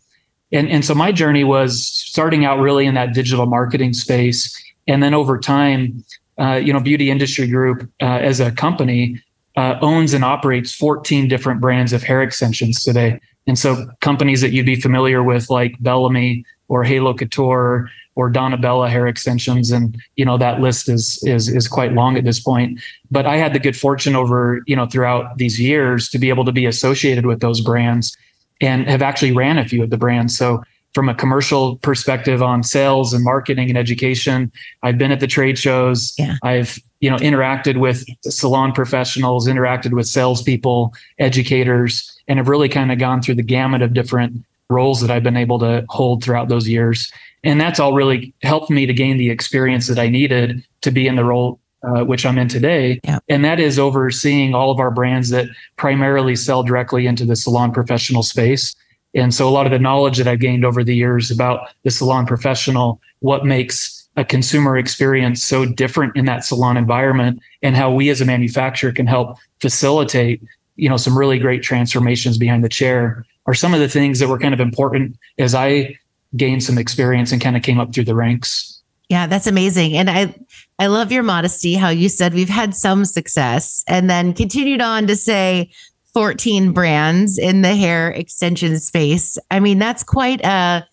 And, 0.52 0.67
and 0.67 0.84
so 0.84 0.93
my 0.93 1.13
journey 1.13 1.45
was 1.45 1.86
starting 1.86 2.43
out 2.43 2.60
really 2.60 2.86
in 2.86 2.95
that 2.95 3.13
digital 3.13 3.45
marketing 3.45 3.93
space. 3.93 4.54
And 4.88 5.02
then 5.02 5.13
over 5.13 5.38
time, 5.38 6.04
uh, 6.39 6.56
you 6.56 6.73
know, 6.73 6.80
Beauty 6.80 7.10
Industry 7.10 7.47
Group 7.47 7.89
uh, 8.02 8.06
as 8.06 8.39
a 8.39 8.52
company 8.52 9.21
uh, 9.59 9.77
owns 9.81 10.13
and 10.13 10.23
operates 10.23 10.73
14 10.73 11.27
different 11.27 11.59
brands 11.59 11.91
of 11.91 12.01
hair 12.01 12.21
extensions 12.21 12.81
today. 12.81 13.19
And 13.45 13.59
so 13.59 13.89
companies 13.99 14.39
that 14.39 14.51
you'd 14.53 14.65
be 14.65 14.79
familiar 14.79 15.21
with, 15.21 15.49
like 15.49 15.77
Bellami 15.79 16.45
or 16.69 16.85
Halo 16.85 17.13
Couture 17.13 17.89
or 18.15 18.29
Donna 18.29 18.57
Bella 18.57 18.89
hair 18.89 19.05
extensions, 19.05 19.69
and 19.69 19.97
you 20.15 20.23
know 20.23 20.37
that 20.37 20.61
list 20.61 20.87
is 20.87 21.21
is 21.23 21.49
is 21.49 21.67
quite 21.67 21.91
long 21.91 22.15
at 22.15 22.23
this 22.23 22.39
point. 22.39 22.79
But 23.11 23.25
I 23.25 23.35
had 23.35 23.53
the 23.53 23.59
good 23.59 23.75
fortune 23.75 24.15
over 24.15 24.61
you 24.65 24.77
know 24.77 24.85
throughout 24.85 25.37
these 25.37 25.59
years 25.59 26.09
to 26.11 26.19
be 26.19 26.29
able 26.29 26.45
to 26.45 26.53
be 26.53 26.65
associated 26.65 27.25
with 27.25 27.41
those 27.41 27.59
brands, 27.59 28.15
and 28.61 28.87
have 28.87 29.01
actually 29.01 29.33
ran 29.33 29.57
a 29.57 29.67
few 29.67 29.83
of 29.83 29.89
the 29.89 29.97
brands. 29.97 30.37
So 30.37 30.63
from 30.93 31.10
a 31.10 31.15
commercial 31.15 31.78
perspective 31.78 32.41
on 32.41 32.63
sales 32.63 33.13
and 33.13 33.23
marketing 33.23 33.69
and 33.69 33.78
education. 33.78 34.52
I've 34.84 34.97
been 34.97 35.12
at 35.12 35.19
the 35.19 35.28
trade 35.28 35.58
shows. 35.58 36.13
Yeah. 36.17 36.38
I've 36.43 36.80
you 36.99 37.10
know 37.10 37.17
interacted 37.17 37.80
with 37.80 38.06
salon 38.23 38.73
professionals, 38.73 39.47
interacted 39.47 39.93
with 39.93 40.08
salespeople, 40.08 40.93
educators, 41.19 42.12
and 42.28 42.39
have 42.39 42.47
really 42.47 42.69
kind 42.69 42.91
of 42.91 42.99
gone 42.99 43.21
through 43.21 43.36
the 43.36 43.43
gamut 43.43 43.82
of 43.82 43.93
different 43.93 44.43
roles 44.69 45.02
that 45.02 45.10
I've 45.10 45.23
been 45.23 45.38
able 45.38 45.60
to 45.60 45.86
hold 45.89 46.23
throughout 46.23 46.49
those 46.49 46.67
years. 46.67 47.12
And 47.43 47.60
that's 47.60 47.80
all 47.80 47.93
really 47.93 48.34
helped 48.43 48.69
me 48.69 48.86
to 48.86 48.93
gain 48.93 49.17
the 49.17 49.30
experience 49.30 49.88
that 49.88 49.97
I 49.97 50.10
needed 50.10 50.63
to 50.82 50.91
be 50.91 51.08
in 51.08 51.15
the 51.15 51.23
role 51.23 51.60
uh, 51.84 52.04
which 52.04 52.25
I'm 52.25 52.38
in 52.38 52.47
today. 52.47 52.99
Yeah. 53.04 53.19
And 53.30 53.45
that 53.45 53.60
is 53.60 53.80
overseeing 53.80 54.54
all 54.54 54.71
of 54.71 54.80
our 54.80 54.91
brands 54.91 55.30
that 55.30 55.47
primarily 55.78 56.36
sell 56.36 56.63
directly 56.63 57.08
into 57.08 57.25
the 57.25 57.36
salon 57.36 57.71
professional 57.71 58.23
space. 58.23 58.75
And 59.15 59.33
so 59.33 59.47
a 59.47 59.51
lot 59.51 59.65
of 59.65 59.71
the 59.71 59.79
knowledge 59.79 60.17
that 60.17 60.27
I've 60.27 60.39
gained 60.39 60.63
over 60.63 60.83
the 60.83 60.95
years 60.95 61.31
about 61.31 61.69
the 61.83 61.91
salon 61.91 62.25
professional, 62.25 63.01
what 63.19 63.45
makes 63.45 64.07
a 64.15 64.25
consumer 64.25 64.77
experience 64.77 65.43
so 65.43 65.65
different 65.65 66.15
in 66.15 66.25
that 66.25 66.43
salon 66.43 66.77
environment 66.77 67.39
and 67.61 67.75
how 67.75 67.91
we 67.91 68.09
as 68.09 68.21
a 68.21 68.25
manufacturer 68.25 68.91
can 68.91 69.07
help 69.07 69.37
facilitate, 69.61 70.41
you 70.75 70.89
know, 70.89 70.97
some 70.97 71.17
really 71.17 71.39
great 71.39 71.63
transformations 71.63 72.37
behind 72.37 72.63
the 72.63 72.69
chair 72.69 73.25
are 73.45 73.53
some 73.53 73.73
of 73.73 73.79
the 73.79 73.89
things 73.89 74.19
that 74.19 74.27
were 74.27 74.37
kind 74.37 74.53
of 74.53 74.59
important 74.59 75.17
as 75.37 75.55
I 75.55 75.97
gained 76.35 76.63
some 76.63 76.77
experience 76.77 77.31
and 77.31 77.41
kind 77.41 77.57
of 77.57 77.63
came 77.63 77.79
up 77.79 77.93
through 77.93 78.03
the 78.05 78.15
ranks. 78.15 78.81
Yeah, 79.09 79.25
that's 79.25 79.47
amazing. 79.47 79.97
And 79.97 80.09
I 80.09 80.35
I 80.77 80.85
love 80.85 81.11
your 81.11 81.23
modesty, 81.23 81.73
how 81.73 81.89
you 81.89 82.09
said 82.09 82.33
we've 82.33 82.47
had 82.47 82.75
some 82.75 83.05
success 83.05 83.83
and 83.87 84.07
then 84.09 84.33
continued 84.33 84.81
on 84.81 85.07
to 85.07 85.15
say 85.15 85.71
14 86.13 86.71
brands 86.71 87.37
in 87.37 87.61
the 87.61 87.75
hair 87.75 88.09
extension 88.11 88.79
space. 88.79 89.37
I 89.51 89.59
mean, 89.59 89.79
that's 89.79 90.03
quite 90.03 90.41
a 90.43 90.85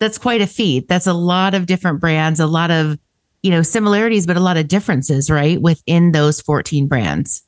that's 0.00 0.18
quite 0.18 0.40
a 0.40 0.46
feat. 0.46 0.88
That's 0.88 1.06
a 1.06 1.14
lot 1.14 1.54
of 1.54 1.66
different 1.66 2.00
brands, 2.00 2.40
a 2.40 2.46
lot 2.46 2.70
of, 2.70 2.98
you 3.42 3.50
know, 3.50 3.62
similarities 3.62 4.26
but 4.26 4.36
a 4.36 4.40
lot 4.40 4.56
of 4.56 4.68
differences, 4.68 5.30
right, 5.30 5.60
within 5.60 6.12
those 6.12 6.40
14 6.40 6.88
brands. 6.88 7.42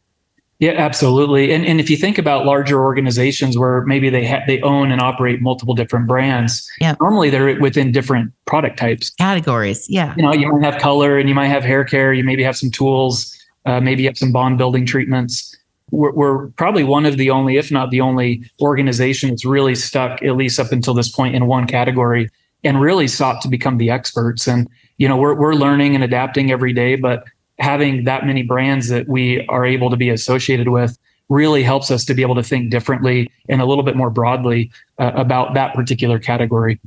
Yeah, 0.58 0.72
absolutely. 0.72 1.52
And 1.52 1.66
and 1.66 1.80
if 1.80 1.90
you 1.90 1.98
think 1.98 2.16
about 2.16 2.46
larger 2.46 2.82
organizations 2.82 3.58
where 3.58 3.82
maybe 3.84 4.08
they 4.08 4.26
ha- 4.26 4.40
they 4.46 4.58
own 4.62 4.90
and 4.90 5.02
operate 5.02 5.42
multiple 5.42 5.74
different 5.74 6.06
brands, 6.06 6.66
Yeah. 6.80 6.94
normally 6.98 7.28
they're 7.28 7.60
within 7.60 7.92
different 7.92 8.32
product 8.46 8.78
types. 8.78 9.10
Categories. 9.18 9.84
Yeah. 9.90 10.14
You 10.16 10.22
know, 10.22 10.32
you 10.32 10.50
might 10.50 10.64
have 10.64 10.80
color 10.80 11.18
and 11.18 11.28
you 11.28 11.34
might 11.34 11.48
have 11.48 11.62
hair 11.62 11.84
care. 11.84 12.14
You 12.14 12.24
maybe 12.24 12.42
have 12.42 12.56
some 12.56 12.70
tools. 12.70 13.36
Uh, 13.66 13.80
maybe 13.80 14.02
you 14.04 14.08
have 14.08 14.16
some 14.16 14.32
bond 14.32 14.56
building 14.56 14.86
treatments. 14.86 15.54
We're, 15.90 16.12
we're 16.12 16.48
probably 16.48 16.84
one 16.84 17.06
of 17.06 17.16
the 17.16 17.30
only, 17.30 17.56
if 17.56 17.70
not 17.70 17.90
the 17.90 18.00
only, 18.00 18.50
organization 18.60 19.30
that's 19.30 19.44
really 19.44 19.74
stuck 19.74 20.22
at 20.22 20.36
least 20.36 20.58
up 20.58 20.72
until 20.72 20.94
this 20.94 21.08
point 21.08 21.34
in 21.34 21.46
one 21.46 21.66
category 21.66 22.28
and 22.64 22.80
really 22.80 23.06
sought 23.08 23.40
to 23.42 23.48
become 23.48 23.78
the 23.78 23.90
experts. 23.90 24.48
And 24.48 24.68
you 24.98 25.08
know, 25.08 25.16
we're 25.16 25.34
we're 25.34 25.54
learning 25.54 25.94
and 25.94 26.02
adapting 26.02 26.50
every 26.50 26.72
day, 26.72 26.96
but 26.96 27.24
having 27.58 28.04
that 28.04 28.26
many 28.26 28.42
brands 28.42 28.88
that 28.88 29.08
we 29.08 29.46
are 29.48 29.64
able 29.64 29.90
to 29.90 29.96
be 29.96 30.10
associated 30.10 30.68
with 30.68 30.98
really 31.28 31.62
helps 31.62 31.90
us 31.90 32.04
to 32.04 32.14
be 32.14 32.22
able 32.22 32.34
to 32.34 32.42
think 32.42 32.70
differently 32.70 33.30
and 33.48 33.60
a 33.60 33.66
little 33.66 33.82
bit 33.82 33.96
more 33.96 34.10
broadly 34.10 34.70
uh, 34.98 35.12
about 35.14 35.54
that 35.54 35.74
particular 35.74 36.18
category. 36.18 36.78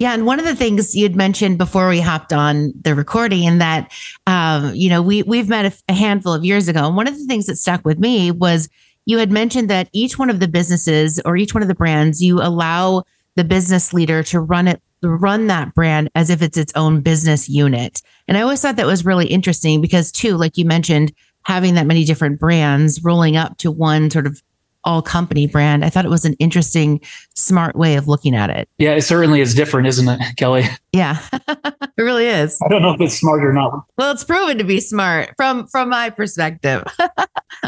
Yeah, 0.00 0.14
and 0.14 0.24
one 0.24 0.38
of 0.38 0.46
the 0.46 0.56
things 0.56 0.96
you'd 0.96 1.14
mentioned 1.14 1.58
before 1.58 1.90
we 1.90 2.00
hopped 2.00 2.32
on 2.32 2.72
the 2.80 2.94
recording, 2.94 3.46
and 3.46 3.60
that 3.60 3.92
um, 4.26 4.74
you 4.74 4.88
know 4.88 5.02
we 5.02 5.22
we've 5.24 5.50
met 5.50 5.66
a, 5.66 5.92
a 5.92 5.94
handful 5.94 6.32
of 6.32 6.42
years 6.42 6.68
ago, 6.68 6.86
and 6.86 6.96
one 6.96 7.06
of 7.06 7.18
the 7.18 7.26
things 7.26 7.44
that 7.46 7.56
stuck 7.56 7.84
with 7.84 7.98
me 7.98 8.30
was 8.30 8.70
you 9.04 9.18
had 9.18 9.30
mentioned 9.30 9.68
that 9.68 9.90
each 9.92 10.18
one 10.18 10.30
of 10.30 10.40
the 10.40 10.48
businesses 10.48 11.20
or 11.26 11.36
each 11.36 11.52
one 11.52 11.60
of 11.60 11.68
the 11.68 11.74
brands 11.74 12.22
you 12.22 12.40
allow 12.40 13.02
the 13.36 13.44
business 13.44 13.92
leader 13.92 14.22
to 14.22 14.40
run 14.40 14.68
it 14.68 14.80
run 15.02 15.48
that 15.48 15.74
brand 15.74 16.08
as 16.14 16.30
if 16.30 16.40
it's 16.40 16.56
its 16.56 16.72
own 16.76 17.02
business 17.02 17.46
unit, 17.46 18.00
and 18.26 18.38
I 18.38 18.40
always 18.40 18.62
thought 18.62 18.76
that 18.76 18.86
was 18.86 19.04
really 19.04 19.26
interesting 19.26 19.82
because 19.82 20.10
too, 20.10 20.38
like 20.38 20.56
you 20.56 20.64
mentioned, 20.64 21.12
having 21.42 21.74
that 21.74 21.86
many 21.86 22.04
different 22.04 22.40
brands 22.40 23.04
rolling 23.04 23.36
up 23.36 23.58
to 23.58 23.70
one 23.70 24.10
sort 24.10 24.26
of 24.26 24.42
all 24.84 25.02
company 25.02 25.46
brand, 25.46 25.84
I 25.84 25.90
thought 25.90 26.04
it 26.04 26.10
was 26.10 26.24
an 26.24 26.34
interesting, 26.34 27.00
smart 27.34 27.76
way 27.76 27.96
of 27.96 28.08
looking 28.08 28.34
at 28.34 28.50
it. 28.50 28.68
Yeah, 28.78 28.92
it 28.92 29.02
certainly 29.02 29.40
is 29.40 29.54
different, 29.54 29.86
isn't 29.88 30.08
it, 30.08 30.36
Kelly? 30.36 30.64
Yeah, 30.92 31.20
it 31.32 32.02
really 32.02 32.26
is. 32.26 32.58
I 32.64 32.68
don't 32.68 32.82
know 32.82 32.92
if 32.92 33.00
it's 33.00 33.14
smart 33.18 33.44
or 33.44 33.52
not. 33.52 33.84
Well, 33.96 34.10
it's 34.10 34.24
proven 34.24 34.58
to 34.58 34.64
be 34.64 34.80
smart 34.80 35.34
from 35.36 35.66
from 35.68 35.88
my 35.88 36.10
perspective. 36.10 36.82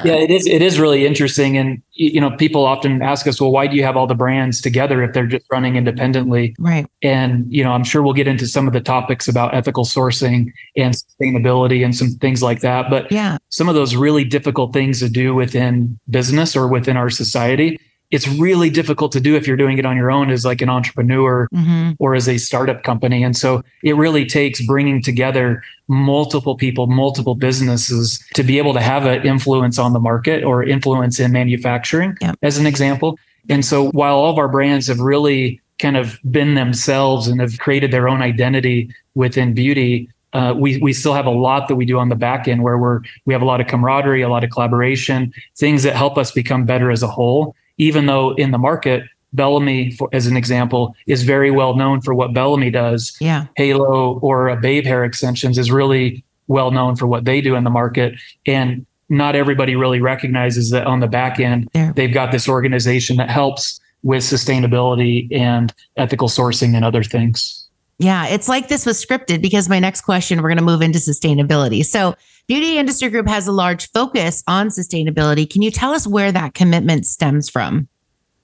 yeah, 0.05 0.15
it 0.15 0.31
is. 0.31 0.47
It 0.47 0.61
is 0.61 0.81
really 0.81 1.07
interesting, 1.07 1.57
and 1.57 1.81
you 1.93 2.21
know, 2.21 2.31
people 2.37 2.65
often 2.65 3.01
ask 3.01 3.27
us, 3.29 3.41
"Well, 3.41 3.53
why 3.53 3.69
do 3.69 3.77
you 3.77 3.85
have 3.85 3.97
all 3.97 4.09
the 4.09 4.17
brands 4.17 4.61
together 4.61 5.05
if 5.05 5.13
they're 5.13 5.27
just 5.29 5.47
running 5.53 5.77
independently?" 5.77 6.57
right. 6.59 6.87
And 7.03 7.47
you 7.49 7.63
know, 7.63 7.71
I'm 7.73 7.85
sure 7.85 8.03
we'll 8.03 8.13
get 8.13 8.27
into 8.27 8.47
some 8.49 8.67
of 8.67 8.73
the 8.73 8.81
topics 8.81 9.29
about 9.29 9.55
ethical 9.55 9.85
sourcing 9.85 10.51
and 10.77 10.93
sustainability 10.95 11.85
and 11.85 11.95
some 11.95 12.11
things 12.11 12.43
like 12.43 12.61
that. 12.61 12.91
But 12.91 13.11
Yeah. 13.13 13.39
some 13.51 13.69
of 13.69 13.77
those 13.77 13.95
really 13.95 14.25
difficult 14.25 14.73
things 14.73 14.99
to 14.99 15.09
do 15.09 15.33
within 15.35 15.99
business 16.11 16.57
or 16.57 16.67
within 16.67 16.97
our 16.97 17.11
society, 17.11 17.79
it's 18.12 18.29
really 18.29 18.70
difficult 18.70 19.11
to 19.12 19.20
do 19.20 19.35
if 19.35 19.46
you're 19.46 19.57
doing 19.57 19.79
it 19.79 19.87
on 19.87 19.96
your 19.96 20.11
own 20.11 20.31
as 20.31 20.44
like 20.44 20.61
an 20.62 20.68
entrepreneur 20.68 21.48
hmm 21.51 21.90
or 21.98 22.14
as 22.14 22.29
a 22.29 22.38
startup 22.38 22.83
company. 22.85 23.22
And 23.22 23.37
so 23.37 23.62
it 23.83 23.96
really 23.96 24.25
takes 24.25 24.64
bringing 24.64 25.03
together 25.03 25.62
multiple 25.88 26.57
people, 26.57 26.87
multiple 26.87 27.35
businesses 27.35 28.22
to 28.35 28.42
be 28.42 28.59
able 28.59 28.72
to 28.75 28.81
have 28.81 29.05
an 29.07 29.27
influence 29.27 29.79
on 29.79 29.92
the 29.92 30.01
market 30.01 30.44
or 30.44 30.62
influence 30.62 31.18
in 31.20 31.33
manufacturing, 31.33 32.16
Yep. 32.20 32.37
as 32.42 32.59
an 32.59 32.66
example. 32.66 33.18
And 33.48 33.64
so 33.64 33.88
while 33.90 34.14
all 34.14 34.31
of 34.31 34.38
our 34.38 34.48
brands 34.48 34.87
have 34.87 35.01
really 35.01 35.61
kind 35.81 35.96
of 35.96 36.18
been 36.31 36.55
themselves 36.55 37.29
and 37.29 37.40
have 37.40 37.59
created 37.59 37.90
their 37.90 38.09
own 38.09 38.22
identity 38.22 38.88
within 39.14 39.55
beauty, 39.55 40.09
uh, 40.33 40.55
we 40.57 40.79
we 40.79 40.92
still 40.92 41.14
have 41.14 41.27
a 41.27 41.31
lot 41.48 41.68
that 41.68 41.77
we 41.77 41.85
do 41.85 41.98
on 41.98 42.09
the 42.09 42.16
back 42.16 42.48
end 42.48 42.62
where 42.62 42.79
we're 42.79 43.01
we 43.27 43.35
have 43.35 43.42
a 43.42 43.46
lot 43.46 43.61
of 43.61 43.66
camaraderie, 43.66 44.22
a 44.22 44.29
lot 44.29 44.44
of 44.44 44.51
collaboration, 44.51 45.33
things 45.59 45.83
that 45.83 45.94
help 45.94 46.16
us 46.16 46.33
become 46.33 46.64
better 46.64 46.90
as 46.90 47.03
a 47.03 47.09
whole. 47.09 47.55
Even 47.83 48.07
though 48.07 48.35
in 48.35 48.53
the 48.53 48.59
market, 48.59 49.03
Bellami, 49.35 49.97
for, 49.97 50.09
as 50.12 50.27
an 50.27 50.37
example, 50.37 50.95
is 51.07 51.23
very 51.23 51.51
well 51.51 51.75
known 51.75 52.01
for 52.01 52.14
what 52.14 52.33
Bellami 52.33 52.73
does. 52.73 53.16
Yeah. 53.21 53.47
Halo 53.57 54.18
or 54.21 54.49
a 54.49 54.57
Babe 54.57 54.85
Hair 54.85 55.05
Extensions 55.05 55.59
is 55.59 55.71
really 55.71 56.23
well 56.47 56.71
known 56.71 56.97
for 56.97 57.07
what 57.07 57.25
they 57.25 57.40
do 57.40 57.55
in 57.55 57.64
the 57.64 57.71
market, 57.71 58.14
and 58.47 58.87
not 59.09 59.35
everybody 59.35 59.75
really 59.77 60.01
recognizes 60.01 60.71
that 60.71 60.87
on 60.87 61.01
the 61.01 61.07
back 61.07 61.38
end 61.38 61.68
they've 61.95 62.14
got 62.14 62.33
this 62.33 62.49
organization 62.49 63.16
that 63.16 63.31
helps 63.31 63.81
with 64.03 64.23
sustainability 64.23 65.29
and 65.31 65.73
ethical 65.97 66.29
sourcing 66.29 66.75
and 66.75 66.85
other 66.85 67.03
things. 67.03 67.62
Yeah. 67.98 68.26
It's 68.26 68.48
like 68.48 68.68
this 68.68 68.85
was 68.87 69.05
scripted 69.05 69.42
because 69.42 69.68
my 69.68 69.78
next 69.78 70.00
question, 70.02 70.42
we're 70.42 70.48
going 70.48 70.59
to 70.59 70.64
move 70.64 70.83
into 70.83 70.98
sustainability. 70.98 71.85
So, 71.85 72.16
Beauty 72.48 72.76
Industry 72.76 73.09
Group 73.09 73.28
has 73.28 73.46
a 73.46 73.52
large 73.52 73.88
focus 73.92 74.42
on 74.48 74.68
sustainability. 74.68 75.48
Can 75.48 75.62
you 75.62 75.70
tell 75.70 75.92
us 75.92 76.09
where 76.09 76.33
that 76.33 76.55
commitment 76.55 77.07
stems 77.07 77.48
from? 77.48 77.87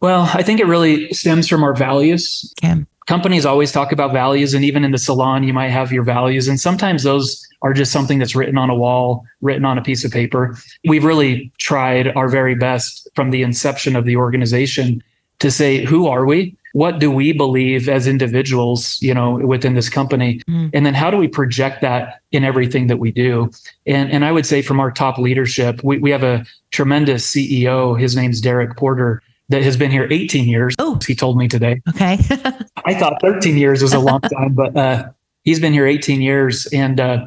Well, 0.01 0.31
I 0.33 0.43
think 0.45 0.61
it 0.61 0.67
really 0.67 1.13
stems 1.13 1.49
from 1.49 1.65
our 1.65 1.75
values. 1.75 2.55
Okay. 2.63 2.85
companies 3.07 3.45
always 3.45 3.73
talk 3.73 3.91
about 3.91 4.13
values 4.13 4.55
and 4.55 4.65
even 4.65 4.85
in 4.85 4.93
the 4.93 4.99
salon 4.99 5.43
you 5.43 5.53
might 5.53 5.71
have 5.71 5.91
your 5.91 6.05
values 6.05 6.47
and 6.47 6.61
sometimes 6.61 7.03
those 7.03 7.45
are 7.63 7.73
just 7.73 7.91
something 7.91 8.19
that's 8.19 8.37
written 8.37 8.59
on 8.59 8.69
a 8.69 8.75
wall 8.75 9.25
written 9.41 9.65
on 9.65 9.79
a 9.79 9.83
piece 9.83 10.05
of 10.05 10.13
paper 10.13 10.55
we've 10.87 11.05
really 11.05 11.51
tried 11.59 12.15
our 12.17 12.29
very 12.29 12.55
best 12.55 13.09
from 13.15 13.31
the 13.31 13.43
inception 13.43 13.97
of 13.97 14.05
the 14.05 14.15
organization 14.15 15.03
to 15.39 15.51
say 15.51 15.85
who 15.87 16.07
are 16.07 16.27
we 16.27 16.55
what 16.73 16.99
do 16.99 17.11
we 17.11 17.33
believe 17.33 17.89
as 17.89 18.07
individuals 18.07 19.01
you 19.03 19.15
know 19.15 19.37
within 19.37 19.75
this 19.75 19.89
company 19.89 20.41
Mm. 20.49 20.71
and 20.75 20.85
then 20.87 20.95
how 20.95 21.11
do 21.11 21.17
we 21.17 21.29
project 21.29 21.81
that 21.83 22.21
in 22.33 22.45
everything 22.45 22.87
that 22.89 22.99
we 22.99 23.11
do 23.13 23.51
and 23.87 24.11
and 24.11 24.25
i 24.25 24.33
would 24.33 24.45
say 24.47 24.63
from 24.63 24.79
our 24.81 24.91
top 24.91 25.19
leadership 25.19 25.83
we, 25.83 25.99
we 25.99 26.11
have 26.11 26.23
a 26.23 26.45
tremendous 26.71 27.31
ceo 27.31 27.99
his 27.99 28.15
name's 28.17 28.41
derek 28.41 28.77
porter 28.77 29.23
that 29.49 29.63
has 29.63 29.77
been 29.77 29.91
here 29.91 30.07
18 30.11 30.47
years 30.49 30.75
Oh. 30.79 30.99
he 31.07 31.15
told 31.15 31.37
me 31.39 31.49
today 31.49 31.81
Okay. 31.89 32.19
I 32.85 32.95
thought 32.95 33.21
13 33.23 33.57
years 33.57 33.83
was 33.83 33.93
a 33.95 33.99
long 33.99 34.21
time, 34.37 34.55
but 34.55 34.77
uh, 34.77 35.09
he's 35.45 35.59
been 35.61 35.73
here 35.73 35.87
18 35.87 36.21
years. 36.23 36.67
And, 36.67 37.01
uh, 37.01 37.27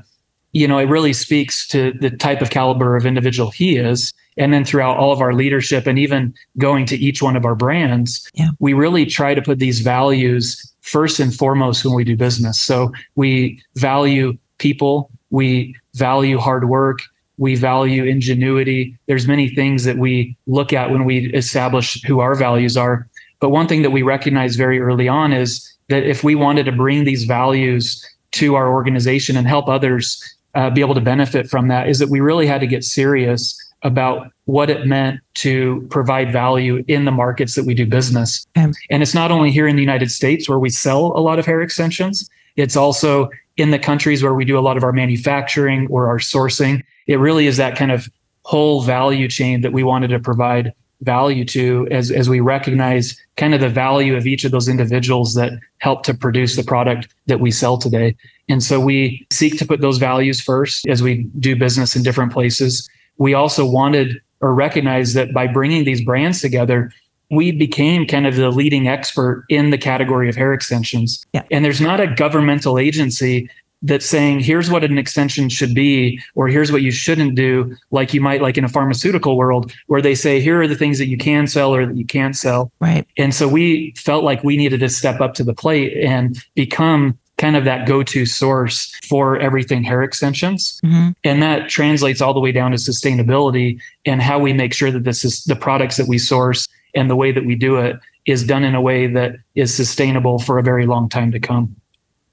you 0.54 0.67
know, 0.67 0.77
it 0.80 0.86
really 0.86 1.13
speaks 1.13 1.67
to 1.67 1.91
the 1.99 2.10
type 2.10 2.41
of 2.41 2.49
caliber 2.49 2.95
of 2.95 3.06
individual 3.06 3.51
he 3.51 3.75
is. 3.77 4.13
And 4.38 4.54
then 4.54 4.63
throughout 4.63 4.98
all 4.98 5.12
of 5.12 5.22
our 5.22 5.34
leadership 5.34 5.88
and 5.88 6.00
even 6.00 6.34
going 6.58 6.86
to 6.88 6.98
each 6.98 7.22
one 7.22 7.36
of 7.36 7.46
our 7.46 7.56
brands, 7.56 8.30
Yeah. 8.34 8.50
we 8.60 8.74
really 8.74 9.06
try 9.06 9.34
to 9.34 9.41
put 9.41 9.60
these 9.60 9.82
values 9.82 10.72
first 10.82 11.20
and 11.20 11.34
foremost 11.34 11.84
when 11.86 11.94
we 11.96 12.04
do 12.04 12.15
business. 12.15 12.60
So 12.60 12.91
we 13.15 13.62
value 13.76 14.38
people, 14.58 15.10
we 15.30 15.76
value 15.96 16.38
hard 16.38 16.70
work, 16.70 17.00
we 17.38 17.56
value 17.56 18.04
ingenuity. 18.04 18.98
There's 19.08 19.28
many 19.28 19.50
things 19.50 19.84
that 19.84 19.98
we 19.98 20.38
look 20.48 20.74
at 20.74 20.91
when 20.91 21.06
we 21.06 21.34
establish 21.34 22.02
who 22.04 22.20
our 22.20 22.36
values 22.36 22.78
are. 22.78 23.08
But 23.39 23.50
one 23.50 23.67
thing 23.67 23.82
that 23.82 23.89
we 23.89 24.02
recognize 24.04 24.56
very 24.56 24.80
early 24.80 25.08
on 25.08 25.34
is 25.34 25.67
that 25.89 26.04
if 26.04 26.24
we 26.24 26.36
wanted 26.36 26.65
to 26.65 26.72
bring 26.72 27.04
these 27.04 27.24
values 27.26 28.08
to 28.34 28.56
our 28.56 28.72
organization 28.72 29.36
and 29.36 29.48
help 29.48 29.67
others 29.67 30.24
uh, 30.54 30.70
be 30.70 30.82
able 30.82 30.96
to 30.96 31.02
benefit 31.02 31.50
from 31.50 31.67
that, 31.67 31.89
is 31.89 32.00
that 32.00 32.10
we 32.10 32.20
really 32.20 32.46
had 32.46 32.62
to 32.62 32.67
get 32.67 32.84
serious 32.84 33.58
about 33.84 34.32
what 34.46 34.70
it 34.70 34.86
meant 34.86 35.20
to 35.34 35.86
provide 35.89 36.32
value 36.32 36.84
in 36.88 37.06
the 37.06 37.12
markets 37.12 37.56
that 37.56 37.65
we 37.65 37.74
do 37.74 37.86
business. 37.86 38.46
And 38.89 39.02
it's 39.02 39.13
not 39.13 39.32
only 39.32 39.52
here 39.52 39.67
in 39.67 39.76
the 39.76 39.82
United 39.82 40.12
States 40.12 40.48
where 40.48 40.60
we 40.60 40.70
sell 40.70 41.08
a 41.15 41.22
lot 41.22 41.39
of 41.39 41.46
hair 41.46 41.62
extensions, 41.62 42.30
it's 42.56 42.76
also 42.76 43.30
in 43.58 43.72
the 43.72 43.80
countries 43.80 44.24
where 44.24 44.34
we 44.34 44.46
do 44.46 44.58
a 44.58 44.62
lot 44.62 44.78
of 44.78 44.84
our 44.84 44.91
manufacturing 44.91 45.88
or 45.89 46.08
our 46.08 46.20
sourcing. 46.20 46.84
It 47.08 47.17
really 47.17 47.48
is 47.48 47.58
that 47.58 47.78
kind 47.78 47.91
of 47.91 48.10
whole 48.44 48.82
value 48.82 49.28
chain 49.28 49.62
that 49.62 49.74
we 49.74 49.84
wanted 49.84 50.10
to 50.10 50.20
provide 50.20 50.74
value 51.02 51.44
to 51.46 51.88
as, 51.89 52.12
as 52.12 52.30
we 52.30 52.39
recognize 52.39 53.20
kind 53.38 53.54
of 53.54 53.62
the 53.62 53.70
value 53.70 54.15
of 54.15 54.28
each 54.28 54.44
of 54.44 54.52
those 54.52 54.67
individuals 54.67 55.34
that 55.34 55.54
help 55.80 56.04
to 56.04 56.13
produce 56.13 56.56
the 56.56 56.63
product 56.63 57.08
that 57.26 57.39
we 57.39 57.50
sell 57.50 57.78
today. 57.78 58.15
And 58.50 58.62
so 58.63 58.80
we 58.80 59.26
seek 59.32 59.58
to 59.58 59.65
put 59.65 59.82
those 59.82 59.98
values 59.98 60.39
first 60.39 60.88
as 60.88 61.02
we 61.02 61.24
do 61.39 61.56
business 61.56 61.96
in 61.96 62.04
different 62.04 62.32
places. 62.32 62.88
We 63.21 63.36
also 63.36 63.69
wanted 63.69 64.19
or 64.41 64.51
recognized 64.55 65.15
that 65.15 65.31
by 65.31 65.45
bringing 65.45 65.84
these 65.86 66.03
brands 66.03 66.41
together, 66.41 66.91
we 67.29 67.51
became 67.51 68.07
kind 68.07 68.25
of 68.25 68.36
the 68.36 68.49
leading 68.49 68.88
expert 68.88 69.45
in 69.47 69.69
the 69.69 69.77
category 69.77 70.27
of 70.27 70.36
hair 70.36 70.53
extensions. 70.53 71.23
Yeah. 71.31 71.43
And 71.51 71.63
there's 71.63 71.79
not 71.79 71.99
a 71.99 72.07
governmental 72.07 72.79
agency 72.79 73.47
that's 73.84 74.07
saying 74.07 74.39
here's 74.39 74.71
what 74.71 74.84
an 74.84 74.97
extension 74.97 75.49
should 75.49 75.75
be 75.75 76.19
or 76.34 76.47
here's 76.47 76.71
what 76.71 76.81
you 76.81 76.89
shouldn't 76.89 77.36
do 77.36 77.75
like 77.91 78.12
you 78.12 78.21
might 78.21 78.41
like 78.41 78.57
in 78.57 78.63
a 78.63 78.69
pharmaceutical 78.69 79.38
world 79.38 79.71
where 79.86 80.01
they 80.01 80.15
say 80.15 80.39
here 80.39 80.60
are 80.62 80.67
the 80.67 80.75
things 80.75 80.97
that 80.97 81.07
you 81.07 81.17
can 81.17 81.47
sell 81.47 81.73
or 81.73 81.86
that 81.88 81.97
you 81.97 82.05
can't 82.05 82.36
sell 82.36 82.71
Right. 82.79 83.07
and 83.17 83.34
so 83.34 83.47
we 83.47 83.91
felt 83.97 84.23
like 84.23 84.43
we 84.43 84.55
needed 84.55 84.81
to 84.81 84.89
step 84.89 85.19
up 85.19 85.34
to 85.34 85.43
the 85.43 85.55
plate 85.55 85.97
and 85.97 86.38
become 86.53 87.17
kind 87.38 87.56
of 87.56 87.65
that 87.65 87.88
go-to 87.88 88.26
source 88.26 88.91
for 89.08 89.39
everything 89.39 89.84
hair 89.84 90.04
extensions 90.04 90.80
Mhm. 90.84 91.15
and 91.24 91.41
that 91.41 91.70
translates 91.70 92.22
all 92.22 92.34
the 92.34 92.39
way 92.39 92.52
down 92.52 92.72
to 92.72 92.78
sustainability 92.78 93.80
and 94.06 94.22
how 94.22 94.38
we 94.38 94.54
make 94.54 94.74
sure 94.74 94.91
that 94.91 95.04
this 95.06 95.26
is 95.26 95.44
the 95.46 95.56
products 95.56 95.98
that 95.98 96.08
we 96.08 96.17
source 96.17 96.67
and 96.94 97.10
the 97.10 97.15
way 97.15 97.32
that 97.32 97.46
we 97.46 97.56
do 97.56 97.78
it 97.78 97.96
is 98.28 98.44
done 98.44 98.63
in 98.63 98.76
a 98.76 98.82
way 98.82 99.08
that 99.08 99.38
is 99.56 99.74
sustainable 99.74 100.38
for 100.39 100.60
a 100.60 100.63
very 100.63 100.86
long 100.86 101.10
time 101.10 101.32
to 101.32 101.39
come 101.39 101.76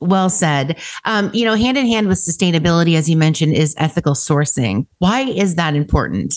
Well 0.00 0.28
said. 0.30 0.76
Um, 1.06 1.30
you 1.32 1.44
know, 1.44 1.54
hand 1.56 1.76
in 1.78 1.86
hand 1.86 2.06
with 2.06 2.18
sustainability, 2.18 2.94
as 2.94 3.08
you 3.10 3.16
mentioned, 3.16 3.54
is 3.54 3.74
ethical 3.78 4.12
sourcing. 4.14 4.86
Why 4.98 5.22
is 5.22 5.54
that 5.56 5.74
important? 5.74 6.34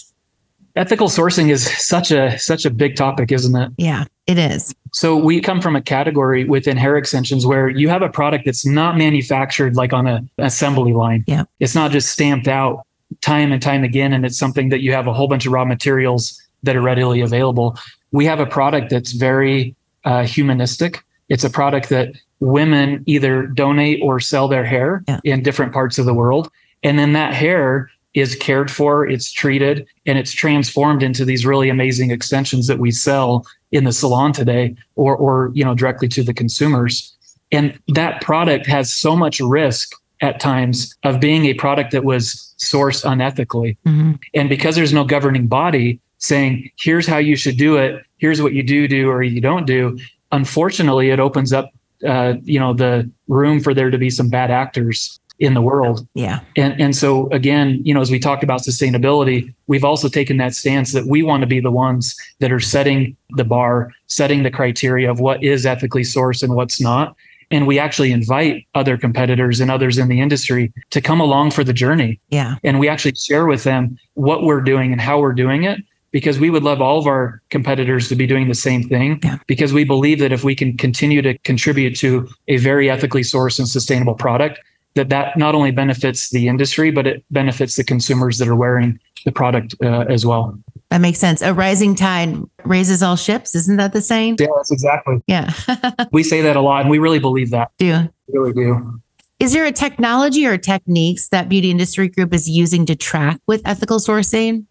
ethical 0.77 1.09
sourcing 1.09 1.49
is 1.51 1.69
such 1.85 2.11
a 2.11 2.39
such 2.39 2.63
a 2.65 2.69
big 2.69 2.95
topic 2.95 3.29
isn't 3.33 3.55
it 3.57 3.69
Yeah, 3.77 4.05
it 4.27 4.37
is. 4.37 4.73
So 4.93 5.15
we 5.17 5.41
come 5.41 5.61
from 5.61 5.75
a 5.75 5.81
category 5.81 6.43
within 6.43 6.77
hair 6.77 6.97
extensions 6.97 7.45
where 7.45 7.69
you 7.69 7.89
have 7.89 8.01
a 8.01 8.09
product 8.09 8.45
that's 8.45 8.65
not 8.65 8.97
manufactured 8.97 9.75
like 9.75 9.93
on 9.93 10.05
a 10.07 10.21
assembly 10.37 10.93
line. 10.93 11.23
Yeah. 11.27 11.43
It's 11.59 11.75
not 11.75 11.91
just 11.91 12.11
stamped 12.11 12.47
out 12.47 12.85
time 13.21 13.51
and 13.51 13.61
time 13.61 13.83
again 13.83 14.13
and 14.13 14.25
it's 14.25 14.37
something 14.37 14.69
that 14.69 14.81
you 14.81 14.93
have 14.93 15.07
a 15.07 15.13
whole 15.13 15.27
bunch 15.27 15.45
of 15.45 15.51
raw 15.53 15.65
materials 15.65 16.41
that 16.63 16.75
are 16.75 16.81
readily 16.81 17.21
available. 17.21 17.77
We 18.11 18.25
have 18.25 18.39
a 18.39 18.45
product 18.45 18.89
that's 18.89 19.11
very 19.13 19.75
uh, 20.05 20.23
humanistic. 20.23 21.03
It's 21.29 21.43
a 21.43 21.49
product 21.49 21.89
that 21.89 22.13
women 22.39 23.03
either 23.07 23.47
donate 23.47 23.99
or 24.03 24.19
sell 24.19 24.47
their 24.47 24.65
hair 24.65 25.03
Yeah. 25.07 25.19
in 25.23 25.43
different 25.43 25.73
parts 25.73 25.97
of 25.97 26.05
the 26.05 26.13
world. 26.13 26.51
And 26.83 26.97
then 26.99 27.13
that 27.13 27.33
hair 27.33 27.89
is 28.13 28.35
cared 28.35 28.69
for, 28.69 29.07
it's 29.07 29.31
treated, 29.31 29.85
and 30.05 30.17
it's 30.17 30.31
transformed 30.33 31.01
into 31.03 31.23
these 31.25 31.45
really 31.45 31.69
amazing 31.69 32.11
extensions 32.11 32.67
that 32.67 32.79
we 32.79 32.91
sell 32.91 33.45
in 33.71 33.85
the 33.85 33.93
salon 33.93 34.33
today 34.33 34.75
or 34.95 35.15
or 35.15 35.51
you 35.53 35.63
know 35.63 35.73
directly 35.73 36.07
to 36.09 36.23
the 36.23 36.33
consumers. 36.33 37.15
And 37.51 37.77
that 37.89 38.21
product 38.21 38.65
has 38.67 38.91
so 38.91 39.15
much 39.15 39.39
risk 39.39 39.91
at 40.21 40.39
times 40.39 40.95
of 41.03 41.19
being 41.19 41.45
a 41.45 41.53
product 41.53 41.91
that 41.91 42.03
was 42.03 42.53
sourced 42.59 43.03
unethically. 43.03 43.75
Mhm. 43.87 44.19
and 44.33 44.49
because 44.49 44.75
there's 44.75 44.93
no 44.93 45.03
governing 45.03 45.47
body 45.47 45.99
saying 46.19 46.69
here's 46.79 47.07
how 47.07 47.17
you 47.17 47.35
should 47.35 47.57
do 47.57 47.77
it. 47.77 48.03
Here's 48.17 48.41
what 48.41 48.53
you 48.53 48.61
do 48.61 48.87
do 48.87 49.09
or 49.09 49.23
you 49.23 49.41
don't 49.41 49.65
do 49.65 49.97
unfortunately 50.31 51.09
it 51.09 51.19
opens 51.19 51.53
up 51.53 51.71
uh, 52.07 52.33
you 52.43 52.59
know 52.59 52.73
the 52.73 53.09
room 53.27 53.59
for 53.59 53.73
there 53.73 53.91
to 53.91 53.97
be 53.97 54.09
some 54.09 54.29
bad 54.29 54.49
actors 54.49 55.19
in 55.41 55.55
the 55.55 55.61
world 55.61 56.07
Yeah. 56.13 56.39
and 56.55 56.79
and 56.79 56.95
so 56.95 57.27
again, 57.31 57.81
you 57.83 57.93
know, 57.95 57.99
as 58.01 58.11
we 58.11 58.19
talked 58.19 58.43
about 58.43 58.61
sustainability, 58.61 59.51
we've 59.67 59.83
also 59.83 60.07
taken 60.07 60.37
that 60.37 60.53
stance 60.53 60.93
that 60.93 61.07
we 61.07 61.23
want 61.23 61.41
to 61.41 61.47
be 61.47 61.59
the 61.59 61.71
ones 61.71 62.15
that 62.39 62.51
are 62.51 62.59
setting 62.59 63.17
the 63.31 63.43
bar, 63.43 63.91
setting 64.05 64.43
the 64.43 64.51
criteria 64.51 65.09
of 65.09 65.19
what 65.19 65.43
is 65.43 65.65
ethically 65.65 66.03
sourced 66.03 66.43
and 66.43 66.53
what's 66.55 66.79
not. 66.79 67.15
And 67.49 67.65
we 67.67 67.79
actually 67.79 68.11
invite 68.11 68.65
other 68.75 68.97
competitors 68.97 69.59
and 69.59 69.69
others 69.71 69.97
in 69.97 70.07
the 70.07 70.21
industry 70.21 70.71
to 70.91 71.01
come 71.01 71.19
along 71.19 71.51
for 71.51 71.63
the 71.65 71.73
journey. 71.73 72.19
Yeah. 72.29 72.55
And 72.63 72.79
we 72.79 72.87
actually 72.87 73.15
share 73.15 73.45
with 73.47 73.63
them 73.63 73.97
what 74.13 74.43
we're 74.43 74.61
doing 74.61 74.91
and 74.93 75.01
how 75.01 75.19
we're 75.19 75.33
doing 75.33 75.63
it 75.63 75.79
because 76.11 76.39
we 76.39 76.49
would 76.49 76.63
love 76.63 76.81
all 76.81 76.97
of 76.99 77.07
our 77.07 77.41
competitors 77.49 78.07
to 78.09 78.15
be 78.15 78.27
doing 78.27 78.47
the 78.47 78.53
same 78.55 78.83
thing 78.83 79.19
Yeah. 79.23 79.37
because 79.47 79.73
we 79.73 79.83
believe 79.85 80.19
that 80.19 80.31
if 80.31 80.43
we 80.43 80.55
can 80.55 80.77
continue 80.77 81.21
to 81.23 81.37
contribute 81.39 81.95
to 81.97 82.27
a 82.47 82.57
very 82.57 82.89
ethically 82.89 83.23
sourced 83.23 83.57
and 83.59 83.67
sustainable 83.67 84.13
product 84.13 84.59
that 84.95 85.09
that 85.09 85.37
not 85.37 85.55
only 85.55 85.71
benefits 85.71 86.29
the 86.31 86.47
industry 86.47 86.91
but 86.91 87.07
it 87.07 87.23
benefits 87.31 87.75
the 87.75 87.83
consumers 87.83 88.37
that 88.37 88.47
are 88.47 88.55
wearing 88.55 88.99
the 89.25 89.31
product 89.31 89.75
uh, 89.83 90.05
as 90.09 90.25
well 90.25 90.57
That 90.89 90.99
makes 91.01 91.19
sense. 91.19 91.41
A 91.41 91.53
rising 91.53 91.93
tide 91.95 92.35
raises 92.65 93.01
all 93.03 93.15
ships. 93.15 93.53
Isn't 93.55 93.77
that 93.77 93.93
the 93.93 94.01
saying? 94.01 94.37
yeah 94.39 94.47
that's 94.55 94.71
exactly 94.71 95.21
Yeah. 95.27 95.53
we 96.11 96.23
say 96.23 96.41
that 96.41 96.55
a 96.55 96.61
lot 96.61 96.81
and 96.81 96.89
we 96.89 96.99
really 96.99 97.19
believe 97.19 97.51
that 97.51 97.71
Do. 97.77 98.09
we 98.27 98.39
really 98.39 98.53
do 98.53 98.99
Is 99.39 99.53
there 99.53 99.65
a 99.65 99.71
technology 99.71 100.45
or 100.45 100.57
techniques 100.57 101.29
that 101.29 101.49
Beauty 101.49 101.69
Industry 101.71 102.07
Group 102.09 102.33
is 102.33 102.49
using 102.49 102.85
to 102.87 102.95
track 102.95 103.39
with 103.47 103.61
ethical 103.65 103.97
sourcing? 103.99 104.65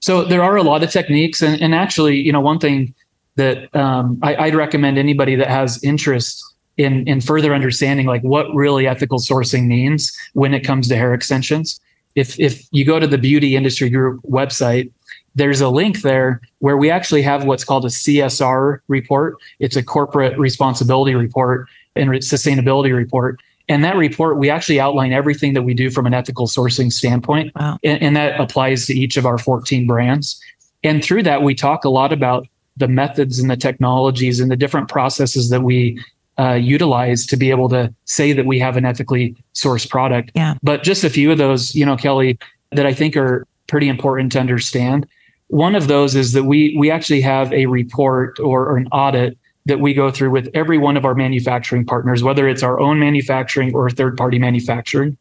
So 0.00 0.24
there 0.24 0.42
are 0.42 0.56
a 0.56 0.62
lot 0.64 0.82
of 0.82 0.90
techniques, 0.90 1.42
and, 1.42 1.60
and 1.62 1.74
actually, 1.76 2.16
you 2.16 2.32
know, 2.32 2.40
one 2.40 2.58
thing 2.58 2.92
that 3.36 3.74
um, 3.76 4.18
I, 4.22 4.34
I'd 4.36 4.54
recommend 4.56 4.98
anybody 4.98 5.36
that 5.36 5.48
has 5.48 5.82
interest 5.84 6.42
in 6.76 7.06
in 7.06 7.20
further 7.20 7.54
understanding 7.54 8.06
like 8.06 8.22
what 8.22 8.46
really 8.54 8.86
ethical 8.86 9.18
sourcing 9.18 9.66
means 9.66 10.16
when 10.32 10.54
it 10.54 10.60
comes 10.60 10.88
to 10.88 10.96
hair 10.96 11.14
extensions. 11.14 11.80
If 12.14 12.38
if 12.38 12.66
you 12.72 12.84
go 12.84 12.98
to 12.98 13.06
the 13.06 13.18
Beauty 13.18 13.56
Industry 13.56 13.88
Group 13.90 14.22
website, 14.22 14.90
there's 15.34 15.60
a 15.60 15.68
link 15.68 16.02
there 16.02 16.40
where 16.58 16.76
we 16.76 16.90
actually 16.90 17.22
have 17.22 17.44
what's 17.44 17.64
called 17.64 17.84
a 17.84 17.88
CSR 17.88 18.80
report. 18.88 19.36
It's 19.60 19.76
a 19.76 19.82
corporate 19.82 20.38
responsibility 20.38 21.14
report 21.14 21.68
and 21.96 22.10
re- 22.10 22.20
sustainability 22.20 22.94
report. 22.94 23.40
And 23.68 23.84
that 23.84 23.96
report, 23.96 24.38
we 24.38 24.50
actually 24.50 24.80
outline 24.80 25.12
everything 25.12 25.54
that 25.54 25.62
we 25.62 25.72
do 25.72 25.88
from 25.90 26.04
an 26.06 26.12
ethical 26.12 26.46
sourcing 26.46 26.92
standpoint 26.92 27.52
Wow. 27.54 27.78
and, 27.84 28.02
and 28.02 28.16
that 28.16 28.40
applies 28.40 28.86
to 28.86 28.94
each 28.94 29.16
of 29.16 29.24
our 29.24 29.38
14 29.38 29.86
brands. 29.86 30.40
And 30.82 31.02
through 31.02 31.22
that, 31.22 31.42
we 31.42 31.54
talk 31.54 31.84
a 31.84 31.88
lot 31.88 32.12
about 32.12 32.46
the 32.76 32.88
methods 32.88 33.38
and 33.38 33.48
the 33.50 33.56
technologies 33.56 34.40
and 34.40 34.50
the 34.50 34.56
different 34.56 34.88
processes 34.88 35.48
that 35.50 35.62
we 35.62 36.02
uh, 36.38 36.54
utilize 36.54 37.26
to 37.26 37.36
be 37.36 37.50
able 37.50 37.68
to 37.68 37.92
say 38.04 38.32
that 38.32 38.46
we 38.46 38.58
have 38.58 38.76
an 38.76 38.84
ethically 38.84 39.36
sourced 39.54 39.88
product. 39.88 40.32
Yeah. 40.34 40.54
But 40.62 40.82
just 40.82 41.04
a 41.04 41.10
few 41.10 41.30
of 41.30 41.38
those, 41.38 41.74
you 41.74 41.84
know, 41.84 41.96
Kelly, 41.96 42.38
that 42.70 42.86
I 42.86 42.94
think 42.94 43.16
are 43.16 43.46
pretty 43.66 43.88
important 43.88 44.32
to 44.32 44.40
understand. 44.40 45.06
One 45.48 45.74
of 45.74 45.88
those 45.88 46.14
is 46.14 46.32
that 46.32 46.44
we 46.44 46.74
we 46.78 46.90
actually 46.90 47.20
have 47.20 47.52
a 47.52 47.66
report 47.66 48.40
or, 48.40 48.66
or 48.66 48.76
an 48.78 48.88
audit 48.88 49.36
that 49.66 49.80
we 49.80 49.94
go 49.94 50.10
through 50.10 50.30
with 50.30 50.50
every 50.54 50.78
one 50.78 50.96
of 50.96 51.04
our 51.04 51.14
manufacturing 51.14 51.84
partners, 51.84 52.22
whether 52.22 52.48
it's 52.48 52.62
our 52.62 52.80
own 52.80 52.98
manufacturing 52.98 53.74
or 53.74 53.88
third 53.90 54.16
party 54.16 54.38
manufacturing. 54.38 55.16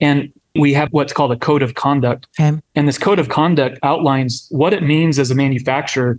And 0.00 0.32
we 0.54 0.74
have 0.74 0.88
what's 0.90 1.12
called 1.12 1.32
a 1.32 1.36
code 1.36 1.62
of 1.62 1.74
conduct. 1.74 2.26
Okay. 2.38 2.58
And 2.74 2.88
this 2.88 2.98
code 2.98 3.18
of 3.18 3.28
conduct 3.28 3.78
outlines 3.82 4.46
what 4.50 4.72
it 4.72 4.82
means 4.82 5.18
as 5.18 5.30
a 5.30 5.34
manufacturer 5.34 6.18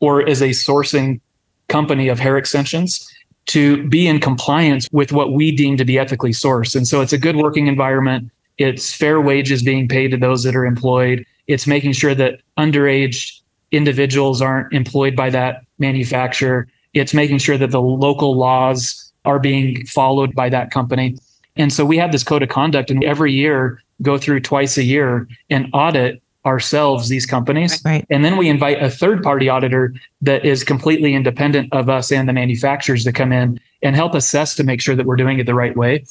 or 0.00 0.26
as 0.26 0.40
a 0.40 0.50
sourcing 0.50 1.20
company 1.68 2.08
of 2.08 2.18
hair 2.18 2.38
extensions 2.38 3.06
to 3.48 3.86
be 3.88 4.06
in 4.06 4.20
compliance 4.20 4.88
with 4.92 5.10
what 5.10 5.32
we 5.32 5.50
deem 5.50 5.76
to 5.78 5.84
be 5.84 5.98
ethically 5.98 6.32
sourced. 6.32 6.76
And 6.76 6.86
so 6.86 7.00
it's 7.00 7.12
a 7.12 7.18
good 7.18 7.36
working 7.36 7.66
environment. 7.66 8.30
It's 8.58 8.92
fair 8.92 9.20
wages 9.20 9.62
being 9.62 9.88
paid 9.88 10.10
to 10.10 10.16
those 10.16 10.42
that 10.44 10.54
are 10.54 10.66
employed. 10.66 11.24
It's 11.46 11.66
making 11.66 11.92
sure 11.92 12.14
that 12.14 12.40
underage 12.58 13.40
individuals 13.72 14.42
aren't 14.42 14.72
employed 14.72 15.16
by 15.16 15.30
that 15.30 15.62
manufacturer. 15.78 16.68
It's 16.92 17.14
making 17.14 17.38
sure 17.38 17.56
that 17.58 17.70
the 17.70 17.80
local 17.80 18.36
laws 18.36 19.12
are 19.24 19.38
being 19.38 19.84
followed 19.86 20.34
by 20.34 20.48
that 20.50 20.70
company. 20.70 21.16
And 21.56 21.72
so 21.72 21.84
we 21.84 21.96
have 21.98 22.12
this 22.12 22.24
code 22.24 22.42
of 22.42 22.48
conduct 22.48 22.90
and 22.90 23.02
every 23.02 23.32
year 23.32 23.80
go 24.02 24.18
through 24.18 24.40
twice 24.40 24.76
a 24.78 24.84
year 24.84 25.26
and 25.50 25.68
audit 25.72 26.22
ourselves 26.46 27.08
these 27.08 27.26
companies. 27.26 27.80
Right. 27.84 28.06
And 28.10 28.24
then 28.24 28.36
we 28.36 28.48
invite 28.48 28.82
a 28.82 28.90
third 28.90 29.22
party 29.22 29.48
auditor 29.48 29.94
that 30.22 30.44
is 30.44 30.64
completely 30.64 31.14
independent 31.14 31.72
of 31.72 31.88
us 31.88 32.10
and 32.12 32.28
the 32.28 32.32
manufacturers 32.32 33.04
to 33.04 33.12
come 33.12 33.32
in 33.32 33.60
and 33.82 33.96
help 33.96 34.14
assess 34.14 34.54
to 34.56 34.64
make 34.64 34.80
sure 34.80 34.96
that 34.96 35.06
we're 35.06 35.16
doing 35.16 35.38
it 35.38 35.46
the 35.46 35.54
right 35.54 35.76
way. 35.76 36.04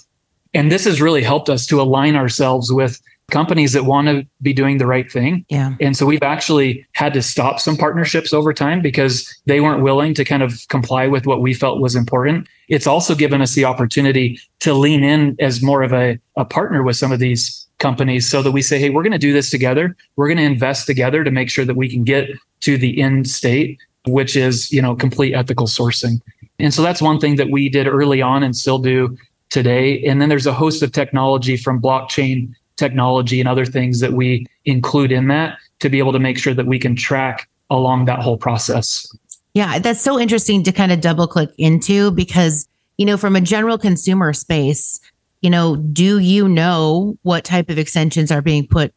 And 0.53 0.71
this 0.71 0.85
has 0.85 1.01
really 1.01 1.23
helped 1.23 1.49
us 1.49 1.65
to 1.67 1.81
align 1.81 2.15
ourselves 2.15 2.71
with 2.71 3.01
companies 3.29 3.73
that 3.73 3.83
want 3.83 4.07
to 4.07 4.25
be 4.41 4.53
doing 4.53 4.77
the 4.77 4.85
right 4.85 5.11
thing. 5.11 5.45
Yeah. 5.49 5.75
And 5.81 5.97
so 5.97 6.05
we've 6.05 6.23
actually 6.23 6.87
had 6.93 7.13
to 7.13 7.21
stop 7.21 7.59
some 7.59 7.75
partnerships 7.75 8.33
over 8.33 8.53
time 8.53 8.81
because 8.81 9.33
they 9.45 9.59
weren't 9.59 9.83
willing 9.83 10.13
to 10.13 10.23
kind 10.23 10.41
of 10.41 10.65
comply 10.69 11.07
with 11.07 11.25
what 11.25 11.41
we 11.41 11.53
felt 11.53 11.81
was 11.81 11.95
important. 11.95 12.47
It's 12.69 12.87
also 12.87 13.15
given 13.15 13.41
us 13.41 13.53
the 13.53 13.65
opportunity 13.65 14.39
to 14.61 14.73
lean 14.73 15.03
in 15.03 15.35
as 15.39 15.61
more 15.61 15.83
of 15.83 15.91
a, 15.91 16.17
a 16.37 16.45
partner 16.45 16.83
with 16.83 16.95
some 16.95 17.11
of 17.11 17.19
these 17.19 17.67
companies 17.79 18.27
so 18.27 18.41
that 18.41 18.51
we 18.51 18.61
say, 18.61 18.79
hey, 18.79 18.89
we're 18.89 19.03
going 19.03 19.11
to 19.11 19.17
do 19.17 19.33
this 19.33 19.49
together. 19.49 19.95
We're 20.15 20.27
going 20.27 20.37
to 20.37 20.43
invest 20.43 20.87
together 20.87 21.23
to 21.25 21.31
make 21.31 21.49
sure 21.49 21.65
that 21.65 21.75
we 21.75 21.89
can 21.89 22.05
get 22.05 22.29
to 22.61 22.77
the 22.77 22.99
end 23.01 23.29
state, 23.29 23.77
which 24.07 24.37
is, 24.37 24.71
you 24.71 24.81
know, 24.81 24.95
complete 24.95 25.33
ethical 25.33 25.67
sourcing. 25.67 26.21
And 26.59 26.73
so 26.73 26.81
that's 26.81 27.01
one 27.01 27.19
thing 27.19 27.35
that 27.35 27.51
we 27.51 27.67
did 27.67 27.87
early 27.87 28.21
on 28.21 28.41
and 28.41 28.55
still 28.55 28.79
do 28.79 29.17
today. 29.49 30.03
And 30.05 30.21
then 30.21 30.29
there's 30.29 30.47
a 30.47 30.53
host 30.53 30.81
of 30.81 30.91
technology 30.91 31.57
from 31.57 31.81
blockchain 31.81 32.53
technology 32.77 33.39
and 33.39 33.49
other 33.49 33.65
things 33.65 33.99
that 33.99 34.13
we 34.13 34.45
include 34.65 35.11
in 35.11 35.27
that 35.27 35.57
to 35.79 35.89
be 35.89 35.99
able 35.99 36.13
to 36.13 36.19
make 36.19 36.37
sure 36.37 36.53
that 36.53 36.65
we 36.65 36.79
can 36.79 36.95
track 36.95 37.49
along 37.69 38.05
that 38.05 38.19
whole 38.19 38.37
process. 38.37 39.11
Yeah, 39.53 39.79
that's 39.79 40.01
so 40.01 40.19
interesting 40.19 40.63
to 40.63 40.71
kind 40.71 40.91
of 40.91 41.01
double 41.01 41.27
click 41.27 41.49
into 41.57 42.11
because, 42.11 42.67
you 42.97 43.05
know, 43.05 43.17
from 43.17 43.35
a 43.35 43.41
general 43.41 43.77
consumer 43.77 44.31
space, 44.33 44.99
you 45.41 45.49
know, 45.49 45.75
do 45.75 46.19
you 46.19 46.47
know 46.47 47.17
what 47.23 47.43
type 47.43 47.69
of 47.69 47.77
extensions 47.77 48.31
are 48.31 48.41
being 48.41 48.67
put 48.67 48.93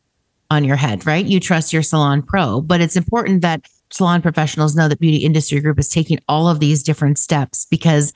on 0.50 0.64
your 0.64 0.76
head, 0.76 1.06
right? 1.06 1.24
You 1.24 1.40
trust 1.40 1.72
your 1.72 1.82
salon 1.82 2.22
pro, 2.22 2.60
but 2.60 2.80
it's 2.80 2.96
important 2.96 3.42
that 3.42 3.66
salon 3.90 4.22
professionals 4.22 4.76
know 4.76 4.88
that 4.88 5.00
beauty 5.00 5.18
industry 5.18 5.60
group 5.60 5.78
is 5.78 5.88
taking 5.88 6.18
all 6.28 6.48
of 6.48 6.60
these 6.60 6.82
different 6.82 7.18
steps 7.18 7.66
because 7.66 8.12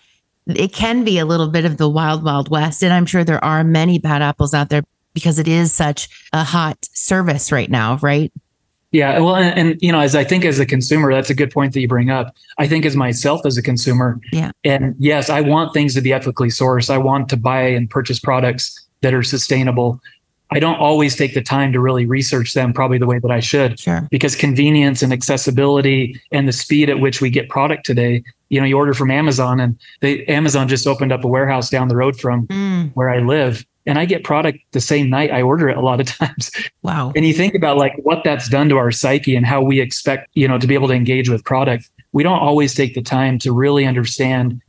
it 0.47 0.73
can 0.73 1.05
be 1.05 1.19
a 1.19 1.25
little 1.25 1.49
bit 1.49 1.65
of 1.65 1.79
the 1.79 1.89
wild 1.89 2.23
wild 2.23 2.49
west 2.49 2.83
and 2.85 2.93
i'm 2.93 3.07
sure 3.07 3.25
there 3.25 3.45
are 3.45 3.65
many 3.65 3.99
bad 3.99 4.23
apples 4.23 4.55
out 4.55 4.69
there 4.69 4.83
because 5.15 5.39
it 5.39 5.49
is 5.49 5.73
such 5.73 6.09
a 6.33 6.45
hot 6.45 6.77
service 6.93 7.51
right 7.51 7.71
now 7.71 7.99
right 8.03 8.33
yeah 8.93 9.19
well 9.19 9.37
and, 9.37 9.59
and, 9.59 9.83
you 9.83 9.91
know 9.91 10.01
as 10.01 10.15
i 10.15 10.25
think 10.25 10.45
as 10.45 10.59
a 10.59 10.67
consumer 10.67 11.13
that's 11.13 11.31
a 11.31 11.35
good 11.35 11.51
point 11.51 11.73
that 11.73 11.81
you 11.81 11.89
bring 11.89 12.11
up 12.11 12.35
i 12.59 12.67
think 12.67 12.85
as 12.85 12.95
myself 12.97 13.47
as 13.47 13.57
a 13.57 13.63
consumer 13.63 14.21
yeah 14.33 14.51
and 14.65 14.95
yes 14.99 15.31
i 15.31 15.41
want 15.41 15.73
things 15.73 15.95
to 15.95 16.01
be 16.01 16.13
ethically 16.13 16.49
sourced 16.49 16.91
i 16.91 16.99
want 16.99 17.29
to 17.29 17.37
buy 17.37 17.63
and 17.63 17.89
purchase 17.91 18.19
products 18.19 18.87
that 19.01 19.15
are 19.15 19.23
sustainable 19.23 20.01
I 20.51 20.61
don't 20.61 20.77
always 20.77 21.17
take 21.17 21.35
the 21.35 21.43
time 21.43 21.73
to 21.73 21.81
really 21.81 22.07
research 22.07 22.55
them 22.55 22.73
probably 22.73 22.97
the 22.99 23.07
way 23.07 23.19
that 23.19 23.31
I 23.31 23.41
should. 23.41 23.81
Sure. 23.81 24.07
Because 24.11 24.37
convenience 24.37 25.03
and 25.03 25.13
accessibility 25.13 26.21
and 26.31 26.47
the 26.47 26.53
speed 26.53 26.89
at 26.89 27.01
which 27.01 27.21
we 27.21 27.29
get 27.29 27.49
product 27.49 27.85
today, 27.85 28.23
you 28.51 28.61
know, 28.61 28.67
you 28.67 28.77
order 28.77 28.95
from 28.95 29.11
Amazon 29.11 29.59
and 29.59 29.77
they 30.01 30.25
Amazon 30.27 30.69
just 30.69 30.87
opened 30.87 31.13
up 31.13 31.25
a 31.25 31.29
warehouse 31.29 31.71
down 31.71 31.89
the 31.89 31.97
road 31.97 32.21
from 32.21 32.47
mm. 32.47 32.93
where 32.95 33.11
I 33.11 33.19
live 33.19 33.67
and 33.87 33.99
I 33.99 34.05
get 34.05 34.25
product 34.25 34.59
the 34.73 34.81
same 34.81 35.11
night 35.11 35.31
I 35.31 35.43
order 35.43 35.69
it 35.69 35.77
a 35.77 35.81
lot 35.81 36.01
of 36.01 36.07
times. 36.19 36.51
Wow. 36.83 37.13
And 37.15 37.25
you 37.25 37.35
think 37.35 37.55
about 37.55 37.77
like 37.77 37.95
what 38.03 38.25
that's 38.25 38.49
done 38.49 38.69
to 38.71 38.77
our 38.77 38.91
psyche 38.91 39.37
and 39.37 39.47
how 39.47 39.63
we 39.63 39.81
expect, 39.81 40.31
you 40.35 40.49
know, 40.49 40.59
to 40.59 40.67
be 40.67 40.75
able 40.75 40.89
to 40.89 40.95
engage 40.95 41.29
with 41.29 41.45
product. 41.45 41.91
We 42.13 42.23
don't 42.23 42.39
always 42.39 42.75
take 42.75 42.95
the 42.95 43.03
time 43.03 43.39
to 43.41 43.53
really 43.53 43.87
understand 43.87 44.61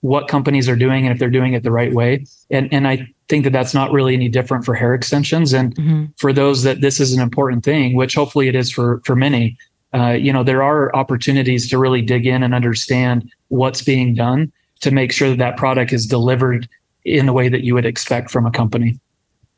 what 0.00 0.26
companies 0.26 0.68
are 0.68 0.76
doing 0.76 1.06
and 1.06 1.12
if 1.12 1.18
they're 1.18 1.30
doing 1.30 1.54
it 1.54 1.62
the 1.62 1.70
right 1.70 1.92
way. 1.92 2.24
And 2.50 2.72
and 2.72 2.88
I 2.88 3.06
think 3.28 3.44
that 3.44 3.52
that's 3.52 3.72
not 3.72 3.92
really 3.92 4.14
any 4.14 4.28
different 4.28 4.64
for 4.64 4.74
hair 4.74 4.94
extensions. 4.94 5.52
And 5.52 5.74
mm-hmm. 5.74 6.04
for 6.16 6.32
those 6.32 6.64
that 6.64 6.80
this 6.80 7.00
is 7.00 7.12
an 7.12 7.22
important 7.22 7.64
thing, 7.64 7.94
which 7.94 8.14
hopefully 8.14 8.48
it 8.48 8.54
is 8.54 8.70
for 8.70 9.00
for 9.04 9.14
many, 9.14 9.56
uh, 9.94 10.10
you 10.10 10.32
know, 10.32 10.42
there 10.42 10.62
are 10.62 10.94
opportunities 10.94 11.70
to 11.70 11.78
really 11.78 12.02
dig 12.02 12.26
in 12.26 12.42
and 12.42 12.54
understand 12.54 13.30
what's 13.48 13.82
being 13.82 14.14
done 14.14 14.52
to 14.80 14.90
make 14.90 15.12
sure 15.12 15.30
that 15.30 15.38
that 15.38 15.56
product 15.56 15.92
is 15.92 16.06
delivered 16.06 16.68
in 17.04 17.26
the 17.26 17.32
way 17.32 17.48
that 17.48 17.62
you 17.62 17.74
would 17.74 17.86
expect 17.86 18.30
from 18.30 18.46
a 18.46 18.50
company. 18.50 18.98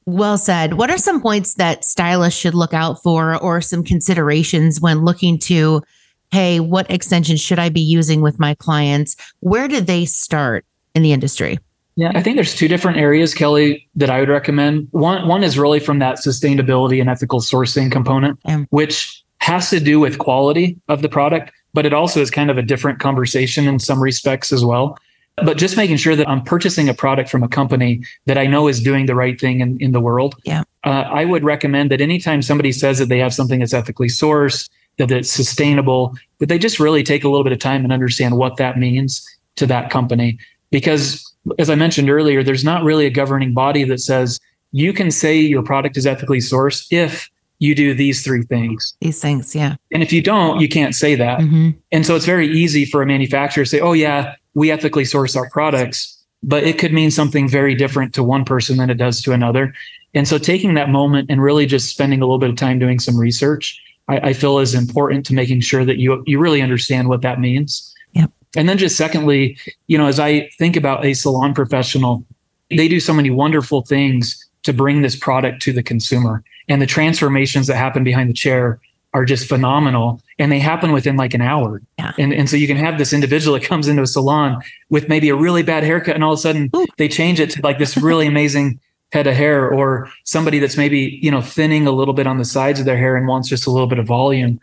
Well 0.07 0.37
said. 0.37 0.75
What 0.75 0.91
are 0.91 0.99
some 0.99 1.21
points 1.21 1.55
that 1.55 1.85
stylists 1.85 2.39
should 2.39 2.55
look 2.55 2.75
out 2.75 3.03
for 3.03 3.37
or 3.37 3.61
some 3.61 3.83
considerations 3.83 4.81
when 4.81 5.05
looking 5.05 5.39
to 5.41 5.83
hey, 6.31 6.59
what 6.59 6.91
extensions 6.91 7.41
should 7.41 7.61
I 7.61 7.69
be 7.69 7.81
using 7.81 8.21
with 8.21 8.41
my 8.41 8.55
clients? 8.55 9.15
Where 9.39 9.69
did 9.69 9.87
they 9.87 10.05
start 10.05 10.67
in 10.93 11.03
the 11.03 11.13
industry? 11.13 11.59
Yeah, 11.95 12.11
I 12.13 12.23
think 12.23 12.37
there's 12.37 12.57
two 12.57 12.67
different 12.67 12.99
areas, 12.99 13.35
Kelly, 13.35 13.89
that 13.95 14.11
I 14.11 14.19
would 14.19 14.29
recommend. 14.29 14.89
One 14.91 15.29
one 15.29 15.45
is 15.45 15.57
really 15.57 15.79
from 15.79 16.01
that 16.01 16.17
sustainability 16.17 17.01
and 17.01 17.09
ethical 17.09 17.41
sourcing 17.41 17.91
component, 17.91 18.41
yeah. 18.45 18.65
which 18.71 19.23
has 19.39 19.71
to 19.71 19.79
do 19.79 20.01
with 20.01 20.19
quality 20.19 20.77
of 20.89 21.03
the 21.03 21.09
product, 21.09 21.53
but 21.73 21.87
it 21.87 21.93
also 21.93 22.21
is 22.21 22.33
kind 22.33 22.51
of 22.51 22.59
a 22.59 22.63
different 22.63 22.99
conversation 22.99 23.69
in 23.69 23.79
some 23.79 24.03
respects 24.03 24.53
as 24.53 24.65
well. 24.65 24.99
But 25.37 25.57
just 25.59 25.77
making 25.77 25.97
sure 25.97 26.15
that 26.15 26.29
I'm 26.29 26.43
purchasing 26.43 26.89
a 26.89 26.95
product 26.95 27.29
from 27.29 27.43
a 27.43 27.49
company 27.49 28.05
that 28.27 28.39
I 28.39 28.47
know 28.47 28.69
is 28.69 28.81
doing 28.81 29.07
the 29.07 29.17
right 29.17 29.41
thing 29.41 29.61
in, 29.61 29.77
in 29.81 29.93
the 29.93 30.01
world. 30.01 30.37
Yeah. 30.45 30.63
Uh, 30.85 30.91
I 31.11 31.25
would 31.25 31.43
recommend 31.43 31.91
that 31.91 32.01
anytime 32.01 32.41
somebody 32.41 32.71
says 32.71 32.99
that 32.99 33.09
they 33.09 33.19
have 33.19 33.35
something 33.35 33.59
that's 33.59 33.75
ethically 33.75 34.09
sourced, 34.09 34.69
that 34.99 35.11
it's 35.11 35.31
sustainable, 35.31 36.15
that 36.39 36.49
they 36.49 36.59
just 36.59 36.79
really 36.79 37.03
take 37.03 37.25
a 37.25 37.29
little 37.29 37.43
bit 37.43 37.53
of 37.53 37.59
time 37.59 37.83
and 37.83 37.93
understand 37.93 38.37
what 38.37 38.59
that 38.59 38.79
means 38.79 39.27
to 39.57 39.67
that 39.67 39.91
company. 39.91 40.39
Because 40.71 41.35
as 41.59 41.69
I 41.69 41.75
mentioned 41.75 42.11
earlier, 42.11 42.43
there's 42.43 42.65
not 42.65 42.85
really 42.85 43.07
a 43.07 43.11
governing 43.11 43.55
body 43.55 43.85
that 43.85 44.01
says 44.01 44.39
you 44.73 44.93
can 44.93 45.11
say 45.11 45.39
your 45.39 45.63
product 45.63 45.97
is 45.97 46.07
ethically 46.07 46.39
sourced 46.39 46.87
if 46.91 47.31
you 47.59 47.75
do 47.75 47.95
these 47.95 48.23
three 48.23 48.43
things. 48.43 48.95
These 49.01 49.21
things, 49.21 49.55
yeah. 49.55 49.77
And 49.93 50.03
if 50.03 50.13
you 50.13 50.21
don't, 50.21 50.61
you 50.61 50.69
can't 50.69 50.95
say 50.95 51.15
that. 51.15 51.39
Mm-hmm. 51.39 51.71
And 51.93 52.05
so 52.05 52.17
it's 52.17 52.27
very 52.27 52.49
easy 52.49 52.85
for 52.85 53.03
a 53.03 53.07
manufacturer 53.07 53.65
to 53.65 53.71
say, 53.71 53.81
oh, 53.81 53.93
yeah, 53.93 54.35
we 54.55 54.71
ethically 54.71 55.05
source 55.05 55.37
our 55.37 55.49
products, 55.51 56.23
but 56.43 56.65
it 56.65 56.79
could 56.79 56.93
mean 56.93 57.11
something 57.11 57.49
very 57.49 57.75
different 57.75 58.15
to 58.15 58.23
one 58.23 58.45
person 58.45 58.77
than 58.77 58.91
it 58.91 58.95
does 58.95 59.21
to 59.23 59.33
another. 59.33 59.75
And 60.15 60.29
so 60.29 60.39
taking 60.39 60.75
that 60.75 60.91
moment 60.91 61.31
and 61.31 61.43
really 61.43 61.67
just 61.67 61.91
spending 61.91 62.21
a 62.21 62.25
little 62.25 62.39
bit 62.39 62.51
of 62.51 62.57
time 62.57 62.79
doing 62.79 62.99
some 62.99 63.19
research 63.19 63.81
I, 64.09 64.17
I 64.19 64.33
feel 64.33 64.59
is 64.59 64.75
important 64.75 65.27
to 65.27 65.35
making 65.35 65.61
sure 65.61 65.85
that 65.85 65.99
you 65.99 66.23
you 66.27 66.39
really 66.39 66.63
understand 66.63 67.09
what 67.09 67.23
that 67.23 67.41
means. 67.41 67.95
Yep. 68.13 68.31
And 68.57 68.69
then 68.69 68.79
just 68.79 68.97
secondly, 68.97 69.59
you 69.87 69.99
know, 69.99 70.07
as 70.07 70.21
I 70.21 70.49
think 70.59 70.77
about 70.77 71.05
a 71.05 71.15
salon 71.15 71.55
professional, 71.55 72.25
they 72.71 72.89
do 72.89 73.01
so 73.01 73.13
many 73.13 73.31
wonderful 73.31 73.83
things 73.83 74.39
to 74.63 74.73
bring 74.73 75.03
this 75.03 75.17
product 75.17 75.61
to 75.63 75.73
the 75.73 75.83
consumer. 75.83 76.43
And 76.69 76.81
the 76.81 76.87
transformations 76.87 77.67
that 77.67 77.77
happen 77.77 78.05
behind 78.05 78.31
the 78.31 78.35
chair 78.35 78.81
are 79.15 79.25
just 79.25 79.49
phenomenal 79.49 80.21
and 80.39 80.51
they 80.51 80.59
happen 80.59 80.93
within 80.93 81.17
like 81.17 81.33
an 81.35 81.41
hour. 81.41 81.81
Yeah. 81.99 82.13
And, 82.19 82.35
and 82.35 82.51
so 82.51 82.57
you 82.57 82.67
can 82.67 82.77
have 82.77 82.99
this 82.99 83.13
individual 83.13 83.59
that 83.59 83.65
comes 83.65 83.87
into 83.87 84.03
a 84.03 84.07
salon 84.07 84.61
with 84.91 85.09
maybe 85.09 85.29
a 85.29 85.37
really 85.37 85.63
bad 85.63 85.85
haircut 85.85 86.17
and 86.17 86.25
all 86.25 86.33
of 86.33 86.39
a 86.39 86.43
sudden 86.43 86.69
Ooh. 86.77 86.87
they 86.99 87.09
change 87.09 87.39
it 87.39 87.51
to 87.51 87.63
like 87.63 87.79
this 87.79 87.97
really 87.97 88.27
amazing 88.27 88.81
head 89.13 89.29
of 89.29 89.35
hair 89.35 89.73
or 89.73 90.11
somebody 90.25 90.59
that's 90.59 90.77
maybe 90.77 91.21
you 91.23 91.31
know 91.31 91.41
thinning 91.41 91.87
a 91.87 91.93
little 91.93 92.15
bit 92.15 92.27
on 92.27 92.39
the 92.39 92.45
sides 92.45 92.81
of 92.81 92.87
their 92.87 92.97
hair 92.97 93.17
and 93.17 93.29
wants 93.29 93.49
just 93.49 93.67
a 93.67 93.71
little 93.71 93.87
bit 93.87 94.01
of 94.01 94.07
volume 94.07 94.61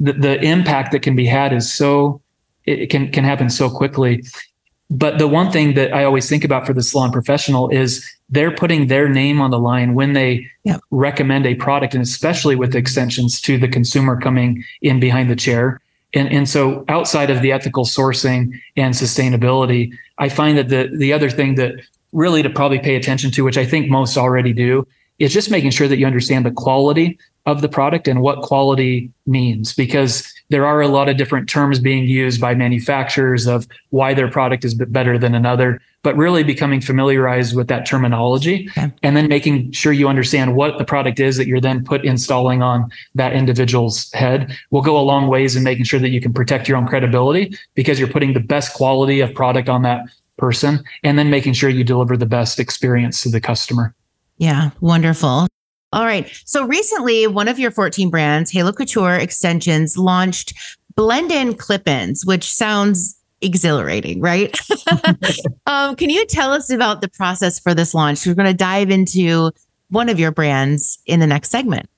the, 0.00 0.12
the 0.12 0.42
impact 0.42 0.90
that 0.90 1.02
can 1.02 1.14
be 1.14 1.24
had 1.24 1.52
is 1.52 1.72
so 1.72 2.20
it 2.64 2.90
can 2.90 3.12
can 3.12 3.22
happen 3.22 3.48
so 3.48 3.70
quickly 3.70 4.24
but 4.90 5.18
the 5.18 5.28
one 5.28 5.50
thing 5.50 5.74
that 5.74 5.92
i 5.92 6.04
always 6.04 6.28
think 6.28 6.44
about 6.44 6.66
for 6.66 6.72
the 6.72 6.82
salon 6.82 7.10
professional 7.10 7.68
is 7.70 8.04
they're 8.30 8.54
putting 8.54 8.86
their 8.86 9.08
name 9.08 9.40
on 9.40 9.50
the 9.50 9.58
line 9.58 9.94
when 9.94 10.12
they 10.12 10.46
yep. 10.64 10.80
recommend 10.90 11.46
a 11.46 11.54
product 11.54 11.94
and 11.94 12.02
especially 12.02 12.56
with 12.56 12.74
extensions 12.74 13.40
to 13.40 13.58
the 13.58 13.68
consumer 13.68 14.20
coming 14.20 14.62
in 14.82 15.00
behind 15.00 15.30
the 15.30 15.36
chair 15.36 15.80
and, 16.14 16.30
and 16.30 16.48
so 16.48 16.84
outside 16.88 17.30
of 17.30 17.42
the 17.42 17.50
ethical 17.50 17.84
sourcing 17.84 18.52
and 18.76 18.94
sustainability 18.94 19.92
i 20.18 20.28
find 20.28 20.58
that 20.58 20.68
the 20.68 20.90
the 20.96 21.12
other 21.12 21.30
thing 21.30 21.54
that 21.54 21.74
really 22.14 22.42
to 22.42 22.48
probably 22.48 22.78
pay 22.78 22.94
attention 22.94 23.30
to, 23.32 23.44
which 23.44 23.58
I 23.58 23.66
think 23.66 23.90
most 23.90 24.16
already 24.16 24.54
do, 24.54 24.86
is 25.18 25.32
just 25.32 25.50
making 25.50 25.70
sure 25.70 25.88
that 25.88 25.98
you 25.98 26.06
understand 26.06 26.46
the 26.46 26.50
quality 26.50 27.18
of 27.46 27.60
the 27.60 27.68
product 27.68 28.08
and 28.08 28.20
what 28.22 28.42
quality 28.42 29.10
means 29.26 29.74
because 29.74 30.32
there 30.48 30.66
are 30.66 30.80
a 30.80 30.88
lot 30.88 31.08
of 31.08 31.16
different 31.16 31.48
terms 31.48 31.78
being 31.78 32.04
used 32.04 32.40
by 32.40 32.54
manufacturers 32.54 33.46
of 33.46 33.66
why 33.90 34.14
their 34.14 34.30
product 34.30 34.64
is 34.64 34.74
better 34.74 35.18
than 35.18 35.34
another 35.34 35.80
but 36.02 36.16
really 36.16 36.42
becoming 36.42 36.80
familiarized 36.80 37.56
with 37.56 37.68
that 37.68 37.86
terminology 37.86 38.68
okay. 38.70 38.92
and 39.02 39.16
then 39.16 39.28
making 39.28 39.72
sure 39.72 39.92
you 39.92 40.08
understand 40.08 40.54
what 40.54 40.78
the 40.78 40.84
product 40.84 41.18
is 41.20 41.36
that 41.36 41.46
you're 41.46 41.60
then 41.60 41.84
put 41.84 42.04
installing 42.04 42.62
on 42.62 42.90
that 43.14 43.32
individual's 43.32 44.12
head 44.12 44.56
will 44.70 44.82
go 44.82 44.98
a 44.98 45.02
long 45.02 45.28
ways 45.28 45.56
in 45.56 45.62
making 45.62 45.84
sure 45.84 46.00
that 46.00 46.10
you 46.10 46.20
can 46.20 46.32
protect 46.32 46.68
your 46.68 46.76
own 46.76 46.86
credibility 46.86 47.56
because 47.74 47.98
you're 47.98 48.08
putting 48.08 48.32
the 48.32 48.40
best 48.40 48.74
quality 48.74 49.20
of 49.20 49.34
product 49.34 49.68
on 49.68 49.82
that 49.82 50.04
person 50.36 50.82
and 51.02 51.18
then 51.18 51.30
making 51.30 51.52
sure 51.52 51.70
you 51.70 51.84
deliver 51.84 52.16
the 52.16 52.26
best 52.26 52.58
experience 52.58 53.22
to 53.22 53.28
the 53.28 53.40
customer. 53.40 53.94
Yeah, 54.38 54.70
wonderful. 54.80 55.46
All 55.94 56.04
right. 56.04 56.28
So 56.44 56.66
recently, 56.66 57.28
one 57.28 57.46
of 57.46 57.58
your 57.58 57.70
14 57.70 58.10
brands, 58.10 58.50
Halo 58.50 58.72
Couture 58.72 59.14
Extensions, 59.14 59.96
launched 59.96 60.52
blend 60.96 61.30
in 61.30 61.54
clip 61.54 61.86
ins, 61.86 62.26
which 62.26 62.50
sounds 62.50 63.16
exhilarating, 63.40 64.20
right? 64.20 64.58
um, 65.66 65.94
can 65.94 66.10
you 66.10 66.26
tell 66.26 66.52
us 66.52 66.68
about 66.68 67.00
the 67.00 67.08
process 67.08 67.60
for 67.60 67.74
this 67.74 67.94
launch? 67.94 68.26
We're 68.26 68.34
going 68.34 68.48
to 68.48 68.54
dive 68.54 68.90
into 68.90 69.52
one 69.90 70.08
of 70.08 70.18
your 70.18 70.32
brands 70.32 70.98
in 71.06 71.20
the 71.20 71.28
next 71.28 71.50
segment. 71.50 71.88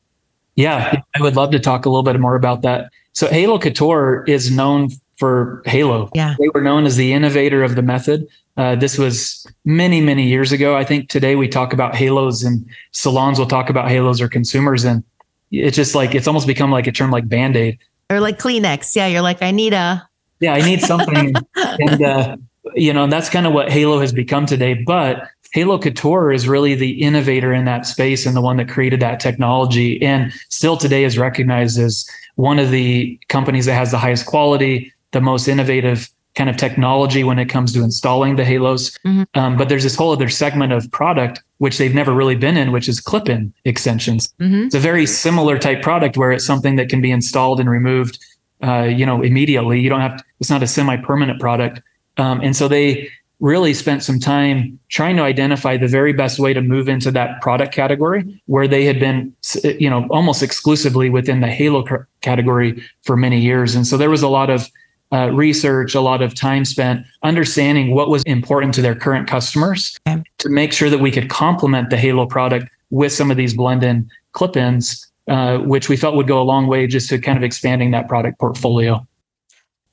Yeah, 0.57 1.01
I 1.15 1.23
would 1.23 1.37
love 1.37 1.51
to 1.53 1.59
talk 1.59 1.87
a 1.87 1.89
little 1.89 2.03
bit 2.03 2.21
more 2.21 2.37
about 2.37 2.63
that. 2.63 2.91
So, 3.15 3.29
Halo 3.29 3.59
Couture 3.59 4.25
is 4.27 4.51
known 4.51 4.91
for 5.17 5.63
Halo. 5.65 6.11
Yeah. 6.15 6.35
They 6.39 6.49
were 6.55 6.61
known 6.61 6.87
as 6.87 6.97
the 6.97 7.13
innovator 7.13 7.63
of 7.63 7.75
the 7.75 7.83
method. 7.83 8.27
Uh, 8.57 8.75
this 8.75 8.99
was 8.99 9.47
many, 9.65 10.01
many 10.01 10.27
years 10.27 10.53
ago. 10.53 10.77
I 10.77 10.85
think 10.85 11.09
today 11.09 11.37
we 11.37 11.49
talk 11.49 11.73
about 11.73 11.95
halos 11.95 12.43
and 12.43 12.67
salons 12.93 13.39
will 13.39 13.47
talk 13.47 13.69
about 13.69 13.91
halos 13.91 14.21
or 14.21 14.29
consumers. 14.29 14.85
And 14.85 15.03
it's 15.51 15.77
just 15.77 15.95
like, 15.95 16.15
it's 16.15 16.27
almost 16.27 16.47
become 16.47 16.71
like 16.71 16.87
a 16.87 16.93
term 16.93 17.11
like 17.11 17.29
band 17.29 17.57
aid 17.57 17.79
or 18.11 18.21
like 18.21 18.39
Kleenex. 18.39 18.95
Yeah. 18.95 19.07
You're 19.07 19.23
like, 19.23 19.43
I 19.43 19.51
need 19.51 19.73
a. 19.73 20.09
Yeah, 20.39 20.53
I 20.53 20.61
need 20.61 20.83
something. 20.83 21.33
and, 21.55 22.03
uh, 22.03 22.37
you 22.75 22.93
know, 22.93 23.05
and 23.05 23.11
that's 23.11 23.31
kind 23.31 23.47
of 23.47 23.55
what 23.55 23.73
Halo 23.73 24.01
has 24.01 24.13
become 24.13 24.45
today. 24.45 24.75
But 24.75 25.31
Halo 25.53 25.79
Couture 25.79 26.31
is 26.31 26.47
really 26.47 26.75
the 26.75 27.01
innovator 27.01 27.55
in 27.55 27.65
that 27.65 27.87
space 27.87 28.27
and 28.27 28.37
the 28.37 28.43
one 28.43 28.59
that 28.59 28.69
created 28.69 29.01
that 29.01 29.19
technology. 29.19 30.03
And 30.03 30.31
still 30.51 30.77
today 30.77 31.05
is 31.05 31.17
recognized 31.17 31.79
as 31.79 32.07
one 32.35 32.59
of 32.59 32.71
the 32.71 33.19
companies 33.29 33.65
that 33.65 33.73
has 33.73 33.91
the 33.93 33.99
highest 33.99 34.27
quality, 34.27 34.93
the 35.13 35.21
most 35.21 35.49
innovative 35.49 36.09
kind 36.35 36.51
of 36.51 36.57
technology 36.57 37.25
when 37.25 37.39
it 37.39 37.47
comes 37.47 37.73
to 37.73 37.83
installing 37.83 38.37
the 38.37 38.45
halos. 38.45 38.91
Mm-hmm. 38.99 39.23
Um, 39.35 39.57
but 39.57 39.71
there's 39.71 39.83
this 39.83 39.97
whole 39.97 40.13
other 40.13 40.29
segment 40.29 40.73
of 40.73 40.91
product 40.91 41.43
which 41.59 41.79
they've 41.79 41.95
never 41.95 42.13
really 42.13 42.37
been 42.37 42.59
in, 42.59 42.73
which 42.73 42.89
is 42.89 43.01
clip-in 43.01 43.55
extensions. 43.65 44.35
Mm-hmm. 44.39 44.65
It's 44.65 44.75
a 44.75 44.81
very 44.81 45.07
similar 45.07 45.59
type 45.59 45.81
product 45.81 46.19
where 46.19 46.33
it's 46.33 46.45
something 46.45 46.77
that 46.77 46.91
can 46.91 47.01
be 47.01 47.11
installed 47.11 47.59
and 47.59 47.71
removed 47.71 48.19
uh, 48.63 48.83
you 48.83 49.05
know, 49.05 49.23
immediately. 49.23 49.81
You 49.81 49.91
don't 49.91 50.01
have, 50.01 50.17
to, 50.17 50.25
it's 50.41 50.51
not 50.51 50.63
a 50.63 50.67
semi 50.67 50.97
permanent 50.97 51.41
product. 51.41 51.83
Um, 52.17 52.41
and 52.41 52.57
so 52.57 52.69
they 52.69 53.11
really 53.39 53.75
spent 53.75 54.03
some 54.03 54.19
time 54.19 54.79
trying 54.89 55.17
to 55.17 55.23
identify 55.23 55.77
the 55.77 55.89
very 55.89 56.15
best 56.15 56.39
way 56.39 56.55
to 56.55 56.63
move 56.63 56.89
into 56.89 57.11
that 57.11 57.41
product 57.43 57.75
category 57.75 58.41
where 58.47 58.67
they 58.67 58.85
had 58.85 58.99
been, 58.99 59.35
you 59.79 59.91
know, 59.91 60.07
almost 60.11 60.43
exclusively 60.43 61.11
within 61.11 61.41
the 61.41 61.49
Halo 61.49 61.85
category 62.23 62.83
for 63.03 63.15
many 63.15 63.39
years. 63.39 63.75
And 63.75 63.87
so 63.87 63.99
there 63.99 64.09
was 64.09 64.23
a 64.23 64.29
lot 64.29 64.49
of 64.49 64.71
uh, 65.13 65.31
research, 65.33 65.95
a 65.95 66.01
lot 66.01 66.23
of 66.23 66.35
time 66.35 66.65
spent 66.65 67.07
understanding 67.23 67.95
what 67.95 68.09
was 68.09 68.23
important 68.25 68.75
to 68.75 68.83
their 68.83 68.95
current 68.95 69.29
customers 69.29 69.99
okay. 70.07 70.23
to 70.39 70.49
make 70.49 70.73
sure 70.73 70.91
that 70.91 70.99
we 70.99 71.11
could 71.11 71.31
complement 71.31 71.91
the 71.91 71.97
Halo 71.97 72.27
product 72.27 72.69
with 72.91 73.13
some 73.13 73.31
of 73.31 73.37
these 73.37 73.55
blend 73.55 73.83
in 73.85 74.09
clip 74.33 74.57
ins, 74.57 75.07
uh, 75.29 75.59
which 75.59 75.89
we 75.89 75.97
felt 75.97 76.17
would 76.17 76.27
go 76.27 76.41
a 76.41 76.45
long 76.45 76.67
way 76.67 76.87
just 76.87 77.09
to 77.09 77.19
kind 77.19 77.39
of 77.39 77.45
expanding 77.45 77.91
that 77.93 78.09
product 78.09 78.39
portfolio. 78.39 79.07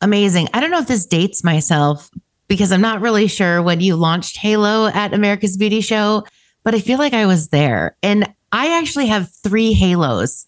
Amazing. 0.01 0.49
I 0.53 0.59
don't 0.59 0.72
know 0.72 0.80
if 0.80 0.88
this 0.88 1.05
dates 1.05 1.43
myself 1.43 2.09
because 2.47 2.72
I'm 2.72 2.82
not 2.82 3.01
really 3.01 3.28
sure 3.28 3.61
when 3.61 3.80
you 3.80 3.95
launched 3.95 4.38
Halo 4.38 4.88
at 4.88 5.14
America's 5.14 5.57
Beauty 5.57 5.82
Show, 5.82 6.26
but 6.64 6.76
I 6.76 6.80
feel 6.80 6.97
like 6.97 7.14
I 7.14 7.26
was 7.26 7.49
there. 7.49 7.95
And 8.03 8.32
I 8.51 8.78
actually 8.78 9.07
have 9.07 9.32
three 9.32 9.74
Halos 9.74 10.45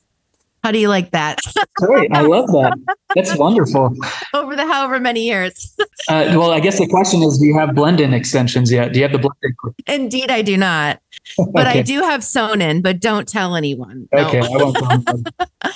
how 0.65 0.71
do 0.71 0.79
you 0.79 0.89
like 0.89 1.11
that? 1.11 1.37
Great. 1.75 2.11
I 2.11 2.21
love 2.21 2.47
that. 2.47 2.75
That's 3.13 3.35
wonderful. 3.37 3.95
Over 4.33 4.55
the 4.55 4.65
however 4.65 4.99
many 4.99 5.21
years. 5.21 5.75
uh, 6.09 6.33
well, 6.33 6.49
I 6.49 6.59
guess 6.59 6.79
the 6.79 6.87
question 6.87 7.21
is 7.21 7.37
do 7.37 7.45
you 7.45 7.55
have 7.55 7.75
blend 7.75 8.01
in 8.01 8.15
extensions 8.15 8.71
yet? 8.71 8.91
Do 8.91 8.97
you 8.97 9.03
have 9.03 9.11
the 9.11 9.19
blend 9.19 9.35
in? 9.43 10.01
Indeed, 10.01 10.31
I 10.31 10.41
do 10.41 10.57
not. 10.57 10.99
But 11.53 11.67
okay. 11.67 11.79
I 11.79 11.81
do 11.81 12.01
have 12.01 12.23
sewn 12.23 12.61
in, 12.61 12.81
but 12.81 13.01
don't 13.01 13.27
tell 13.27 13.55
anyone. 13.55 14.07
No. 14.13 14.27
Okay. 14.27 14.39
I 14.39 14.47
won't 14.47 14.77
tell 14.77 15.23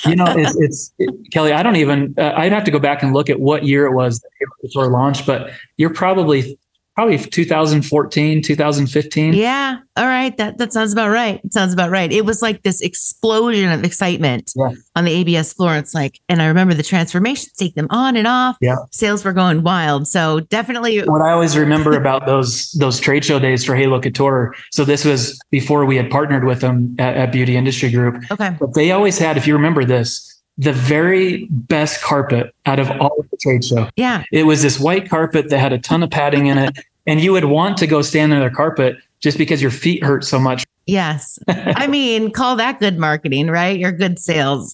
you 0.06 0.16
know, 0.16 0.26
it's, 0.28 0.56
it's 0.58 0.94
it, 1.00 1.10
Kelly, 1.34 1.54
I 1.54 1.64
don't 1.64 1.76
even, 1.76 2.14
uh, 2.18 2.34
I'd 2.36 2.52
have 2.52 2.64
to 2.66 2.72
go 2.72 2.80
back 2.80 3.02
and 3.04 3.14
look 3.14 3.30
at 3.30 3.40
what 3.40 3.66
year 3.66 3.86
it 3.86 3.94
was 3.94 4.20
that 4.20 4.30
it 4.40 4.50
was 4.62 4.76
launched, 4.76 5.26
but 5.26 5.52
you're 5.78 5.94
probably 5.94 6.58
probably 7.00 7.18
2014 7.18 8.41
2015 8.41 9.34
yeah. 9.34 9.80
All 9.95 10.06
right. 10.06 10.36
That 10.36 10.58
that 10.58 10.74
sounds 10.74 10.91
about 10.91 11.10
right. 11.12 11.39
It 11.45 11.54
sounds 11.54 11.72
about 11.72 11.91
right. 11.91 12.12
It 12.12 12.26
was 12.26 12.41
like 12.41 12.64
this 12.64 12.82
explosion 12.82 13.72
of 13.72 13.86
excitement 13.86 14.52
yeah. 14.54 14.72
on 14.97 15.06
the 15.06 15.12
ABS 15.12 15.54
floor. 15.54 15.78
It's 15.78 15.93
like 15.93 16.20
and 16.28 16.41
i 16.41 16.47
remember 16.47 16.74
the 16.74 16.84
transformations 16.84 17.54
take 17.54 17.76
them 17.76 17.88
on 17.89 18.18
and 18.18 18.28
off. 18.28 18.58
Yeah. 18.60 18.76
Sales 18.91 19.24
were 19.24 19.32
going 19.32 19.64
wild. 19.64 20.10
So 20.10 20.41
definitely 20.41 21.00
what 21.06 21.22
i 21.22 21.32
always 21.32 21.56
remember 21.58 21.93
about 21.93 22.26
those 22.26 22.72
those 22.74 23.00
trade 23.00 23.24
show 23.24 23.39
days 23.39 23.64
for 23.64 23.76
halo 23.76 24.02
couture 24.02 24.54
so 24.72 24.84
this 24.84 25.06
was 25.06 25.39
before 25.52 25.86
we 25.86 25.95
had 25.95 26.12
partnered 26.12 26.43
with 26.43 26.60
them 26.60 26.97
at, 27.00 27.16
at 27.16 27.32
beauty 27.32 27.56
industry 27.56 27.89
group. 27.91 28.22
Okay. 28.30 28.58
But 28.60 28.74
they 28.74 28.91
always 28.91 29.18
had 29.18 29.38
if 29.38 29.47
you 29.47 29.54
remember 29.54 29.86
this 29.86 30.30
the 30.60 30.74
very 30.74 31.47
best 31.50 32.04
carpet 32.04 32.54
out 32.66 32.80
of 32.80 32.91
all 33.00 33.18
of 33.18 33.30
the 33.32 33.38
trade 33.38 33.64
show. 33.64 33.89
Yeah. 33.95 34.24
It 34.34 34.43
was 34.43 34.62
this 34.62 34.78
white 34.78 35.10
carpet 35.10 35.50
that 35.50 35.58
had 35.58 35.72
a 35.72 35.80
ton 35.80 36.04
of 36.04 36.12
padding 36.12 36.47
in 36.47 36.58
it 36.58 36.78
and 37.10 37.20
you 37.20 37.32
would 37.32 37.45
want 37.45 37.76
to 37.78 37.88
go 37.88 38.03
stand 38.03 38.32
on 38.32 38.39
their 38.39 38.51
carpet 38.51 38.97
just 39.20 39.39
because 39.39 39.64
your 39.64 39.72
feet 39.72 40.03
hurt 40.03 40.24
so 40.24 40.39
much. 40.39 40.64
Yes. 40.86 41.39
I 41.47 41.88
mean, 41.89 42.32
call 42.32 42.55
that 42.57 42.80
good 42.80 42.99
marketing, 42.99 43.47
right? 43.47 43.78
Your 43.80 43.91
good 43.91 44.20
sales. 44.20 44.74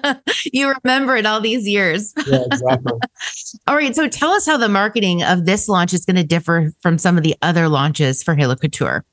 you 0.52 0.74
remember 0.82 1.16
it 1.16 1.26
all 1.26 1.40
these 1.40 1.68
years. 1.68 2.14
yeah, 2.26 2.44
exactly. 2.50 2.98
all 3.66 3.76
right. 3.76 3.94
So 3.94 4.08
tell 4.08 4.30
us 4.30 4.46
how 4.46 4.56
the 4.56 4.70
marketing 4.70 5.22
of 5.22 5.44
this 5.44 5.68
launch 5.68 5.92
is 5.92 6.06
going 6.06 6.16
to 6.16 6.24
differ 6.24 6.72
from 6.80 6.96
some 6.96 7.18
of 7.18 7.22
the 7.22 7.36
other 7.42 7.68
launches 7.68 8.22
for 8.22 8.34
Halo 8.34 8.56
Couture. 8.56 9.04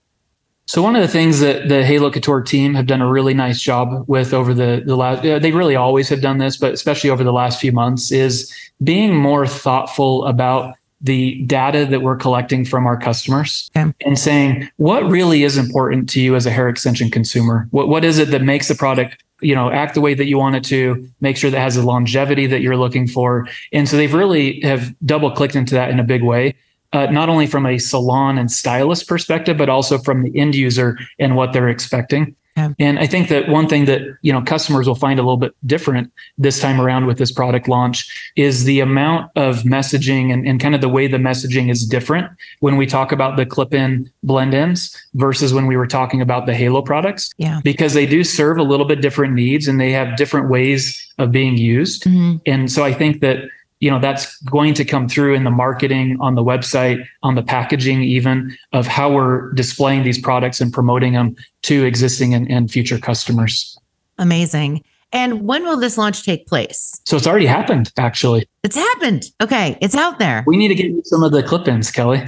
So 0.65 0.81
one 0.81 0.95
of 0.95 1.01
the 1.01 1.09
things 1.09 1.41
that 1.41 1.67
the 1.67 1.85
Halo 1.85 2.09
Couture 2.09 2.41
team 2.41 2.73
have 2.75 2.87
done 2.87 3.01
a 3.01 3.11
really 3.11 3.33
nice 3.33 3.59
job 3.59 4.05
with 4.07 4.33
over 4.33 4.53
the 4.53 4.81
the 4.85 4.95
last 4.95 5.21
they 5.21 5.51
really 5.51 5.75
always 5.75 6.07
have 6.07 6.21
done 6.21 6.37
this, 6.37 6.55
but 6.55 6.73
especially 6.73 7.09
over 7.09 7.25
the 7.25 7.33
last 7.33 7.59
few 7.59 7.73
months 7.73 8.13
is 8.13 8.51
being 8.81 9.13
more 9.13 9.45
thoughtful 9.45 10.25
about 10.25 10.75
the 11.03 11.41
data 11.43 11.85
that 11.85 12.01
we're 12.01 12.15
collecting 12.15 12.65
from 12.65 12.87
our 12.87 12.97
customers 12.97 13.69
okay. 13.75 13.93
and 14.05 14.17
saying 14.17 14.69
what 14.77 15.03
really 15.03 15.43
is 15.43 15.57
important 15.57 16.09
to 16.09 16.21
you 16.21 16.35
as 16.35 16.45
a 16.45 16.51
hair 16.51 16.69
extension 16.69 17.11
consumer? 17.11 17.67
What, 17.71 17.89
what 17.89 18.05
is 18.05 18.17
it 18.17 18.31
that 18.31 18.41
makes 18.41 18.69
the 18.69 18.75
product 18.75 19.23
you 19.41 19.53
know 19.53 19.69
act 19.69 19.93
the 19.93 20.01
way 20.01 20.13
that 20.13 20.25
you 20.25 20.37
want 20.37 20.55
it 20.55 20.63
to 20.63 21.07
make 21.19 21.35
sure 21.35 21.51
that 21.51 21.59
has 21.59 21.75
the 21.75 21.83
longevity 21.83 22.47
that 22.47 22.61
you're 22.61 22.77
looking 22.77 23.07
for? 23.07 23.47
And 23.71 23.87
so 23.87 23.97
they've 23.97 24.13
really 24.13 24.61
have 24.61 24.95
double 25.05 25.29
clicked 25.31 25.55
into 25.55 25.75
that 25.75 25.89
in 25.91 25.99
a 25.99 26.03
big 26.03 26.23
way 26.23 26.55
uh, 26.93 27.07
not 27.07 27.27
only 27.27 27.47
from 27.47 27.65
a 27.65 27.77
salon 27.79 28.37
and 28.37 28.51
stylist 28.51 29.07
perspective 29.07 29.57
but 29.57 29.67
also 29.67 29.97
from 29.97 30.23
the 30.23 30.39
end 30.39 30.55
user 30.55 30.97
and 31.19 31.35
what 31.35 31.51
they're 31.51 31.69
expecting 31.69 32.35
yeah. 32.55 32.69
And 32.79 32.99
I 32.99 33.07
think 33.07 33.29
that 33.29 33.49
one 33.49 33.67
thing 33.67 33.85
that 33.85 34.01
you 34.21 34.31
know 34.31 34.41
customers 34.41 34.87
will 34.87 34.95
find 34.95 35.19
a 35.19 35.23
little 35.23 35.37
bit 35.37 35.55
different 35.65 36.11
this 36.37 36.59
time 36.59 36.79
around 36.79 37.07
with 37.07 37.17
this 37.17 37.31
product 37.31 37.67
launch 37.67 38.31
is 38.35 38.65
the 38.65 38.79
amount 38.79 39.31
of 39.35 39.63
messaging 39.63 40.31
and, 40.31 40.47
and 40.47 40.59
kind 40.59 40.75
of 40.75 40.81
the 40.81 40.89
way 40.89 41.07
the 41.07 41.17
messaging 41.17 41.71
is 41.71 41.85
different 41.85 42.29
when 42.59 42.77
we 42.77 42.85
talk 42.85 43.11
about 43.11 43.37
the 43.37 43.45
clip-in 43.45 44.09
blend-ins 44.21 44.95
versus 45.15 45.53
when 45.53 45.65
we 45.65 45.75
were 45.75 45.87
talking 45.87 46.21
about 46.21 46.45
the 46.45 46.53
Halo 46.53 46.81
products. 46.81 47.31
Yeah. 47.37 47.59
Because 47.63 47.93
they 47.93 48.05
do 48.05 48.23
serve 48.23 48.57
a 48.57 48.63
little 48.63 48.85
bit 48.85 49.01
different 49.01 49.33
needs 49.33 49.67
and 49.67 49.79
they 49.79 49.91
have 49.91 50.15
different 50.15 50.49
ways 50.49 50.99
of 51.17 51.31
being 51.31 51.57
used. 51.57 52.03
Mm-hmm. 52.03 52.37
And 52.45 52.71
so 52.71 52.83
I 52.83 52.93
think 52.93 53.21
that 53.21 53.37
you 53.83 53.91
know 53.91 53.99
that's 53.99 54.41
going 54.43 54.73
to 54.73 54.85
come 54.85 55.09
through 55.09 55.33
in 55.33 55.43
the 55.43 55.51
marketing 55.51 56.17
on 56.21 56.35
the 56.35 56.43
website 56.43 57.03
on 57.21 57.35
the 57.35 57.43
packaging 57.43 58.01
even 58.01 58.55
of 58.71 58.87
how 58.87 59.11
we're 59.11 59.51
displaying 59.53 60.03
these 60.03 60.19
products 60.19 60.61
and 60.61 60.71
promoting 60.71 61.13
them 61.13 61.35
to 61.63 61.83
existing 61.83 62.33
and, 62.33 62.49
and 62.49 62.71
future 62.71 62.97
customers 62.97 63.77
amazing 64.17 64.81
and 65.11 65.45
when 65.47 65.63
will 65.63 65.77
this 65.77 65.95
launch 65.95 66.25
take 66.25 66.47
place? 66.47 66.99
So 67.05 67.15
it's 67.15 67.27
already 67.27 67.45
happened, 67.45 67.91
actually. 67.99 68.49
It's 68.63 68.75
happened. 68.75 69.25
Okay. 69.39 69.77
It's 69.79 69.93
out 69.93 70.17
there. 70.17 70.43
We 70.47 70.57
need 70.57 70.69
to 70.69 70.75
get 70.75 70.87
you 70.87 71.03
some 71.05 71.21
of 71.21 71.31
the 71.31 71.43
clip 71.43 71.67
ins, 71.67 71.91
Kelly. 71.91 72.23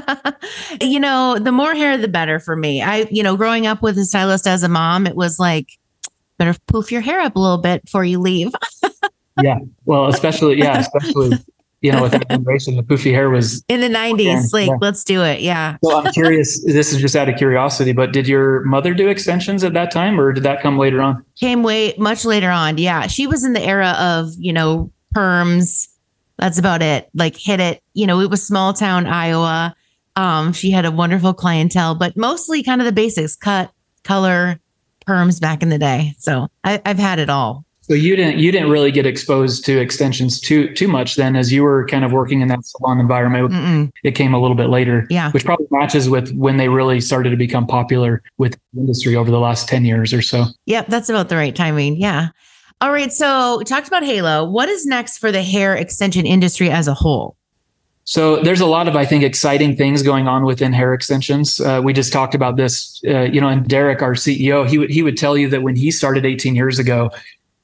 you 0.80 0.98
know, 0.98 1.38
the 1.38 1.52
more 1.52 1.74
hair, 1.74 1.98
the 1.98 2.08
better 2.08 2.40
for 2.40 2.56
me. 2.56 2.80
I, 2.80 3.06
you 3.10 3.22
know, 3.22 3.36
growing 3.36 3.66
up 3.66 3.82
with 3.82 3.98
a 3.98 4.06
stylist 4.06 4.46
as 4.46 4.62
a 4.62 4.70
mom, 4.70 5.06
it 5.06 5.16
was 5.16 5.38
like, 5.38 5.68
better 6.40 6.58
poof 6.66 6.90
your 6.90 7.02
hair 7.02 7.20
up 7.20 7.36
a 7.36 7.38
little 7.38 7.58
bit 7.58 7.84
before 7.84 8.02
you 8.02 8.18
leave 8.18 8.50
yeah. 9.42 9.58
Well, 9.84 10.06
especially, 10.06 10.58
yeah, 10.58 10.78
especially, 10.78 11.38
you 11.80 11.92
know, 11.92 12.02
with 12.02 12.12
that 12.12 12.28
generation, 12.28 12.76
the 12.76 12.82
poofy 12.82 13.12
hair 13.12 13.30
was 13.30 13.64
in 13.68 13.80
the 13.80 13.88
90s. 13.88 14.52
Like, 14.52 14.68
yeah. 14.68 14.76
let's 14.80 15.04
do 15.04 15.22
it. 15.22 15.40
Yeah. 15.40 15.76
So 15.82 15.98
I'm 15.98 16.12
curious, 16.12 16.62
this 16.64 16.92
is 16.92 17.00
just 17.00 17.16
out 17.16 17.28
of 17.28 17.36
curiosity, 17.36 17.92
but 17.92 18.12
did 18.12 18.28
your 18.28 18.62
mother 18.64 18.94
do 18.94 19.08
extensions 19.08 19.64
at 19.64 19.72
that 19.74 19.90
time 19.90 20.20
or 20.20 20.32
did 20.32 20.42
that 20.42 20.62
come 20.62 20.78
later 20.78 21.00
on? 21.00 21.24
Came 21.38 21.62
way 21.62 21.94
much 21.98 22.24
later 22.24 22.50
on. 22.50 22.78
Yeah. 22.78 23.06
She 23.06 23.26
was 23.26 23.44
in 23.44 23.54
the 23.54 23.62
era 23.62 23.96
of, 23.98 24.32
you 24.38 24.52
know, 24.52 24.92
perms. 25.14 25.88
That's 26.36 26.58
about 26.58 26.82
it. 26.82 27.08
Like, 27.14 27.36
hit 27.36 27.60
it. 27.60 27.82
You 27.94 28.06
know, 28.06 28.20
it 28.20 28.30
was 28.30 28.46
small 28.46 28.72
town 28.72 29.06
Iowa. 29.06 29.74
Um, 30.16 30.52
she 30.52 30.70
had 30.70 30.84
a 30.84 30.90
wonderful 30.90 31.32
clientele, 31.32 31.94
but 31.94 32.16
mostly 32.16 32.62
kind 32.62 32.80
of 32.80 32.84
the 32.84 32.92
basics 32.92 33.36
cut, 33.36 33.72
color, 34.04 34.60
perms 35.06 35.40
back 35.40 35.62
in 35.62 35.70
the 35.70 35.78
day. 35.78 36.14
So 36.18 36.48
I, 36.64 36.80
I've 36.84 36.98
had 36.98 37.18
it 37.18 37.30
all. 37.30 37.64
So 37.90 37.94
you 37.94 38.14
didn't 38.14 38.38
you 38.38 38.52
didn't 38.52 38.70
really 38.70 38.92
get 38.92 39.04
exposed 39.04 39.64
to 39.64 39.80
extensions 39.80 40.38
too 40.38 40.72
too 40.74 40.86
much 40.86 41.16
then, 41.16 41.34
as 41.34 41.52
you 41.52 41.64
were 41.64 41.84
kind 41.88 42.04
of 42.04 42.12
working 42.12 42.40
in 42.40 42.46
that 42.46 42.64
salon 42.64 43.00
environment. 43.00 43.50
Mm-mm. 43.50 43.90
It 44.04 44.12
came 44.12 44.32
a 44.32 44.40
little 44.40 44.54
bit 44.54 44.68
later, 44.68 45.08
yeah, 45.10 45.32
which 45.32 45.44
probably 45.44 45.66
matches 45.72 46.08
with 46.08 46.32
when 46.36 46.56
they 46.56 46.68
really 46.68 47.00
started 47.00 47.30
to 47.30 47.36
become 47.36 47.66
popular 47.66 48.22
with 48.38 48.52
the 48.72 48.80
industry 48.82 49.16
over 49.16 49.28
the 49.28 49.40
last 49.40 49.66
ten 49.66 49.84
years 49.84 50.14
or 50.14 50.22
so. 50.22 50.44
Yep, 50.66 50.86
that's 50.86 51.08
about 51.08 51.30
the 51.30 51.34
right 51.34 51.56
timing. 51.56 51.96
Yeah. 51.96 52.28
All 52.80 52.92
right, 52.92 53.12
so 53.12 53.58
we 53.58 53.64
talked 53.64 53.88
about 53.88 54.04
Halo. 54.04 54.48
What 54.48 54.68
is 54.68 54.86
next 54.86 55.18
for 55.18 55.32
the 55.32 55.42
hair 55.42 55.74
extension 55.74 56.26
industry 56.26 56.70
as 56.70 56.86
a 56.86 56.94
whole? 56.94 57.36
So 58.04 58.40
there's 58.40 58.60
a 58.60 58.66
lot 58.66 58.88
of, 58.88 58.96
I 58.96 59.04
think, 59.04 59.22
exciting 59.22 59.76
things 59.76 60.02
going 60.02 60.26
on 60.26 60.44
within 60.44 60.72
hair 60.72 60.94
extensions. 60.94 61.60
Uh, 61.60 61.80
we 61.84 61.92
just 61.92 62.12
talked 62.12 62.34
about 62.34 62.56
this, 62.56 63.00
uh, 63.06 63.22
you 63.22 63.40
know, 63.40 63.48
and 63.48 63.68
Derek, 63.68 64.00
our 64.00 64.14
CEO, 64.14 64.68
he 64.68 64.78
would 64.78 64.90
he 64.90 65.02
would 65.02 65.16
tell 65.16 65.36
you 65.36 65.48
that 65.48 65.62
when 65.62 65.76
he 65.76 65.90
started 65.90 66.24
18 66.24 66.54
years 66.54 66.78
ago, 66.78 67.10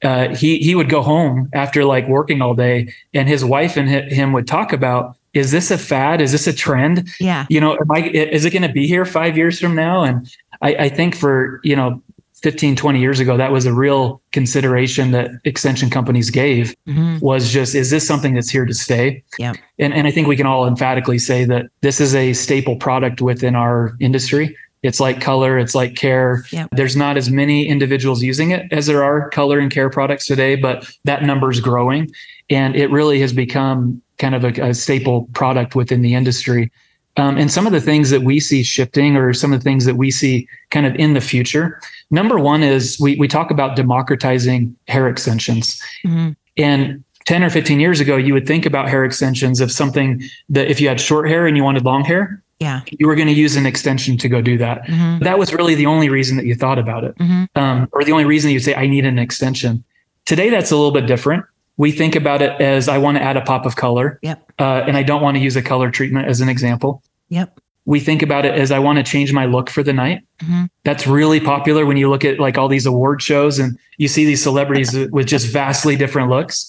uh, 0.03 0.35
he 0.35 0.59
he 0.59 0.75
would 0.75 0.89
go 0.89 1.01
home 1.01 1.49
after 1.53 1.85
like 1.85 2.07
working 2.07 2.41
all 2.41 2.53
day, 2.53 2.93
and 3.13 3.27
his 3.27 3.43
wife 3.43 3.77
and 3.77 3.89
him 3.89 4.33
would 4.33 4.47
talk 4.47 4.73
about 4.73 5.17
is 5.37 5.51
this 5.51 5.71
a 5.71 5.77
fad? 5.77 6.19
Is 6.19 6.31
this 6.31 6.47
a 6.47 6.53
trend? 6.53 7.09
Yeah. 7.19 7.45
You 7.49 7.61
know, 7.61 7.73
am 7.73 7.91
I, 7.91 8.09
is 8.09 8.45
it 8.45 8.51
going 8.51 8.63
to 8.63 8.71
be 8.71 8.87
here 8.87 9.05
five 9.05 9.37
years 9.37 9.59
from 9.59 9.75
now? 9.75 10.03
And 10.03 10.29
I, 10.61 10.75
I 10.75 10.89
think 10.89 11.15
for, 11.15 11.61
you 11.63 11.75
know, 11.75 12.01
15, 12.41 12.75
20 12.75 12.99
years 12.99 13.19
ago, 13.19 13.35
that 13.35 13.51
was 13.51 13.65
a 13.65 13.73
real 13.73 14.21
consideration 14.31 15.11
that 15.11 15.31
extension 15.43 15.89
companies 15.89 16.29
gave 16.29 16.75
mm-hmm. 16.87 17.17
was 17.19 17.51
just, 17.51 17.73
is 17.73 17.89
this 17.89 18.07
something 18.07 18.35
that's 18.35 18.49
here 18.49 18.65
to 18.65 18.73
stay? 18.73 19.23
Yeah. 19.39 19.53
And, 19.79 19.93
and 19.93 20.07
I 20.07 20.11
think 20.11 20.27
we 20.27 20.37
can 20.37 20.45
all 20.45 20.67
emphatically 20.67 21.17
say 21.19 21.45
that 21.45 21.67
this 21.81 21.99
is 21.99 22.13
a 22.13 22.33
staple 22.33 22.75
product 22.75 23.21
within 23.21 23.55
our 23.55 23.95
industry. 23.99 24.55
It's 24.83 24.99
like 24.99 25.21
color, 25.21 25.57
it's 25.57 25.75
like 25.75 25.95
care. 25.95 26.45
Yep. 26.51 26.69
There's 26.71 26.95
not 26.95 27.17
as 27.17 27.29
many 27.29 27.67
individuals 27.67 28.21
using 28.21 28.51
it 28.51 28.71
as 28.71 28.85
there 28.85 29.03
are 29.03 29.29
color 29.29 29.59
and 29.59 29.71
care 29.71 29.89
products 29.89 30.25
today, 30.25 30.55
but 30.55 30.89
that 31.03 31.23
number 31.23 31.49
is 31.49 31.59
growing. 31.59 32.09
And 32.49 32.75
it 32.75 32.91
really 32.91 33.19
has 33.21 33.33
become 33.33 34.01
kind 34.17 34.35
of 34.35 34.43
a, 34.43 34.69
a 34.69 34.73
staple 34.73 35.27
product 35.33 35.75
within 35.75 36.01
the 36.01 36.13
industry. 36.13 36.71
Um, 37.17 37.37
and 37.37 37.51
some 37.51 37.65
of 37.65 37.73
the 37.73 37.81
things 37.81 38.11
that 38.11 38.21
we 38.21 38.39
see 38.39 38.61
shifting 38.61 39.17
or 39.17 39.33
some 39.33 39.51
of 39.51 39.59
the 39.59 39.63
things 39.63 39.85
that 39.85 39.95
we 39.95 40.11
see 40.11 40.47
kind 40.69 40.85
of 40.85 40.95
in 40.95 41.13
the 41.13 41.21
future. 41.21 41.81
Number 42.11 42.37
one 42.37 42.61
is 42.61 42.99
we, 42.99 43.15
we 43.15 43.27
talk 43.27 43.49
about 43.49 43.75
democratizing 43.75 44.75
hair 44.87 45.09
extensions. 45.09 45.81
Mm-hmm. 46.05 46.31
And 46.57 47.03
10 47.25 47.43
or 47.43 47.49
15 47.49 47.79
years 47.79 47.99
ago, 47.99 48.15
you 48.15 48.33
would 48.33 48.47
think 48.47 48.65
about 48.65 48.87
hair 48.87 49.03
extensions 49.03 49.59
of 49.59 49.71
something 49.71 50.21
that 50.49 50.69
if 50.69 50.79
you 50.79 50.87
had 50.87 51.01
short 51.01 51.27
hair 51.27 51.47
and 51.47 51.57
you 51.57 51.63
wanted 51.63 51.83
long 51.83 52.05
hair, 52.05 52.41
Yeah. 52.59 52.81
you 52.91 53.05
were 53.05 53.15
going 53.15 53.27
to 53.27 53.33
use 53.33 53.55
an 53.55 53.65
extension 53.67 54.17
to 54.17 54.27
go 54.27 54.41
do 54.41 54.57
that. 54.57 54.83
Mhm. 54.87 55.19
That 55.23 55.37
was 55.37 55.53
really 55.53 55.75
the 55.75 55.85
only 55.85 56.09
reason 56.09 56.37
that 56.37 56.45
you 56.47 56.55
thought 56.55 56.79
about 56.79 57.03
it, 57.03 57.15
Mhm. 57.19 57.47
um, 57.55 57.87
or 57.91 58.03
the 58.03 58.11
only 58.11 58.25
reason 58.25 58.49
you'd 58.49 58.63
say, 58.63 58.73
I 58.73 58.87
need 58.87 59.05
an 59.05 59.19
extension. 59.19 59.83
Today, 60.25 60.49
that's 60.49 60.71
a 60.71 60.75
little 60.75 60.91
bit 60.91 61.05
different. 61.05 61.45
We 61.77 61.91
think 61.91 62.15
about 62.15 62.41
it 62.41 62.59
as 62.59 62.89
I 62.89 62.97
want 62.97 63.17
to 63.17 63.23
add 63.23 63.37
a 63.37 63.41
pop 63.41 63.67
of 63.67 63.75
color, 63.75 64.17
Yep. 64.23 64.51
uh, 64.57 64.83
and 64.87 64.97
I 64.97 65.03
don't 65.03 65.21
want 65.21 65.37
to 65.37 65.43
use 65.43 65.55
a 65.55 65.61
color 65.61 65.91
treatment 65.91 66.27
as 66.27 66.41
an 66.41 66.49
example. 66.49 67.03
Yep. 67.29 67.59
We 67.85 67.99
think 67.99 68.23
about 68.23 68.43
it 68.43 68.55
as 68.55 68.71
I 68.71 68.79
want 68.79 68.97
to 68.97 69.03
change 69.03 69.31
my 69.31 69.45
look 69.45 69.69
for 69.69 69.83
the 69.83 69.93
night. 69.93 70.21
Mhm. 70.43 70.67
That's 70.83 71.05
really 71.05 71.39
popular 71.39 71.85
when 71.85 71.95
you 71.95 72.09
look 72.09 72.25
at 72.25 72.39
like 72.39 72.57
all 72.57 72.67
these 72.67 72.87
award 72.87 73.21
shows 73.21 73.59
and 73.59 73.77
you 73.99 74.07
see 74.07 74.25
these 74.25 74.41
celebrities 74.41 74.97
with 75.11 75.27
just 75.27 75.47
vastly 75.47 75.95
different 75.95 76.29
looks. 76.29 76.67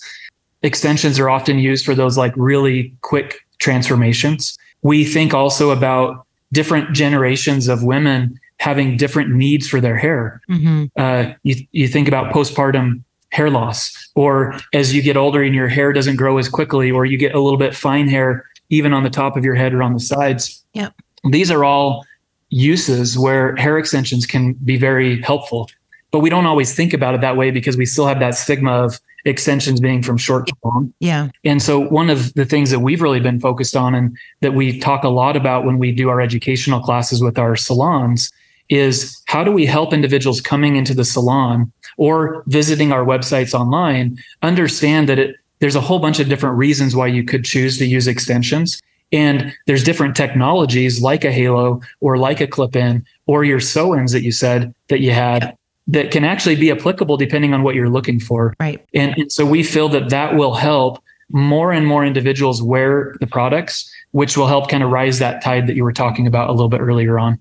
Extensions 0.63 1.19
are 1.19 1.31
often 1.31 1.59
used 1.59 1.85
for 1.87 1.95
those 1.95 2.19
like 2.19 2.35
really 2.37 2.93
quick 3.01 3.41
transformations. 3.59 4.57
We 4.83 5.05
think 5.05 5.35
also 5.35 5.71
about 5.71 6.27
different 6.53 6.93
generations 6.93 7.69
of 7.69 7.83
women 7.83 8.39
having 8.59 8.97
different 8.97 9.31
needs 9.31 9.69
for 9.69 9.81
their 9.81 9.97
hair. 9.97 10.41
Mhm. 10.51 10.91
Uh, 10.97 11.33
you 11.43 11.57
you 11.73 11.89
think 11.89 12.09
about 12.09 12.33
postpartum 12.33 13.03
hair 13.31 13.51
loss, 13.51 14.11
or 14.15 14.59
as 14.73 14.95
you 14.95 15.03
get 15.03 15.17
older 15.17 15.43
and 15.43 15.55
your 15.55 15.69
hair 15.69 15.93
doesn't 15.93 16.17
grow 16.17 16.39
as 16.39 16.49
quickly, 16.49 16.91
or 16.91 17.05
you 17.05 17.19
get 17.19 17.35
a 17.35 17.41
little 17.41 17.59
bit 17.59 17.75
fine 17.75 18.09
hair 18.09 18.45
even 18.71 18.93
on 18.93 19.03
the 19.03 19.11
top 19.11 19.37
of 19.37 19.45
your 19.45 19.55
head 19.55 19.73
or 19.73 19.83
on 19.83 19.93
the 19.95 20.01
sides. 20.01 20.65
Yep. 20.75 20.95
These 21.31 21.51
are 21.51 21.65
all 21.65 22.05
uses 22.51 23.19
where 23.19 23.55
hair 23.57 23.79
extensions 23.79 24.27
can 24.27 24.55
be 24.65 24.77
very 24.77 25.21
helpful. 25.23 25.69
But 26.11 26.21
we 26.21 26.31
don't 26.31 26.47
always 26.47 26.75
think 26.75 26.95
about 26.95 27.15
it 27.15 27.21
that 27.21 27.37
way 27.37 27.51
because 27.51 27.77
we 27.77 27.85
still 27.85 28.07
have 28.07 28.19
that 28.21 28.35
stigma 28.35 28.73
of 28.73 28.99
extensions 29.25 29.81
being 29.81 30.03
from 30.03 30.17
short 30.17 30.47
to 30.47 30.55
long. 30.65 30.93
Yeah. 31.01 31.29
And 31.45 31.63
so 31.63 31.81
one 31.81 32.11
of 32.11 32.35
the 32.35 32.45
things 32.45 32.71
that 32.71 32.81
we've 32.81 33.03
really 33.03 33.21
been 33.21 33.41
focused 33.41 33.77
on 33.77 33.95
and 33.95 34.17
that 34.41 34.55
we 34.55 34.79
talk 34.79 35.05
a 35.05 35.09
lot 35.09 35.37
about 35.37 35.65
when 35.65 35.79
we 35.79 35.93
do 35.93 36.09
our 36.09 36.21
educational 36.21 36.81
classes 36.81 37.23
with 37.23 37.39
our 37.39 37.57
salons 37.57 38.33
is 38.69 39.21
how 39.27 39.43
do 39.43 39.51
we 39.51 39.67
help 39.67 39.93
individuals 39.93 40.41
coming 40.41 40.77
into 40.77 40.95
the 40.95 41.05
salon 41.05 41.73
or 41.97 42.43
visiting 42.47 42.93
our 42.93 43.05
websites 43.05 43.55
online 43.55 44.19
understand 44.43 45.09
that 45.09 45.19
it 45.19 45.37
there's 45.61 45.75
a 45.75 45.81
whole 45.81 45.99
bunch 45.99 46.21
of 46.21 46.29
different 46.29 46.57
reasons 46.57 46.95
why 46.95 47.07
you 47.07 47.25
could 47.25 47.45
choose 47.45 47.79
to 47.79 47.87
use 47.87 48.07
extensions 48.07 48.81
and 49.11 49.55
there's 49.67 49.83
different 49.83 50.15
technologies 50.15 51.01
like 51.01 51.25
a 51.25 51.33
halo 51.33 51.81
or 52.01 52.19
like 52.19 52.41
a 52.41 52.47
clip-in 52.47 53.05
or 53.27 53.43
your 53.43 53.61
sew-ins 53.61 54.13
that 54.13 54.23
you 54.23 54.33
said 54.33 54.75
that 54.89 55.01
you 55.01 55.13
had 55.13 55.57
that 55.89 56.11
can 56.11 56.25
actually 56.25 56.55
be 56.55 56.71
applicable 56.71 57.17
depending 57.17 57.55
on 57.55 57.63
what 57.63 57.75
you're 57.75 57.89
looking 57.89 58.21
for 58.21 58.55
Right. 58.61 58.85
and, 58.95 59.15
and 59.17 59.33
so 59.33 59.45
we 59.45 59.63
feel 59.63 59.89
that 59.89 60.11
that 60.11 60.37
will 60.37 60.55
help 60.55 61.03
more 61.31 61.73
and 61.73 61.87
more 61.87 62.05
individuals 62.07 62.63
wear 62.63 63.15
the 63.21 63.27
products, 63.27 63.93
which 64.13 64.37
will 64.37 64.47
help 64.47 64.71
kind 64.71 64.83
of 64.83 64.91
rise 64.91 65.19
that 65.19 65.43
tide 65.43 65.67
that 65.67 65.77
you 65.77 65.85
were 65.85 65.93
talking 65.93 66.27
about 66.27 66.49
a 66.49 66.53
little 66.53 66.71
bit 66.71 66.81
earlier 66.81 67.19
on. 67.19 67.39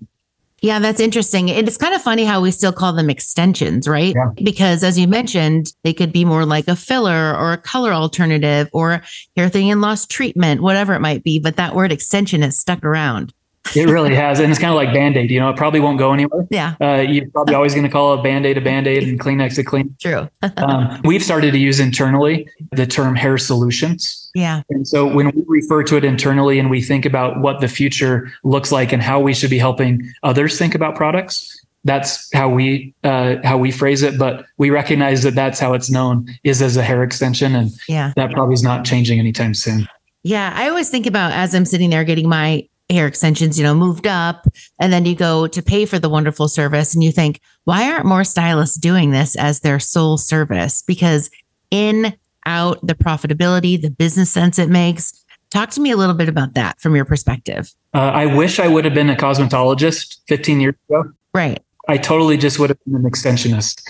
Yeah, 0.60 0.80
that's 0.80 1.00
interesting. 1.00 1.50
And 1.50 1.68
it's 1.68 1.76
kind 1.76 1.94
of 1.94 2.02
funny 2.02 2.24
how 2.24 2.40
we 2.40 2.50
still 2.50 2.72
call 2.72 2.92
them 2.92 3.08
extensions, 3.08 3.86
right? 3.86 4.14
Yeah. 4.14 4.30
Because 4.42 4.82
as 4.82 4.98
you 4.98 5.06
mentioned, 5.06 5.72
they 5.84 5.92
could 5.94 6.12
be 6.12 6.24
more 6.24 6.44
like 6.44 6.66
a 6.66 6.74
filler 6.74 7.34
or 7.34 7.52
a 7.52 7.58
color 7.58 7.92
alternative 7.92 8.68
or 8.72 9.02
hair 9.36 9.48
thinning 9.48 9.70
and 9.70 9.80
loss 9.80 10.04
treatment, 10.04 10.60
whatever 10.60 10.94
it 10.94 11.00
might 11.00 11.22
be. 11.22 11.38
But 11.38 11.56
that 11.56 11.76
word 11.76 11.92
extension 11.92 12.42
has 12.42 12.58
stuck 12.58 12.84
around. 12.84 13.32
It 13.76 13.88
really 13.88 14.14
has. 14.14 14.40
And 14.40 14.50
it's 14.50 14.58
kind 14.60 14.70
of 14.70 14.76
like 14.76 14.92
Band 14.94 15.16
Aid, 15.16 15.30
you 15.30 15.40
know, 15.40 15.50
it 15.50 15.56
probably 15.56 15.80
won't 15.80 15.98
go 15.98 16.12
anywhere. 16.12 16.46
Yeah, 16.50 16.74
Uh, 16.80 17.04
you're 17.06 17.28
probably 17.30 17.54
always 17.54 17.74
going 17.74 17.84
to 17.86 17.90
call 17.90 18.12
a 18.18 18.22
Band 18.22 18.46
Aid 18.46 18.56
a 18.58 18.60
Band 18.60 18.86
Aid 18.86 19.02
and 19.04 19.18
Kleenex 19.20 19.58
a 19.58 19.64
Kleenex. 19.64 20.00
true. 20.00 20.28
Um, 20.58 21.00
we've 21.04 21.22
started 21.22 21.52
to 21.52 21.58
use 21.58 21.78
internally 21.80 22.48
the 22.72 22.86
term 22.86 23.14
hair 23.14 23.38
solutions. 23.38 24.30
yeah. 24.34 24.62
And 24.70 24.86
so 24.86 25.06
when 25.06 25.30
we 25.30 25.44
refer 25.46 25.82
to 25.84 25.96
it 25.96 26.04
internally 26.04 26.58
and 26.58 26.70
we 26.70 26.80
think 26.82 27.04
about 27.06 27.40
what 27.40 27.60
the 27.60 27.68
future 27.68 28.30
looks 28.44 28.70
like 28.72 28.92
and 28.92 29.02
how 29.02 29.20
we 29.20 29.34
should 29.34 29.50
be 29.50 29.58
helping 29.58 30.02
others 30.22 30.58
think 30.58 30.74
about 30.74 30.94
products, 30.96 31.54
that's 31.84 32.28
how 32.34 32.48
we 32.48 32.92
uh, 33.04 33.36
how 33.44 33.56
we 33.56 33.70
phrase 33.70 34.02
it. 34.02 34.18
But 34.18 34.44
we 34.58 34.70
recognize 34.70 35.22
that 35.22 35.34
that's 35.34 35.60
how 35.60 35.74
it's 35.74 35.90
known 35.90 36.26
is 36.44 36.60
as 36.60 36.76
a 36.76 36.82
hair 36.82 37.02
extension, 37.02 37.54
and 37.54 37.70
Yeah. 37.88 38.12
that 38.16 38.32
probably 38.32 38.54
is 38.54 38.62
not 38.62 38.84
changing 38.84 39.18
anytime 39.18 39.54
soon. 39.54 39.86
Yeah. 40.24 40.52
I 40.56 40.68
always 40.68 40.90
think 40.90 41.06
about 41.06 41.32
as 41.32 41.54
I'm 41.54 41.64
sitting 41.64 41.90
there 41.90 42.04
getting 42.04 42.28
my 42.28 42.66
hair 42.90 43.06
extensions, 43.06 43.58
you 43.58 43.64
know, 43.64 43.74
moved 43.74 44.06
up, 44.06 44.46
and 44.80 44.92
then 44.92 45.04
you 45.04 45.14
go 45.14 45.46
to 45.46 45.62
pay 45.62 45.84
for 45.84 45.98
the 45.98 46.08
wonderful 46.08 46.48
service 46.48 46.94
and 46.94 47.02
you 47.02 47.12
think, 47.12 47.40
why 47.64 47.90
aren't 47.90 48.06
more 48.06 48.24
stylists 48.24 48.78
doing 48.78 49.10
this 49.10 49.36
as 49.36 49.60
their 49.60 49.78
sole 49.78 50.16
service? 50.16 50.82
Because 50.82 51.30
in, 51.70 52.14
out, 52.46 52.84
the 52.86 52.94
profitability, 52.94 53.80
the 53.80 53.90
business 53.90 54.30
sense 54.30 54.58
it 54.58 54.70
makes. 54.70 55.24
Talk 55.50 55.70
to 55.70 55.80
me 55.80 55.90
a 55.90 55.96
little 55.96 56.14
bit 56.14 56.28
about 56.28 56.54
that 56.54 56.80
from 56.80 56.94
your 56.94 57.04
perspective. 57.04 57.72
Uh, 57.94 57.98
I 57.98 58.26
wish 58.26 58.58
I 58.58 58.68
would 58.68 58.84
have 58.84 58.94
been 58.94 59.10
a 59.10 59.16
cosmetologist 59.16 60.20
15 60.28 60.60
years 60.60 60.74
ago. 60.88 61.10
Right. 61.32 61.62
I 61.88 61.96
totally 61.96 62.36
just 62.36 62.58
would 62.58 62.70
have 62.70 62.78
been 62.84 62.96
an 62.96 63.10
extensionist. 63.10 63.80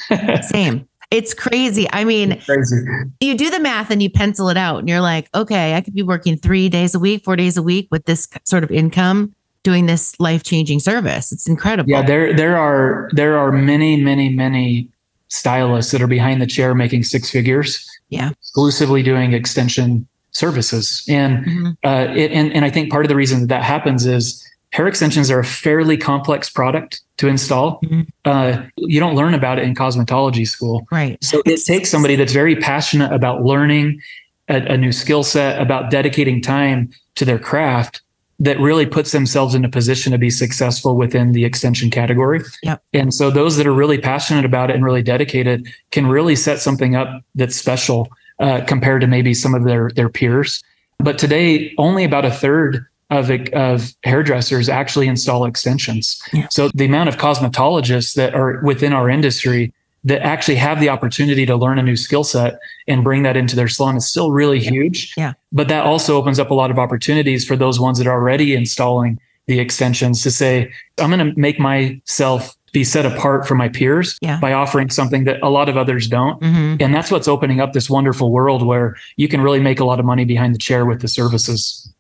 Same. 0.45 0.89
It's 1.11 1.33
crazy. 1.33 1.87
I 1.93 2.05
mean, 2.05 2.39
Crazy. 2.43 2.77
you 3.21 3.35
do 3.35 3.49
the 3.51 3.61
math 3.61 3.91
and 3.91 4.03
you 4.03 4.11
pencil 4.11 4.51
it 4.51 4.59
out 4.59 4.79
and 4.81 4.89
you're 4.89 5.01
like, 5.01 5.29
okay, 5.35 5.75
I 5.75 5.81
could 5.81 5.95
be 5.95 6.03
working 6.03 6.37
three 6.37 6.69
days 6.69 6.95
a 6.95 6.99
week, 6.99 7.25
four 7.25 7.35
days 7.35 7.57
a 7.57 7.63
week 7.63 7.89
with 7.91 8.05
this 8.05 8.29
sort 8.45 8.63
of 8.63 8.71
income 8.71 9.35
doing 9.63 9.87
this 9.87 10.19
life 10.21 10.43
changing 10.43 10.81
service. 10.81 11.33
It's 11.33 11.49
incredible. 11.49 11.91
Yeah, 11.91 12.03
there 12.03 12.35
there 12.37 12.59
are 12.59 13.09
there 13.13 13.39
are 13.39 13.51
many 13.51 13.97
many 14.03 14.29
many 14.29 14.89
stylists 15.29 15.93
that 15.93 16.03
are 16.03 16.07
behind 16.07 16.43
the 16.43 16.47
chair 16.47 16.75
making 16.75 17.05
six 17.05 17.31
figures. 17.31 17.85
Yeah. 18.11 18.31
exclusively 18.41 19.03
doing 19.03 19.35
extension 19.35 20.07
services, 20.31 21.05
and 21.09 21.45
Mhm. 21.45 21.77
uh, 21.85 22.13
it, 22.17 22.31
and 22.33 22.53
and 22.55 22.65
I 22.65 22.71
think 22.71 22.91
part 22.91 23.05
of 23.05 23.09
the 23.11 23.17
reason 23.17 23.41
that 23.41 23.49
that 23.49 23.63
happens 23.63 24.07
is 24.07 24.43
hair 24.73 24.87
extensions 24.87 25.31
are 25.31 25.41
a 25.41 25.45
fairly 25.45 25.97
complex 25.97 26.51
product 26.51 27.01
to 27.17 27.29
install. 27.29 27.81
Mhm. 27.81 28.07
Uh, 28.25 28.63
you 28.77 29.01
don't 29.01 29.17
learn 29.17 29.35
about 29.35 29.59
it 29.59 29.65
in 29.65 29.75
cosmetology 29.75 30.47
school. 30.47 30.87
Right. 30.93 31.23
So 31.23 31.43
it 31.47 31.65
takes 31.65 31.89
somebody 31.89 32.17
that's 32.17 32.33
very 32.33 32.57
passionate 32.57 33.13
about 33.13 33.45
learning 33.45 34.01
a, 34.49 34.57
a 34.75 34.77
new 34.77 34.93
skill 34.93 35.23
set, 35.23 35.61
about 35.61 35.91
dedicating 35.91 36.41
time 36.41 36.91
to 37.17 37.25
their 37.25 37.39
craft 37.39 38.03
that 38.41 38.59
really 38.61 38.87
puts 38.87 39.11
themselves 39.11 39.55
in 39.55 39.65
a 39.65 39.69
position 39.69 40.13
to 40.13 40.19
be 40.19 40.31
successful 40.31 40.97
within 40.97 41.33
the 41.33 41.45
extension 41.45 41.91
category. 41.91 42.41
Yep. 42.63 42.83
And 42.93 43.13
so 43.13 43.31
those 43.31 43.57
that 43.57 43.67
are 43.67 43.73
really 43.73 43.99
passionate 43.99 44.45
about 44.45 44.71
it 44.71 44.77
and 44.77 44.85
really 44.85 45.03
dedicated 45.03 45.67
can 45.91 46.07
really 46.07 46.37
set 46.37 46.61
something 46.61 46.95
up 46.95 47.23
that's 47.35 47.57
special 47.57 48.09
uh, 48.39 48.61
compared 48.65 49.01
to 49.01 49.09
maybe 49.09 49.35
some 49.35 49.55
of 49.55 49.65
their 49.65 49.91
their 49.91 50.09
peers. 50.09 50.63
But 50.99 51.19
today, 51.19 51.75
only 51.79 52.05
about 52.05 52.25
a 52.25 52.31
third 52.31 52.87
of 53.11 53.31
of 53.53 53.93
hairdressers 54.05 54.69
actually 54.69 55.07
install 55.09 55.45
extensions. 55.47 56.21
Yeah. 56.33 56.47
So 56.51 56.69
the 56.75 56.85
amount 56.85 57.09
of 57.09 57.17
cosmetologists 57.17 58.15
that 58.15 58.35
are 58.35 58.61
within 58.63 58.93
our 58.93 59.09
industry 59.09 59.73
that 60.05 60.23
actually 60.23 60.55
have 60.57 60.79
the 60.81 60.89
opportunity 60.89 61.45
to 61.47 61.57
learn 61.57 61.79
a 61.79 61.83
new 61.83 61.97
skill 61.97 62.23
set 62.23 62.59
and 62.87 63.03
bring 63.03 63.25
that 63.25 63.37
into 63.37 63.57
their 63.57 63.67
salon 63.69 63.97
is 63.97 64.07
still 64.07 64.31
really 64.31 64.61
huge. 64.61 65.13
Yeah. 65.17 65.33
But 65.53 65.69
that 65.69 65.85
also 65.85 66.17
opens 66.17 66.39
up 66.39 66.51
a 66.51 66.55
lot 66.55 66.71
of 66.71 66.79
opportunities 66.79 67.45
for 67.45 67.57
those 67.57 67.81
ones 67.81 67.99
that 67.99 68.07
are 68.07 68.13
already 68.15 68.55
installing 68.55 69.19
the 69.47 69.59
extensions 69.59 70.23
to 70.23 70.31
say, 70.31 70.71
I'm 70.99 71.11
going 71.11 71.35
to 71.35 71.39
make 71.41 71.59
myself 71.59 72.55
be 72.73 72.85
set 72.85 73.07
apart 73.07 73.49
from 73.49 73.57
my 73.59 73.69
peers 73.69 74.19
Yeah. 74.21 74.39
by 74.41 74.53
offering 74.53 74.91
something 74.91 75.25
that 75.25 75.41
a 75.43 75.49
lot 75.49 75.69
of 75.71 75.77
others 75.77 76.07
don't. 76.07 76.41
hmm 76.43 76.77
And 76.81 76.95
that's 76.95 77.11
what's 77.11 77.27
opening 77.27 77.61
up 77.61 77.73
this 77.73 77.89
wonderful 77.91 78.31
world 78.31 78.65
where 78.65 78.95
you 79.17 79.27
can 79.27 79.41
really 79.41 79.61
make 79.61 79.81
a 79.81 79.85
lot 79.85 79.99
of 79.99 80.05
money 80.07 80.25
behind 80.27 80.55
the 80.55 80.59
chair 80.59 80.85
with 80.87 81.01
the 81.01 81.09
services. 81.09 81.91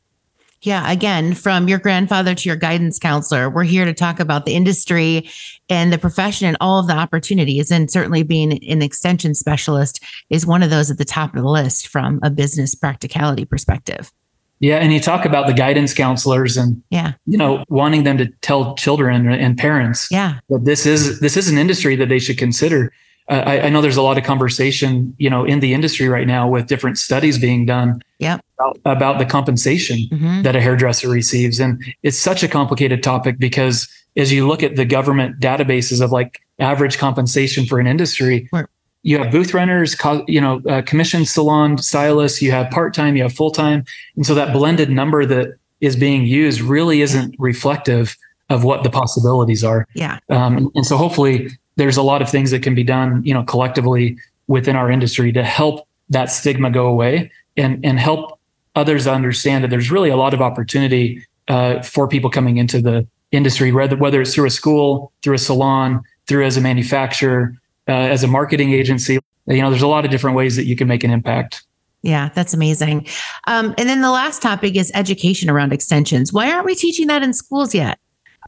Yeah. 0.62 0.90
Again, 0.90 1.34
from 1.34 1.68
your 1.68 1.78
grandfather 1.78 2.34
to 2.34 2.48
your 2.48 2.56
guidance 2.56 2.98
counselor, 2.98 3.48
we're 3.48 3.62
here 3.64 3.84
to 3.84 3.94
talk 3.94 4.18
about 4.18 4.44
the 4.44 4.54
industry 4.54 5.28
and 5.68 5.92
the 5.92 5.98
profession 5.98 6.48
and 6.48 6.56
all 6.61 6.80
of 6.80 6.88
the 6.88 6.94
opportunities. 6.94 7.70
And 7.70 7.90
certainly 7.90 8.24
being 8.24 8.52
an 8.64 8.82
extension 8.82 9.34
specialist 9.34 10.02
is 10.30 10.46
one 10.46 10.62
of 10.62 10.70
those 10.70 10.90
at 10.90 10.98
the 10.98 11.04
top 11.04 11.34
of 11.36 11.42
the 11.42 11.48
list 11.48 11.86
from 11.86 12.18
a 12.22 12.30
business 12.30 12.74
practicality 12.74 13.44
perspective. 13.44 14.12
Yeah. 14.61 14.78
And 14.78 14.92
you 14.92 14.98
talk 14.98 15.24
about 15.24 15.46
the 15.46 15.52
guidance 15.54 15.94
counselors 15.94 16.56
and, 16.56 16.82
Yeah. 16.90 17.12
you 17.26 17.38
know, 17.38 17.64
wanting 17.68 18.02
them 18.02 18.18
to 18.18 18.26
tell 18.40 18.74
children 18.74 19.30
and 19.30 19.56
parents 19.56 20.09
Yeah. 20.11 20.40
that 20.48 20.64
this 20.64 20.84
is 20.86 21.20
this 21.20 21.36
is 21.36 21.48
an 21.48 21.59
industry 21.59 21.94
that 21.94 22.09
they 22.09 22.18
should 22.18 22.38
consider. 22.38 22.92
I, 23.28 23.60
I 23.62 23.68
know 23.68 23.80
there's 23.82 23.96
a 23.98 24.02
lot 24.02 24.16
of 24.16 24.24
conversation, 24.24 25.14
you 25.18 25.28
know, 25.28 25.44
in 25.44 25.60
the 25.60 25.74
industry 25.74 26.08
right 26.08 26.26
now 26.26 26.48
with 26.48 26.66
different 26.66 26.98
studies 26.98 27.38
being 27.38 27.66
done 27.66 28.02
Yep. 28.20 28.44
about, 28.58 28.78
about 28.84 29.18
the 29.18 29.24
compensation 29.26 30.08
hmm 30.10 30.42
that 30.42 30.56
a 30.56 30.60
hairdresser 30.60 31.08
receives, 31.08 31.60
and 31.60 31.82
it's 32.02 32.16
such 32.18 32.42
a 32.42 32.48
complicated 32.48 33.02
topic 33.02 33.38
because 33.38 33.88
as 34.16 34.32
you 34.32 34.46
look 34.48 34.62
at 34.62 34.76
the 34.76 34.84
government 34.84 35.38
databases 35.40 36.00
of 36.00 36.10
like 36.10 36.40
average 36.58 36.96
compensation 36.98 37.66
for 37.66 37.78
an 37.78 37.86
industry, 37.86 38.48
Right. 38.52 38.66
you 39.02 39.18
have 39.18 39.30
booth 39.30 39.52
renters, 39.54 39.94
co- 39.94 40.24
you 40.26 40.40
know, 40.40 40.60
uh, 40.68 40.82
commission 40.82 41.24
salon 41.24 41.78
stylists, 41.78 42.40
you 42.42 42.50
have 42.50 42.70
part 42.70 42.94
time, 42.94 43.14
you 43.16 43.22
have 43.22 43.32
full 43.34 43.50
time, 43.50 43.84
and 44.16 44.24
so 44.26 44.34
that 44.34 44.52
blended 44.52 44.90
number 44.90 45.24
that 45.26 45.54
is 45.80 45.94
being 45.94 46.24
used 46.26 46.60
really 46.60 47.02
isn't 47.02 47.34
reflective 47.38 48.16
of 48.50 48.64
what 48.64 48.82
the 48.82 48.90
possibilities 48.90 49.62
are. 49.62 49.86
Yeah. 49.94 50.18
Um, 50.30 50.70
and 50.74 50.84
so 50.86 50.96
hopefully 50.96 51.50
there's 51.78 51.96
a 51.96 52.02
lot 52.02 52.20
of 52.20 52.28
things 52.28 52.50
that 52.50 52.62
can 52.62 52.74
be 52.74 52.84
done, 52.84 53.22
you 53.24 53.32
know, 53.32 53.44
collectively 53.44 54.18
within 54.48 54.76
our 54.76 54.90
industry 54.90 55.32
to 55.32 55.44
help 55.44 55.86
that 56.10 56.26
stigma 56.26 56.70
go 56.70 56.86
away 56.86 57.30
and 57.56 57.84
and 57.84 57.98
help 57.98 58.38
others 58.74 59.06
understand 59.06 59.64
that 59.64 59.68
there's 59.68 59.90
really 59.90 60.10
a 60.10 60.16
lot 60.16 60.34
of 60.34 60.42
opportunity 60.42 61.24
uh, 61.48 61.80
for 61.82 62.06
people 62.06 62.30
coming 62.30 62.58
into 62.58 62.82
the 62.82 63.06
industry, 63.32 63.72
whether 63.72 63.96
whether 63.96 64.20
it's 64.20 64.34
through 64.34 64.46
a 64.46 64.50
school, 64.50 65.12
through 65.22 65.34
a 65.34 65.38
salon, 65.38 66.02
through 66.26 66.44
as 66.44 66.56
a 66.56 66.60
manufacturer, 66.60 67.54
uh, 67.88 67.92
as 67.92 68.22
a 68.22 68.28
marketing 68.28 68.72
agency. 68.72 69.18
You 69.46 69.62
know, 69.62 69.70
there's 69.70 69.82
a 69.82 69.88
lot 69.88 70.04
of 70.04 70.10
different 70.10 70.36
ways 70.36 70.56
that 70.56 70.64
you 70.64 70.76
can 70.76 70.88
make 70.88 71.04
an 71.04 71.10
impact. 71.10 71.64
Yeah, 72.02 72.28
that's 72.34 72.54
amazing. 72.54 73.06
Um, 73.46 73.74
and 73.78 73.88
then 73.88 74.02
the 74.02 74.10
last 74.10 74.42
topic 74.42 74.76
is 74.76 74.90
education 74.94 75.48
around 75.48 75.72
extensions. 75.72 76.32
Why 76.32 76.52
aren't 76.52 76.66
we 76.66 76.74
teaching 76.74 77.06
that 77.08 77.22
in 77.22 77.32
schools 77.32 77.74
yet? 77.74 77.98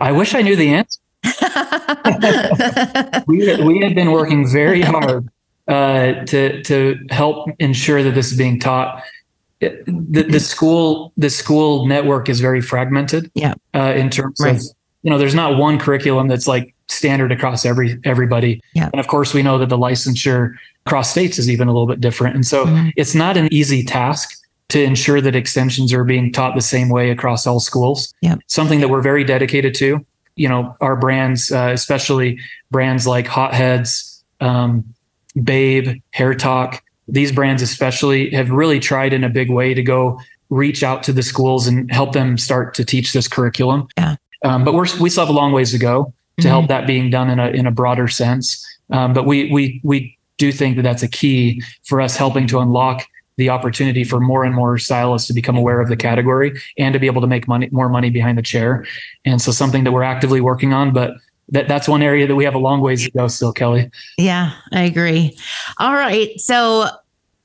I 0.00 0.12
wish 0.12 0.34
I 0.34 0.42
knew 0.42 0.56
the 0.56 0.68
answer. 0.68 1.00
we, 3.26 3.62
we 3.62 3.80
had 3.80 3.94
been 3.94 4.12
working 4.12 4.48
very 4.48 4.82
hard 4.82 5.28
uh, 5.68 6.24
to 6.24 6.62
to 6.62 6.98
help 7.10 7.48
ensure 7.58 8.02
that 8.02 8.14
this 8.14 8.32
is 8.32 8.38
being 8.38 8.58
taught. 8.60 9.02
The, 9.60 10.26
the 10.28 10.40
school 10.40 11.12
the 11.16 11.30
school 11.30 11.86
network 11.86 12.28
is 12.28 12.40
very 12.40 12.60
fragmented. 12.62 13.30
Yeah. 13.34 13.54
Uh, 13.74 13.92
in 13.96 14.10
terms 14.10 14.36
Right. 14.40 14.56
of 14.56 14.62
you 15.02 15.10
know, 15.10 15.16
there's 15.18 15.34
not 15.34 15.56
one 15.56 15.78
curriculum 15.78 16.28
that's 16.28 16.46
like 16.46 16.74
standard 16.88 17.32
across 17.32 17.64
every 17.64 17.98
everybody. 18.04 18.60
Yeah. 18.74 18.90
And 18.92 19.00
of 19.00 19.06
course, 19.06 19.34
we 19.34 19.42
know 19.42 19.58
that 19.58 19.68
the 19.68 19.78
licensure 19.78 20.54
across 20.86 21.10
states 21.10 21.38
is 21.38 21.50
even 21.50 21.68
a 21.68 21.72
little 21.72 21.86
bit 21.86 22.00
different, 22.00 22.34
and 22.34 22.46
so 22.46 22.66
Mhm. 22.66 22.92
it's 22.96 23.14
not 23.14 23.36
an 23.36 23.52
easy 23.52 23.82
task 23.82 24.36
to 24.70 24.82
ensure 24.82 25.20
that 25.20 25.34
extensions 25.34 25.92
are 25.92 26.04
being 26.04 26.32
taught 26.32 26.54
the 26.54 26.60
same 26.62 26.88
way 26.90 27.10
across 27.10 27.46
all 27.46 27.60
schools. 27.60 28.14
Yeah. 28.22 28.36
Something 28.46 28.80
that 28.80 28.88
we're 28.88 29.02
very 29.02 29.24
dedicated 29.24 29.74
to. 29.76 30.04
You 30.36 30.48
know, 30.48 30.76
our 30.80 30.96
brands, 30.96 31.50
uh, 31.52 31.70
especially 31.72 32.38
brands 32.70 33.06
like 33.06 33.26
Hotheads, 33.26 34.22
um, 34.40 34.84
Babe, 35.42 36.00
Hair 36.12 36.34
Talk, 36.34 36.82
these 37.08 37.32
brands 37.32 37.62
especially 37.62 38.30
have 38.30 38.50
really 38.50 38.80
tried 38.80 39.12
in 39.12 39.24
a 39.24 39.28
big 39.28 39.50
way 39.50 39.74
to 39.74 39.82
go 39.82 40.20
reach 40.48 40.82
out 40.82 41.02
to 41.04 41.12
the 41.12 41.22
schools 41.22 41.66
and 41.66 41.90
help 41.92 42.12
them 42.12 42.38
start 42.38 42.74
to 42.74 42.84
teach 42.84 43.12
this 43.12 43.28
curriculum. 43.28 43.88
Yeah. 43.98 44.16
Um, 44.44 44.64
but 44.64 44.74
we're 44.74 44.86
we 45.00 45.10
still 45.10 45.26
have 45.26 45.34
a 45.34 45.36
long 45.36 45.52
ways 45.52 45.70
to 45.72 45.78
go 45.78 46.12
to 46.40 46.48
help 46.48 46.68
that 46.68 46.86
being 46.86 47.10
done 47.10 47.28
in 47.28 47.38
a 47.38 47.48
in 47.48 47.66
a 47.66 47.70
broader 47.70 48.08
sense. 48.08 48.66
Um, 48.90 49.12
but 49.12 49.26
we 49.26 49.50
we 49.52 49.80
we 49.84 50.16
do 50.38 50.50
think 50.50 50.76
that 50.76 50.82
that's 50.82 51.02
a 51.02 51.08
key 51.08 51.62
for 51.84 52.00
us 52.00 52.16
helping 52.16 52.46
to 52.46 52.58
unlock 52.60 53.06
the 53.40 53.48
opportunity 53.48 54.04
for 54.04 54.20
more 54.20 54.44
and 54.44 54.54
more 54.54 54.78
stylists 54.78 55.26
to 55.26 55.34
become 55.34 55.56
aware 55.56 55.80
of 55.80 55.88
the 55.88 55.96
category 55.96 56.52
and 56.78 56.92
to 56.92 57.00
be 57.00 57.06
able 57.06 57.22
to 57.22 57.26
make 57.26 57.48
money 57.48 57.68
more 57.72 57.88
money 57.88 58.10
behind 58.10 58.38
the 58.38 58.42
chair. 58.42 58.84
And 59.24 59.40
so 59.42 59.50
something 59.50 59.82
that 59.84 59.92
we're 59.92 60.04
actively 60.04 60.40
working 60.40 60.72
on, 60.72 60.92
but 60.92 61.14
that, 61.48 61.66
that's 61.66 61.88
one 61.88 62.02
area 62.02 62.26
that 62.26 62.36
we 62.36 62.44
have 62.44 62.54
a 62.54 62.58
long 62.58 62.80
ways 62.80 63.04
to 63.04 63.10
go 63.10 63.26
still, 63.28 63.52
Kelly. 63.52 63.90
Yeah, 64.18 64.52
I 64.72 64.82
agree. 64.82 65.36
All 65.78 65.94
right. 65.94 66.38
So 66.38 66.86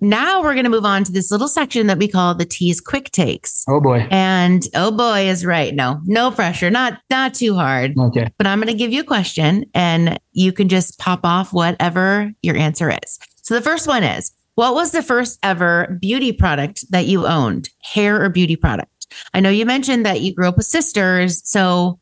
now 0.01 0.41
we're 0.43 0.53
going 0.53 0.65
to 0.65 0.69
move 0.69 0.85
on 0.85 1.05
to 1.05 1.11
this 1.11 1.31
little 1.31 1.47
section 1.47 1.87
that 1.87 1.97
we 1.97 2.07
call 2.07 2.35
the 2.35 2.45
Tease 2.45 2.81
quick 2.81 3.09
takes. 3.11 3.63
Oh 3.67 3.79
boy. 3.79 4.05
And 4.11 4.63
oh 4.75 4.91
boy 4.91 5.29
is 5.29 5.45
right. 5.45 5.73
No, 5.73 6.01
no 6.03 6.29
pressure. 6.29 6.69
Not 6.69 6.99
not 7.09 7.33
too 7.33 7.55
hard. 7.55 7.97
Okay. 7.97 8.29
But 8.37 8.47
I'm 8.47 8.59
going 8.59 8.67
to 8.67 8.77
give 8.77 8.91
you 8.91 9.01
a 9.01 9.05
question 9.05 9.65
and 9.73 10.19
you 10.33 10.51
can 10.51 10.67
just 10.67 10.99
pop 10.99 11.21
off 11.23 11.53
whatever 11.53 12.31
your 12.41 12.57
answer 12.57 12.91
is. 13.03 13.17
So 13.41 13.53
the 13.53 13.61
first 13.61 13.87
one 13.87 14.03
is, 14.03 14.31
what 14.55 14.73
was 14.73 14.91
the 14.91 15.03
first 15.03 15.39
ever 15.43 15.97
beauty 16.01 16.31
product 16.31 16.89
that 16.91 17.05
you 17.05 17.25
owned? 17.27 17.69
Hair 17.83 18.23
or 18.23 18.29
beauty 18.29 18.55
product? 18.55 19.07
I 19.33 19.39
know 19.39 19.49
you 19.49 19.65
mentioned 19.65 20.05
that 20.05 20.21
you 20.21 20.33
grew 20.33 20.47
up 20.47 20.57
with 20.57 20.65
sisters, 20.65 21.41
so 21.47 21.99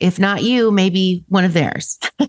if 0.00 0.18
not 0.18 0.42
you, 0.42 0.70
maybe 0.70 1.24
one 1.28 1.44
of 1.44 1.52
theirs. 1.52 1.98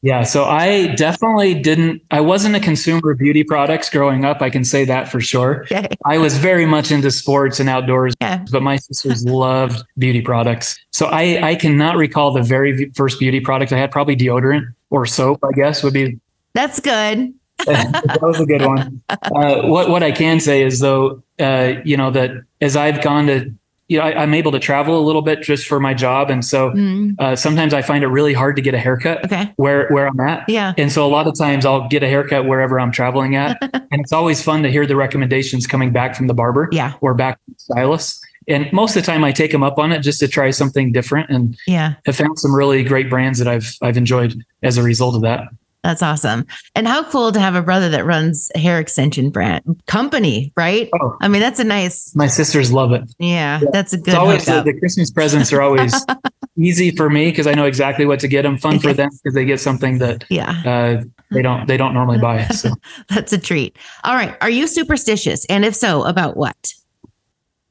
Yeah, 0.00 0.22
so 0.22 0.44
I 0.44 0.94
definitely 0.94 1.60
didn't. 1.60 2.02
I 2.12 2.20
wasn't 2.20 2.54
a 2.54 2.60
consumer 2.60 3.10
of 3.10 3.18
beauty 3.18 3.42
products 3.42 3.90
growing 3.90 4.24
up. 4.24 4.40
I 4.40 4.48
can 4.48 4.64
say 4.64 4.84
that 4.84 5.08
for 5.08 5.20
sure. 5.20 5.62
Okay. 5.62 5.88
I 6.04 6.18
was 6.18 6.36
very 6.38 6.66
much 6.66 6.92
into 6.92 7.10
sports 7.10 7.58
and 7.58 7.68
outdoors, 7.68 8.14
Yeah. 8.20 8.44
but 8.52 8.62
my 8.62 8.76
sisters 8.76 9.24
loved 9.28 9.82
beauty 9.98 10.20
products. 10.20 10.78
So 10.92 11.06
I, 11.06 11.48
I 11.48 11.54
cannot 11.56 11.96
recall 11.96 12.32
the 12.32 12.42
very 12.44 12.92
first 12.94 13.18
beauty 13.18 13.40
product 13.40 13.72
I 13.72 13.78
had. 13.78 13.90
Probably 13.90 14.14
deodorant 14.14 14.72
or 14.90 15.04
soap, 15.04 15.40
I 15.42 15.50
guess 15.56 15.82
would 15.82 15.94
be. 15.94 16.20
That's 16.54 16.78
good. 16.78 17.34
that 17.66 18.18
was 18.22 18.40
a 18.40 18.46
good 18.46 18.62
one. 18.64 19.02
Uh, 19.08 19.62
what 19.62 19.88
what 19.90 20.02
I 20.02 20.12
can 20.12 20.40
say 20.40 20.62
is 20.62 20.80
though, 20.80 21.22
uh, 21.40 21.74
you 21.84 21.96
know 21.96 22.10
that 22.10 22.30
as 22.60 22.76
I've 22.76 23.02
gone 23.02 23.26
to, 23.26 23.52
you 23.88 23.98
know, 23.98 24.04
I, 24.04 24.22
I'm 24.22 24.34
able 24.34 24.52
to 24.52 24.58
travel 24.58 24.98
a 24.98 25.04
little 25.04 25.22
bit 25.22 25.42
just 25.42 25.66
for 25.66 25.80
my 25.80 25.94
job, 25.94 26.30
and 26.30 26.44
so 26.44 26.70
Mm, 26.70 27.14
uh, 27.18 27.34
sometimes 27.36 27.74
I 27.74 27.82
find 27.82 28.04
it 28.04 28.08
really 28.08 28.32
hard 28.34 28.56
to 28.56 28.62
get 28.62 28.74
a 28.74 28.78
haircut 28.78 29.24
okay. 29.24 29.52
where 29.56 29.88
where 29.88 30.06
I'm 30.06 30.20
at. 30.20 30.48
Yeah. 30.48 30.72
And 30.78 30.92
so 30.92 31.06
a 31.06 31.08
lot 31.10 31.26
of 31.26 31.36
times 31.38 31.64
I'll 31.66 31.88
get 31.88 32.02
a 32.02 32.08
haircut 32.08 32.46
wherever 32.46 32.78
I'm 32.78 32.92
traveling 32.92 33.34
at. 33.36 33.58
and 33.90 34.00
it's 34.00 34.12
always 34.12 34.42
fun 34.42 34.62
to 34.62 34.70
hear 34.70 34.86
the 34.86 34.96
recommendations 34.96 35.66
coming 35.66 35.92
back 35.92 36.14
from 36.14 36.26
the 36.26 36.34
barber 36.34 36.68
Yeah. 36.72 36.92
or 37.00 37.14
back 37.14 37.38
from 37.44 37.54
the 37.54 37.60
stylist. 37.60 38.24
And 38.46 38.72
most 38.72 38.96
of 38.96 39.02
the 39.02 39.06
time 39.12 39.24
I 39.24 39.32
take 39.32 39.52
them 39.52 39.62
up 39.62 39.78
on 39.78 39.92
it 39.92 40.00
just 40.00 40.20
to 40.20 40.28
try 40.28 40.50
something 40.50 40.90
different 40.92 41.28
and 41.28 41.54
Yeah. 41.66 41.94
have 42.06 42.16
found 42.16 42.38
some 42.38 42.54
really 42.54 42.82
great 42.84 43.10
brands 43.10 43.38
that 43.40 43.48
I've 43.48 43.76
I've 43.82 43.96
enjoyed 43.96 44.34
as 44.62 44.78
a 44.78 44.82
result 44.82 45.14
of 45.16 45.22
that. 45.22 45.42
That's 45.84 46.02
awesome. 46.02 46.44
And 46.74 46.88
how 46.88 47.04
cool 47.04 47.30
to 47.32 47.38
have 47.40 47.54
a 47.54 47.62
brother 47.62 47.88
that 47.90 48.04
runs 48.04 48.50
a 48.54 48.58
hair 48.58 48.80
extension 48.80 49.30
brand 49.30 49.62
company, 49.86 50.52
right? 50.56 50.90
Oh. 51.00 51.16
I 51.20 51.28
mean, 51.28 51.40
that's 51.40 51.60
a 51.60 51.64
nice, 51.64 52.14
My 52.16 52.26
sisters 52.26 52.72
love 52.72 52.92
it. 52.92 53.02
yeah, 53.18 53.60
Yeah. 53.62 53.68
that's 53.72 53.92
a 53.92 53.96
good 53.96 54.08
It's 54.08 54.16
always 54.16 54.44
the, 54.44 54.62
the 54.62 54.78
Christmas 54.78 55.10
presents 55.10 55.52
are 55.52 55.62
always 55.62 55.94
easy 56.58 56.90
for 56.90 57.08
me 57.08 57.30
because 57.30 57.46
I 57.46 57.52
know 57.54 57.64
exactly 57.64 58.06
what 58.06 58.18
to 58.20 58.28
get 58.28 58.42
them. 58.42 58.58
Fun 58.58 58.80
for 58.80 58.92
them 58.92 59.08
because 59.22 59.34
they 59.34 59.44
get 59.44 59.60
something 59.60 59.98
that 59.98 60.24
yeah, 60.28 60.50
uh, 60.66 61.02
they 61.30 61.42
don't 61.42 61.66
they 61.68 61.76
don't 61.76 61.94
normally 61.94 62.18
buy. 62.18 62.44
So 62.48 62.70
that's 63.08 63.32
a 63.32 63.38
treat. 63.38 63.76
All 64.04 64.14
right. 64.14 64.36
Are 64.40 64.50
you 64.50 64.66
superstitious? 64.66 65.44
And 65.46 65.64
if 65.64 65.74
so, 65.76 66.02
about 66.04 66.36
what? 66.36 66.56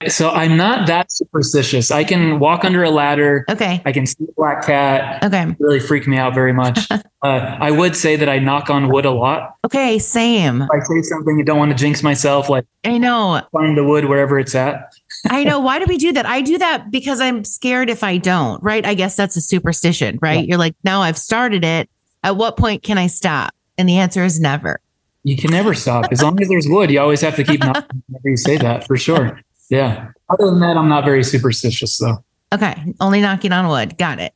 So 0.08 0.30
I'm 0.30 0.56
not 0.56 0.86
that 0.88 1.12
superstitious. 1.12 1.89
I 1.89 2.04
can 2.04 2.39
walk 2.39 2.64
under 2.64 2.84
a 2.84 2.89
ladder. 2.91 3.45
Okay. 3.50 3.82
I 3.84 3.91
can 3.91 4.06
see 4.06 4.26
a 4.26 4.32
black 4.34 4.64
cat. 4.64 5.24
Okay. 5.24 5.56
really 5.60 5.80
freak 5.80 6.08
me 6.08 6.18
out 6.18 6.36
very 6.36 6.54
much. 6.54 6.80
uh, 6.91 7.02
I 7.24 7.72
would 7.72 7.95
say 7.95 8.16
that 8.16 8.30
I 8.30 8.38
knock 8.38 8.70
on 8.70 8.89
wood 8.91 9.06
a 9.06 9.12
lot. 9.12 9.56
Okay. 9.66 9.98
Same. 9.98 10.62
If 10.62 10.70
I 10.72 10.80
say 10.82 11.02
something, 11.02 11.39
you 11.39 11.43
don't 11.43 11.58
want 11.58 11.72
to 11.72 11.78
jinx 11.78 12.04
myself, 12.04 12.48
like 12.48 12.66
I 12.86 13.00
know. 13.00 13.41
find 13.52 13.76
the 13.76 13.84
wood 13.84 14.06
wherever 14.06 14.38
it's 14.38 14.54
at. 14.54 14.93
I 15.30 15.43
know. 15.43 15.60
Why 15.60 15.80
do 15.80 15.86
we 15.88 15.98
do 15.98 16.14
that? 16.14 16.28
I 16.28 16.41
do 16.41 16.60
that 16.60 16.91
because 16.91 17.20
I'm 17.20 17.43
scared 17.43 17.89
if 17.89 18.04
I 18.04 18.18
don't, 18.18 18.62
right? 18.62 18.86
I 18.86 18.93
guess 18.93 19.16
that's 19.16 19.36
a 19.36 19.41
superstition, 19.41 20.20
right? 20.22 20.41
Yeah. 20.41 20.50
You're 20.50 20.60
like, 20.60 20.76
now 20.84 21.02
I've 21.02 21.18
started 21.18 21.64
it. 21.64 21.89
At 22.24 22.38
what 22.38 22.56
point 22.56 22.84
can 22.84 23.00
I 23.00 23.08
stop? 23.08 23.54
And 23.80 23.89
the 23.89 23.98
answer 23.98 24.24
is 24.24 24.39
never. 24.39 24.80
You 25.24 25.38
can 25.38 25.52
never 25.52 25.74
stop. 25.74 26.06
As 26.12 26.22
long 26.22 26.39
as 26.41 26.48
there's 26.48 26.68
wood, 26.68 26.89
you 26.91 27.00
always 27.00 27.22
have 27.22 27.36
to 27.36 27.43
keep 27.43 27.60
knocking 27.62 28.04
whenever 28.08 28.30
you 28.30 28.38
say 28.38 28.58
that 28.58 28.88
for 28.88 28.95
sure. 28.95 29.39
Yeah. 29.70 30.09
Other 30.30 30.45
than 30.47 30.59
that, 30.61 30.78
I'm 30.78 30.89
not 30.89 31.05
very 31.05 31.24
superstitious 31.24 31.97
though. 31.97 32.24
Okay. 32.53 32.76
Only 32.99 33.22
knocking 33.22 33.51
on 33.51 33.68
wood. 33.68 33.97
Got 33.97 34.20
it. 34.20 34.34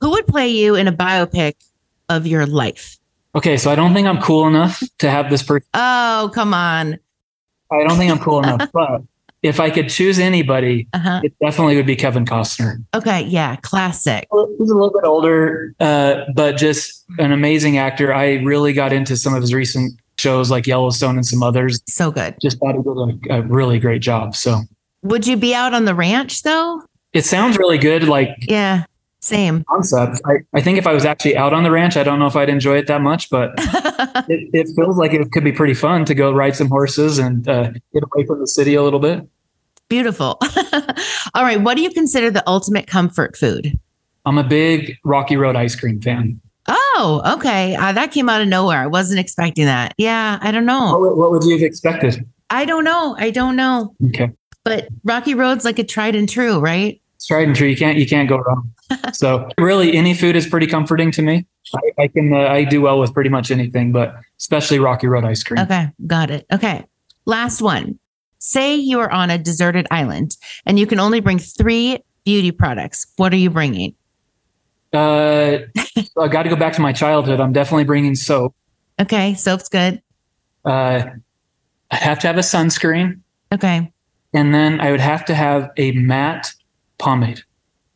Who 0.00 0.10
would 0.10 0.26
play 0.26 0.48
you 0.48 0.74
in 0.74 0.88
a 0.88 0.92
biopic 0.92 1.54
of 2.08 2.26
your 2.26 2.46
life? 2.46 2.98
Okay, 3.34 3.56
so 3.56 3.70
I 3.70 3.74
don't 3.74 3.94
think 3.94 4.06
I'm 4.08 4.20
cool 4.20 4.46
enough 4.46 4.82
to 4.98 5.10
have 5.10 5.30
this 5.30 5.42
person. 5.42 5.66
Oh, 5.74 6.30
come 6.34 6.52
on. 6.52 6.98
I 7.70 7.84
don't 7.86 7.96
think 7.96 8.10
I'm 8.10 8.18
cool 8.18 8.40
enough. 8.40 8.68
But 8.72 9.02
if 9.42 9.58
I 9.58 9.70
could 9.70 9.88
choose 9.88 10.18
anybody, 10.18 10.86
Uh-huh. 10.92 11.20
it 11.24 11.32
definitely 11.40 11.76
would 11.76 11.86
be 11.86 11.96
Kevin 11.96 12.24
Costner. 12.24 12.76
Okay. 12.94 13.22
Yeah. 13.22 13.56
Classic. 13.56 14.28
He's 14.58 14.70
a 14.70 14.74
little 14.74 14.92
bit 14.92 15.04
older, 15.04 15.74
uh, 15.80 16.24
but 16.34 16.56
just 16.56 17.04
an 17.18 17.32
amazing 17.32 17.78
actor. 17.78 18.12
I 18.14 18.34
really 18.34 18.72
got 18.72 18.92
into 18.92 19.16
some 19.16 19.34
of 19.34 19.40
his 19.40 19.52
recent 19.54 19.98
shows 20.22 20.50
like 20.50 20.64
Yellowstone 20.66 21.16
and 21.16 21.26
some 21.26 21.42
others. 21.42 21.82
So 21.88 22.10
good. 22.12 22.36
Just 22.40 22.58
thought 22.58 22.74
he 22.76 22.82
did 22.82 23.30
a, 23.30 23.38
a 23.40 23.42
really 23.42 23.78
great 23.80 24.00
job. 24.02 24.34
So 24.36 24.60
Would 25.02 25.26
you 25.26 25.36
be 25.36 25.54
out 25.54 25.74
on 25.74 25.84
the 25.84 25.94
ranch 25.94 26.42
though? 26.44 26.82
it 27.12 27.24
sounds 27.26 27.58
really 27.58 27.76
good, 27.78 28.04
like 28.08 28.30
Yeah. 28.48 28.84
Same. 29.20 29.62
concept. 29.68 30.20
I, 30.24 30.38
I 30.52 30.60
think 30.60 30.78
if 30.78 30.86
I 30.86 30.92
was 30.92 31.04
actually 31.04 31.36
out 31.36 31.52
on 31.52 31.62
the 31.62 31.70
ranch, 31.70 31.96
I 31.96 32.02
don't 32.02 32.18
know 32.18 32.26
if 32.26 32.34
I'd 32.34 32.48
enjoy 32.48 32.78
it 32.78 32.86
that 32.88 33.02
much, 33.02 33.30
but 33.30 33.52
it, 34.28 34.50
it 34.52 34.68
feels 34.74 34.96
like 34.96 35.12
it 35.12 35.30
could 35.30 35.44
be 35.44 35.52
pretty 35.52 35.74
fun 35.74 36.04
to 36.06 36.14
go 36.14 36.32
ride 36.32 36.56
some 36.56 36.68
horses 36.68 37.18
and 37.20 37.46
uh, 37.48 37.70
get 37.92 38.02
away 38.02 38.26
from 38.26 38.40
the 38.40 38.48
city 38.48 38.74
a 38.74 38.82
little 38.82 38.98
bit. 38.98 39.24
Beautiful. 39.88 40.38
All 41.34 41.44
right. 41.44 41.60
What 41.60 41.76
do 41.76 41.82
you 41.84 41.90
consider 41.90 42.30
the 42.32 42.42
ultimate 42.48 42.86
comfort 42.88 43.36
food? 43.36 43.78
I'm 44.26 44.38
a 44.38 44.44
big 44.44 44.96
Rocky 45.04 45.36
Road 45.36 45.54
ice 45.54 45.76
cream 45.76 46.00
fan. 46.00 46.40
Oh, 47.02 47.34
okay. 47.34 47.74
Uh, 47.74 47.92
that 47.92 48.12
came 48.12 48.28
out 48.28 48.40
of 48.40 48.48
nowhere. 48.48 48.78
I 48.78 48.86
wasn't 48.86 49.18
expecting 49.18 49.64
that. 49.66 49.92
Yeah. 49.98 50.38
I 50.40 50.52
don't 50.52 50.66
know. 50.66 50.92
What, 50.92 51.00
would- 51.00 51.16
what 51.16 51.30
would 51.32 51.44
you 51.44 51.52
have 51.52 51.62
expected? 51.62 52.24
I 52.50 52.64
don't 52.64 52.84
know. 52.84 53.16
I 53.18 53.30
don't 53.30 53.56
know. 53.56 53.94
Okay. 54.08 54.30
But 54.64 54.86
Rocky 55.02 55.34
Road's 55.34 55.64
like 55.64 55.78
a 55.80 55.84
tried 55.84 56.14
and 56.14 56.28
true, 56.28 56.60
right? 56.60 57.00
It's 57.16 57.26
tried 57.26 57.46
and 57.48 57.56
true. 57.56 57.66
You 57.66 57.76
can't 57.76 57.98
you 57.98 58.06
can't 58.06 58.28
go 58.28 58.38
wrong. 58.38 58.72
So 59.14 59.48
really, 59.58 59.96
any 59.96 60.12
food 60.12 60.36
is 60.36 60.46
pretty 60.46 60.66
comforting 60.66 61.10
to 61.12 61.22
me. 61.22 61.46
I, 61.74 62.02
I 62.02 62.08
can 62.08 62.32
uh, 62.32 62.40
I 62.40 62.64
do 62.64 62.82
well 62.82 63.00
with 63.00 63.14
pretty 63.14 63.30
much 63.30 63.50
anything, 63.50 63.90
but 63.90 64.14
especially 64.38 64.78
Rocky 64.78 65.06
Road 65.06 65.24
ice 65.24 65.42
cream. 65.42 65.60
Okay. 65.60 65.88
Got 66.06 66.30
it. 66.30 66.46
Okay. 66.52 66.84
Last 67.24 67.62
one. 67.62 67.98
Say 68.38 68.76
you 68.76 69.00
are 69.00 69.10
on 69.10 69.30
a 69.30 69.38
deserted 69.38 69.86
island 69.90 70.36
and 70.66 70.78
you 70.78 70.86
can 70.86 71.00
only 71.00 71.20
bring 71.20 71.38
three 71.38 72.00
beauty 72.24 72.50
products. 72.50 73.06
What 73.16 73.32
are 73.32 73.36
you 73.36 73.48
bringing? 73.50 73.94
Uh, 74.92 75.58
I 76.18 76.28
got 76.28 76.42
to 76.42 76.48
go 76.48 76.56
back 76.56 76.74
to 76.74 76.80
my 76.80 76.92
childhood. 76.92 77.40
I'm 77.40 77.52
definitely 77.52 77.84
bringing 77.84 78.14
soap. 78.14 78.54
Okay. 79.00 79.34
Soap's 79.34 79.68
good. 79.68 80.02
Uh, 80.64 81.04
I'd 81.90 81.98
have 82.02 82.18
to 82.20 82.26
have 82.26 82.36
a 82.36 82.40
sunscreen, 82.42 83.20
Okay. 83.52 83.92
and 84.32 84.54
then 84.54 84.80
I 84.80 84.90
would 84.90 85.00
have 85.00 85.24
to 85.26 85.34
have 85.34 85.70
a 85.76 85.92
matte 85.92 86.52
pomade. 86.98 87.42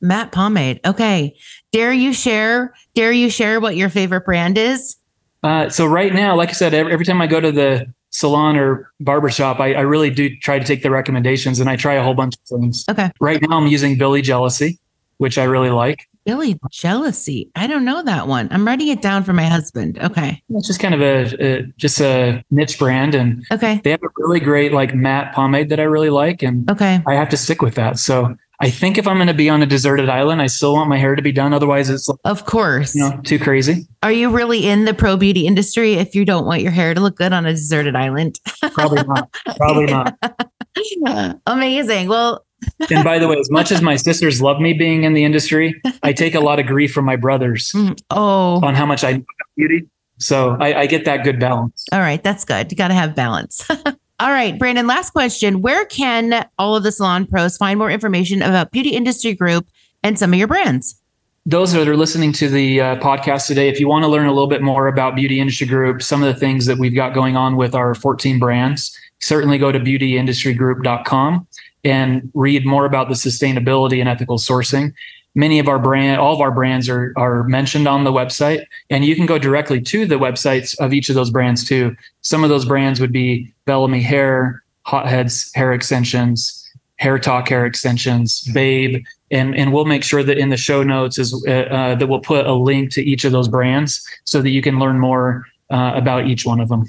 Matte 0.03 0.33
pomade. 0.33 0.81
Okay. 0.85 1.35
Dare 1.73 1.93
you 1.93 2.13
share? 2.13 2.75
Dare 2.95 3.13
you 3.13 3.31
share 3.31 3.61
what 3.61 3.77
your 3.77 3.89
favorite 3.89 4.25
brand 4.27 4.59
is? 4.59 4.97
Uh, 5.43 5.69
so 5.71 5.87
right 5.87 6.13
now, 6.13 6.37
like 6.37 6.49
I 6.51 6.53
said, 6.53 6.75
every, 6.75 6.93
every 6.93 7.05
time 7.07 7.23
I 7.23 7.27
go 7.27 7.41
to 7.41 7.53
the 7.53 7.87
salon 8.11 8.57
or 8.57 8.93
barber 9.01 9.31
shop, 9.31 9.61
I, 9.61 9.75
I 9.75 9.81
really 9.81 10.11
do 10.11 10.35
try 10.39 10.59
to 10.59 10.65
take 10.65 10.83
the 10.83 10.91
recommendations 10.91 11.61
and 11.61 11.71
I 11.71 11.77
try 11.77 11.95
a 11.95 12.03
whole 12.03 12.15
bunch 12.15 12.35
of 12.35 12.59
things. 12.61 12.85
Okay. 12.91 13.11
Right 13.21 13.41
now, 13.41 13.57
I'm 13.57 13.67
using 13.69 13.97
Billy 13.97 14.21
Jealousy, 14.23 14.79
which 15.19 15.39
I 15.39 15.45
really 15.45 15.71
like. 15.71 16.07
Billy 16.27 16.59
Jealousy. 16.73 17.51
I 17.55 17.67
don't 17.69 17.85
know 17.85 18.03
that 18.03 18.27
one. 18.27 18.49
I'm 18.51 18.67
writing 18.67 18.89
it 18.89 19.01
down 19.01 19.23
for 19.23 19.33
my 19.33 19.45
husband. 19.45 19.99
Okay. 20.01 20.43
It's 20.51 20.67
just 20.67 20.81
kind 20.81 20.93
of 20.95 21.01
a, 21.01 21.45
a 21.45 21.63
just 21.79 22.01
a 22.01 22.45
niche 22.51 22.79
brand, 22.79 23.15
and 23.15 23.45
Okay. 23.53 23.81
they 23.85 23.93
have 23.93 24.03
a 24.03 24.09
really 24.19 24.41
great 24.41 24.73
like 24.73 24.95
matte 24.95 25.33
pomade 25.35 25.69
that 25.71 25.79
I 25.81 25.85
really 25.85 26.11
like, 26.11 26.43
and 26.43 26.69
Okay. 26.71 27.01
I 27.07 27.15
have 27.15 27.29
to 27.31 27.37
stick 27.37 27.63
with 27.63 27.77
that. 27.77 27.99
So 27.99 28.35
I 28.59 28.71
think 28.71 28.99
if 28.99 29.07
I'm 29.07 29.19
going 29.19 29.27
to 29.29 29.35
be 29.35 29.49
on 29.51 29.63
a 29.63 29.67
deserted 29.67 30.09
island, 30.09 30.41
I 30.43 30.47
still 30.47 30.73
want 30.73 30.89
my 30.89 30.97
hair 30.99 31.15
to 31.15 31.23
be 31.23 31.31
done. 31.31 31.53
Otherwise, 31.53 31.91
it's 31.91 32.09
Of 32.25 32.45
course. 32.47 32.95
you 32.95 33.03
know 33.03 33.21
too 33.23 33.39
crazy. 33.39 33.87
Are 34.03 34.11
you 34.13 34.31
really 34.31 34.67
in 34.67 34.85
the 34.87 34.95
pro 34.95 35.17
beauty 35.17 35.47
industry 35.47 35.93
if 35.95 36.15
you 36.15 36.25
don't 36.25 36.47
want 36.47 36.63
your 36.63 36.73
hair 36.73 36.93
to 36.95 37.01
look 37.01 37.17
good 37.17 37.33
on 37.33 37.47
a 37.47 37.53
deserted 37.53 37.95
island? 37.95 38.41
Probably 38.73 39.03
not. 39.05 39.31
Probably 39.57 39.87
not. 39.87 40.17
Amazing. 41.47 42.09
Well, 42.09 42.46
And 42.91 43.05
by 43.05 43.19
the 43.19 43.29
way, 43.29 43.37
as 43.39 43.51
much 43.51 43.71
as 43.71 43.83
my 43.83 43.97
sisters 43.97 44.41
love 44.41 44.61
me 44.61 44.73
being 44.73 45.05
in 45.05 45.13
the 45.13 45.25
industry, 45.25 45.81
I 46.03 46.13
take 46.13 46.35
a 46.35 46.41
lot 46.41 46.59
of 46.59 46.67
grief 46.67 46.93
from 46.93 47.05
my 47.05 47.17
brothers 47.17 47.73
mm, 47.75 48.01
oh, 48.11 48.65
on 48.65 48.75
how 48.75 48.87
much 48.87 49.05
I 49.05 49.13
know 49.13 49.19
about 49.19 49.49
beauty. 49.57 49.87
So 50.19 50.57
I, 50.61 50.81
I 50.81 50.87
get 50.87 51.05
that 51.05 51.25
good 51.25 51.39
balance. 51.39 51.85
all 51.93 52.01
right. 52.01 52.23
That's 52.23 52.45
good. 52.45 52.71
You 52.73 52.77
got 52.77 52.89
to 52.89 52.95
have 52.95 53.15
balance. 53.15 53.69
all 54.21 54.31
right, 54.31 54.59
Brandon, 54.59 54.87
last 54.87 55.11
question. 55.11 55.61
Where 55.61 55.85
can 55.85 56.49
all 56.59 56.75
of 56.77 56.83
the 56.83 56.93
salon 56.93 57.27
pros 57.27 57.57
find 57.57 57.79
more 57.79 57.91
information 57.91 58.43
about 58.43 58.71
Beauty 58.71 58.91
Industry 58.91 59.35
Group 59.35 59.67
and 60.03 60.19
some 60.19 60.33
of 60.33 60.39
your 60.39 60.49
brands? 60.49 61.01
Those 61.45 61.73
that 61.75 61.87
are 61.87 61.97
listening 61.97 62.33
to 62.33 62.49
the 62.49 62.81
uh, 62.81 62.97
podcast 62.97 63.47
today, 63.47 63.69
if 63.69 63.79
you 63.79 63.87
want 63.87 64.03
to 64.03 64.09
learn 64.09 64.27
a 64.27 64.33
little 64.33 64.49
bit 64.49 64.63
more 64.63 64.89
about 64.89 65.15
Beauty 65.15 65.39
Industry 65.39 65.67
Group, 65.67 66.03
some 66.03 66.23
of 66.23 66.33
the 66.33 66.41
things 66.41 66.67
that 66.67 66.79
we've 66.79 66.95
got 66.95 67.15
going 67.15 67.37
on 67.37 67.57
with 67.57 67.75
our 67.75 67.95
14 67.95 68.41
brands, 68.41 68.99
certainly 69.21 69.59
go 69.59 69.73
to 69.73 69.81
beautyindustrygroup.com 69.81 71.47
and 71.85 72.31
read 72.35 72.67
more 72.67 72.85
about 72.85 73.09
the 73.09 73.15
sustainability 73.15 74.01
and 74.01 74.09
ethical 74.09 74.39
sourcing. 74.39 74.93
Many 75.35 75.59
of 75.59 75.69
our 75.69 75.79
brand, 75.79 76.21
all 76.21 76.35
of 76.35 76.41
our 76.41 76.51
brands 76.51 76.89
are 76.89 77.13
are 77.17 77.45
mentioned 77.45 77.87
on 77.87 78.05
the 78.05 78.13
website, 78.13 78.65
and 78.89 79.05
you 79.05 79.15
can 79.15 79.27
go 79.27 79.39
directly 79.39 79.81
to 79.83 80.07
the 80.07 80.15
websites 80.15 80.79
of 80.81 80.95
each 80.95 81.11
of 81.11 81.15
those 81.15 81.31
brands 81.31 81.65
too. 81.65 81.95
Some 82.23 82.43
of 82.43 82.49
those 82.49 82.65
brands 82.65 83.01
would 83.01 83.13
be 83.13 83.53
Bellami 83.67 84.03
Hair, 84.03 84.63
Hotheads 84.85 85.51
Hair 85.55 85.75
Extensions, 85.75 86.67
Hair 86.97 87.19
Talk 87.19 87.51
Hair 87.51 87.67
Extensions, 87.67 88.41
Babe, 88.55 89.05
and 89.31 89.55
and 89.55 89.73
we'll 89.75 89.85
make 89.85 90.03
sure 90.03 90.23
that 90.23 90.39
in 90.39 90.49
the 90.49 90.57
show 90.57 90.83
notes 90.83 91.19
is 91.19 91.35
uh, 91.47 91.51
uh, 91.51 91.95
that 91.97 92.07
we'll 92.07 92.21
put 92.21 92.47
a 92.47 92.55
link 92.55 92.91
to 92.93 93.03
each 93.03 93.25
of 93.25 93.33
those 93.33 93.49
brands 93.49 94.07
so 94.25 94.41
that 94.41 94.51
you 94.51 94.63
can 94.63 94.79
learn 94.79 94.99
more 94.99 95.45
uh, 95.71 95.93
about 95.95 96.27
each 96.27 96.47
one 96.47 96.61
of 96.61 96.69
them. 96.69 96.85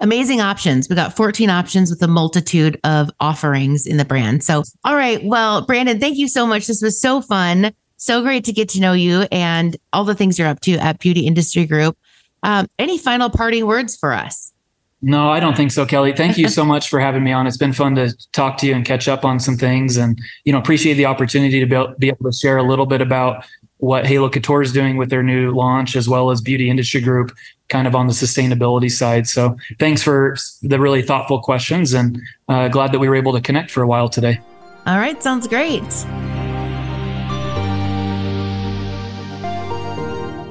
Amazing 0.00 0.40
options. 0.40 0.88
We 0.88 0.94
got 0.94 1.16
14 1.16 1.50
options 1.50 1.90
with 1.90 2.00
a 2.02 2.08
multitude 2.08 2.78
of 2.84 3.10
offerings 3.18 3.86
in 3.86 3.96
the 3.96 4.04
brand. 4.04 4.44
So, 4.44 4.62
all 4.84 4.94
right. 4.94 5.22
Well, 5.24 5.62
Brandon, 5.66 5.98
thank 5.98 6.18
you 6.18 6.28
so 6.28 6.46
much. 6.46 6.68
This 6.68 6.80
was 6.80 7.00
so 7.00 7.20
fun. 7.20 7.72
So 7.96 8.22
great 8.22 8.44
to 8.44 8.52
get 8.52 8.68
to 8.70 8.80
know 8.80 8.92
you 8.92 9.26
and 9.32 9.76
all 9.92 10.04
the 10.04 10.14
things 10.14 10.38
you're 10.38 10.46
up 10.46 10.60
to 10.60 10.74
at 10.74 11.00
Beauty 11.00 11.26
Industry 11.26 11.66
Group. 11.66 11.98
Um, 12.44 12.68
any 12.78 12.96
final 12.96 13.28
parting 13.28 13.66
words 13.66 13.96
for 13.96 14.12
us? 14.12 14.52
No, 15.00 15.30
I 15.30 15.38
don't 15.38 15.56
think 15.56 15.70
so, 15.70 15.86
Kelly. 15.86 16.12
Thank 16.12 16.38
you 16.38 16.48
so 16.48 16.64
much 16.64 16.88
for 16.88 16.98
having 16.98 17.22
me 17.22 17.32
on. 17.32 17.46
It's 17.46 17.56
been 17.56 17.72
fun 17.72 17.94
to 17.94 18.12
talk 18.32 18.58
to 18.58 18.66
you 18.66 18.74
and 18.74 18.84
catch 18.84 19.06
up 19.06 19.24
on 19.24 19.38
some 19.38 19.56
things, 19.56 19.96
and 19.96 20.20
you 20.44 20.52
know, 20.52 20.58
appreciate 20.58 20.94
the 20.94 21.06
opportunity 21.06 21.60
to 21.60 21.66
be 21.66 21.74
able, 21.76 21.94
be 21.98 22.08
able 22.08 22.30
to 22.30 22.36
share 22.36 22.56
a 22.56 22.64
little 22.64 22.86
bit 22.86 23.00
about 23.00 23.44
what 23.78 24.06
Halo 24.06 24.28
Couture 24.28 24.62
is 24.62 24.72
doing 24.72 24.96
with 24.96 25.10
their 25.10 25.22
new 25.22 25.52
launch, 25.52 25.96
as 25.96 26.08
well 26.08 26.30
as 26.30 26.40
Beauty 26.40 26.70
Industry 26.70 27.00
Group, 27.00 27.34
kind 27.68 27.86
of 27.86 27.94
on 27.94 28.06
the 28.06 28.12
sustainability 28.12 28.90
side. 28.90 29.26
So, 29.26 29.56
thanks 29.78 30.02
for 30.02 30.36
the 30.62 30.78
really 30.78 31.02
thoughtful 31.02 31.40
questions, 31.40 31.94
and 31.94 32.20
uh, 32.48 32.68
glad 32.68 32.92
that 32.92 32.98
we 32.98 33.08
were 33.08 33.16
able 33.16 33.32
to 33.32 33.40
connect 33.40 33.70
for 33.70 33.82
a 33.82 33.86
while 33.86 34.08
today. 34.08 34.40
All 34.86 34.98
right. 34.98 35.22
Sounds 35.22 35.46
great. 35.46 35.82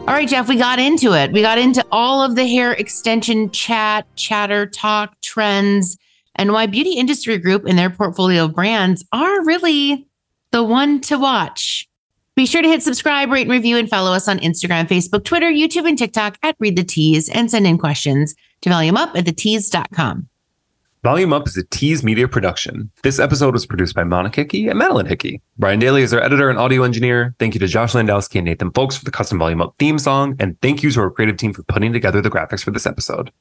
All 0.07 0.13
right, 0.13 0.27
Jeff, 0.27 0.47
we 0.47 0.55
got 0.55 0.79
into 0.79 1.11
it. 1.13 1.33
We 1.33 1.41
got 1.41 1.57
into 1.57 1.85
all 1.91 2.23
of 2.23 2.35
the 2.35 2.47
hair 2.47 2.71
extension 2.71 3.51
chat, 3.51 4.07
chatter, 4.15 4.65
talk, 4.65 5.19
trends, 5.21 5.97
and 6.35 6.53
why 6.53 6.65
Beauty 6.65 6.93
Industry 6.93 7.37
Group 7.37 7.65
and 7.65 7.77
their 7.77 7.89
portfolio 7.89 8.45
of 8.45 8.55
brands 8.55 9.03
are 9.11 9.43
really 9.43 10.07
the 10.51 10.63
one 10.63 11.01
to 11.01 11.17
watch. 11.17 11.89
Be 12.37 12.45
sure 12.45 12.61
to 12.61 12.67
hit 12.67 12.83
subscribe, 12.83 13.31
rate, 13.31 13.47
and 13.47 13.51
review, 13.51 13.77
and 13.77 13.89
follow 13.89 14.13
us 14.13 14.27
on 14.27 14.37
Instagram, 14.37 14.87
Facebook, 14.87 15.25
Twitter, 15.25 15.47
YouTube, 15.51 15.89
and 15.89 15.97
TikTok 15.97 16.37
at 16.43 16.55
Read 16.59 16.75
the 16.75 16.83
Tease 16.83 17.29
and 17.29 17.49
send 17.49 17.65
in 17.65 17.79
questions 17.79 18.35
to 18.61 18.69
volume 18.69 18.95
up 18.95 19.15
at 19.15 19.25
thetease.com. 19.25 20.29
Volume 21.01 21.33
Up 21.33 21.47
is 21.47 21.57
a 21.57 21.63
Tease 21.63 22.03
Media 22.03 22.27
production. 22.27 22.91
This 23.01 23.17
episode 23.17 23.53
was 23.53 23.65
produced 23.65 23.95
by 23.95 24.03
Monica 24.03 24.41
Hickey 24.41 24.67
and 24.67 24.77
Madeline 24.77 25.07
Hickey. 25.07 25.41
Brian 25.57 25.79
Daly 25.79 26.03
is 26.03 26.13
our 26.13 26.21
editor 26.21 26.51
and 26.51 26.59
audio 26.59 26.83
engineer. 26.83 27.33
Thank 27.39 27.55
you 27.55 27.59
to 27.59 27.67
Josh 27.67 27.93
Landowski 27.93 28.35
and 28.35 28.45
Nathan 28.45 28.69
Folks 28.69 28.95
for 28.95 29.05
the 29.05 29.09
custom 29.09 29.39
Volume 29.39 29.63
Up 29.63 29.73
theme 29.79 29.97
song. 29.97 30.35
And 30.39 30.61
thank 30.61 30.83
you 30.83 30.91
to 30.91 30.99
our 30.99 31.09
creative 31.09 31.37
team 31.37 31.53
for 31.53 31.63
putting 31.63 31.91
together 31.91 32.21
the 32.21 32.29
graphics 32.29 32.63
for 32.63 32.69
this 32.69 32.85
episode. 32.85 33.31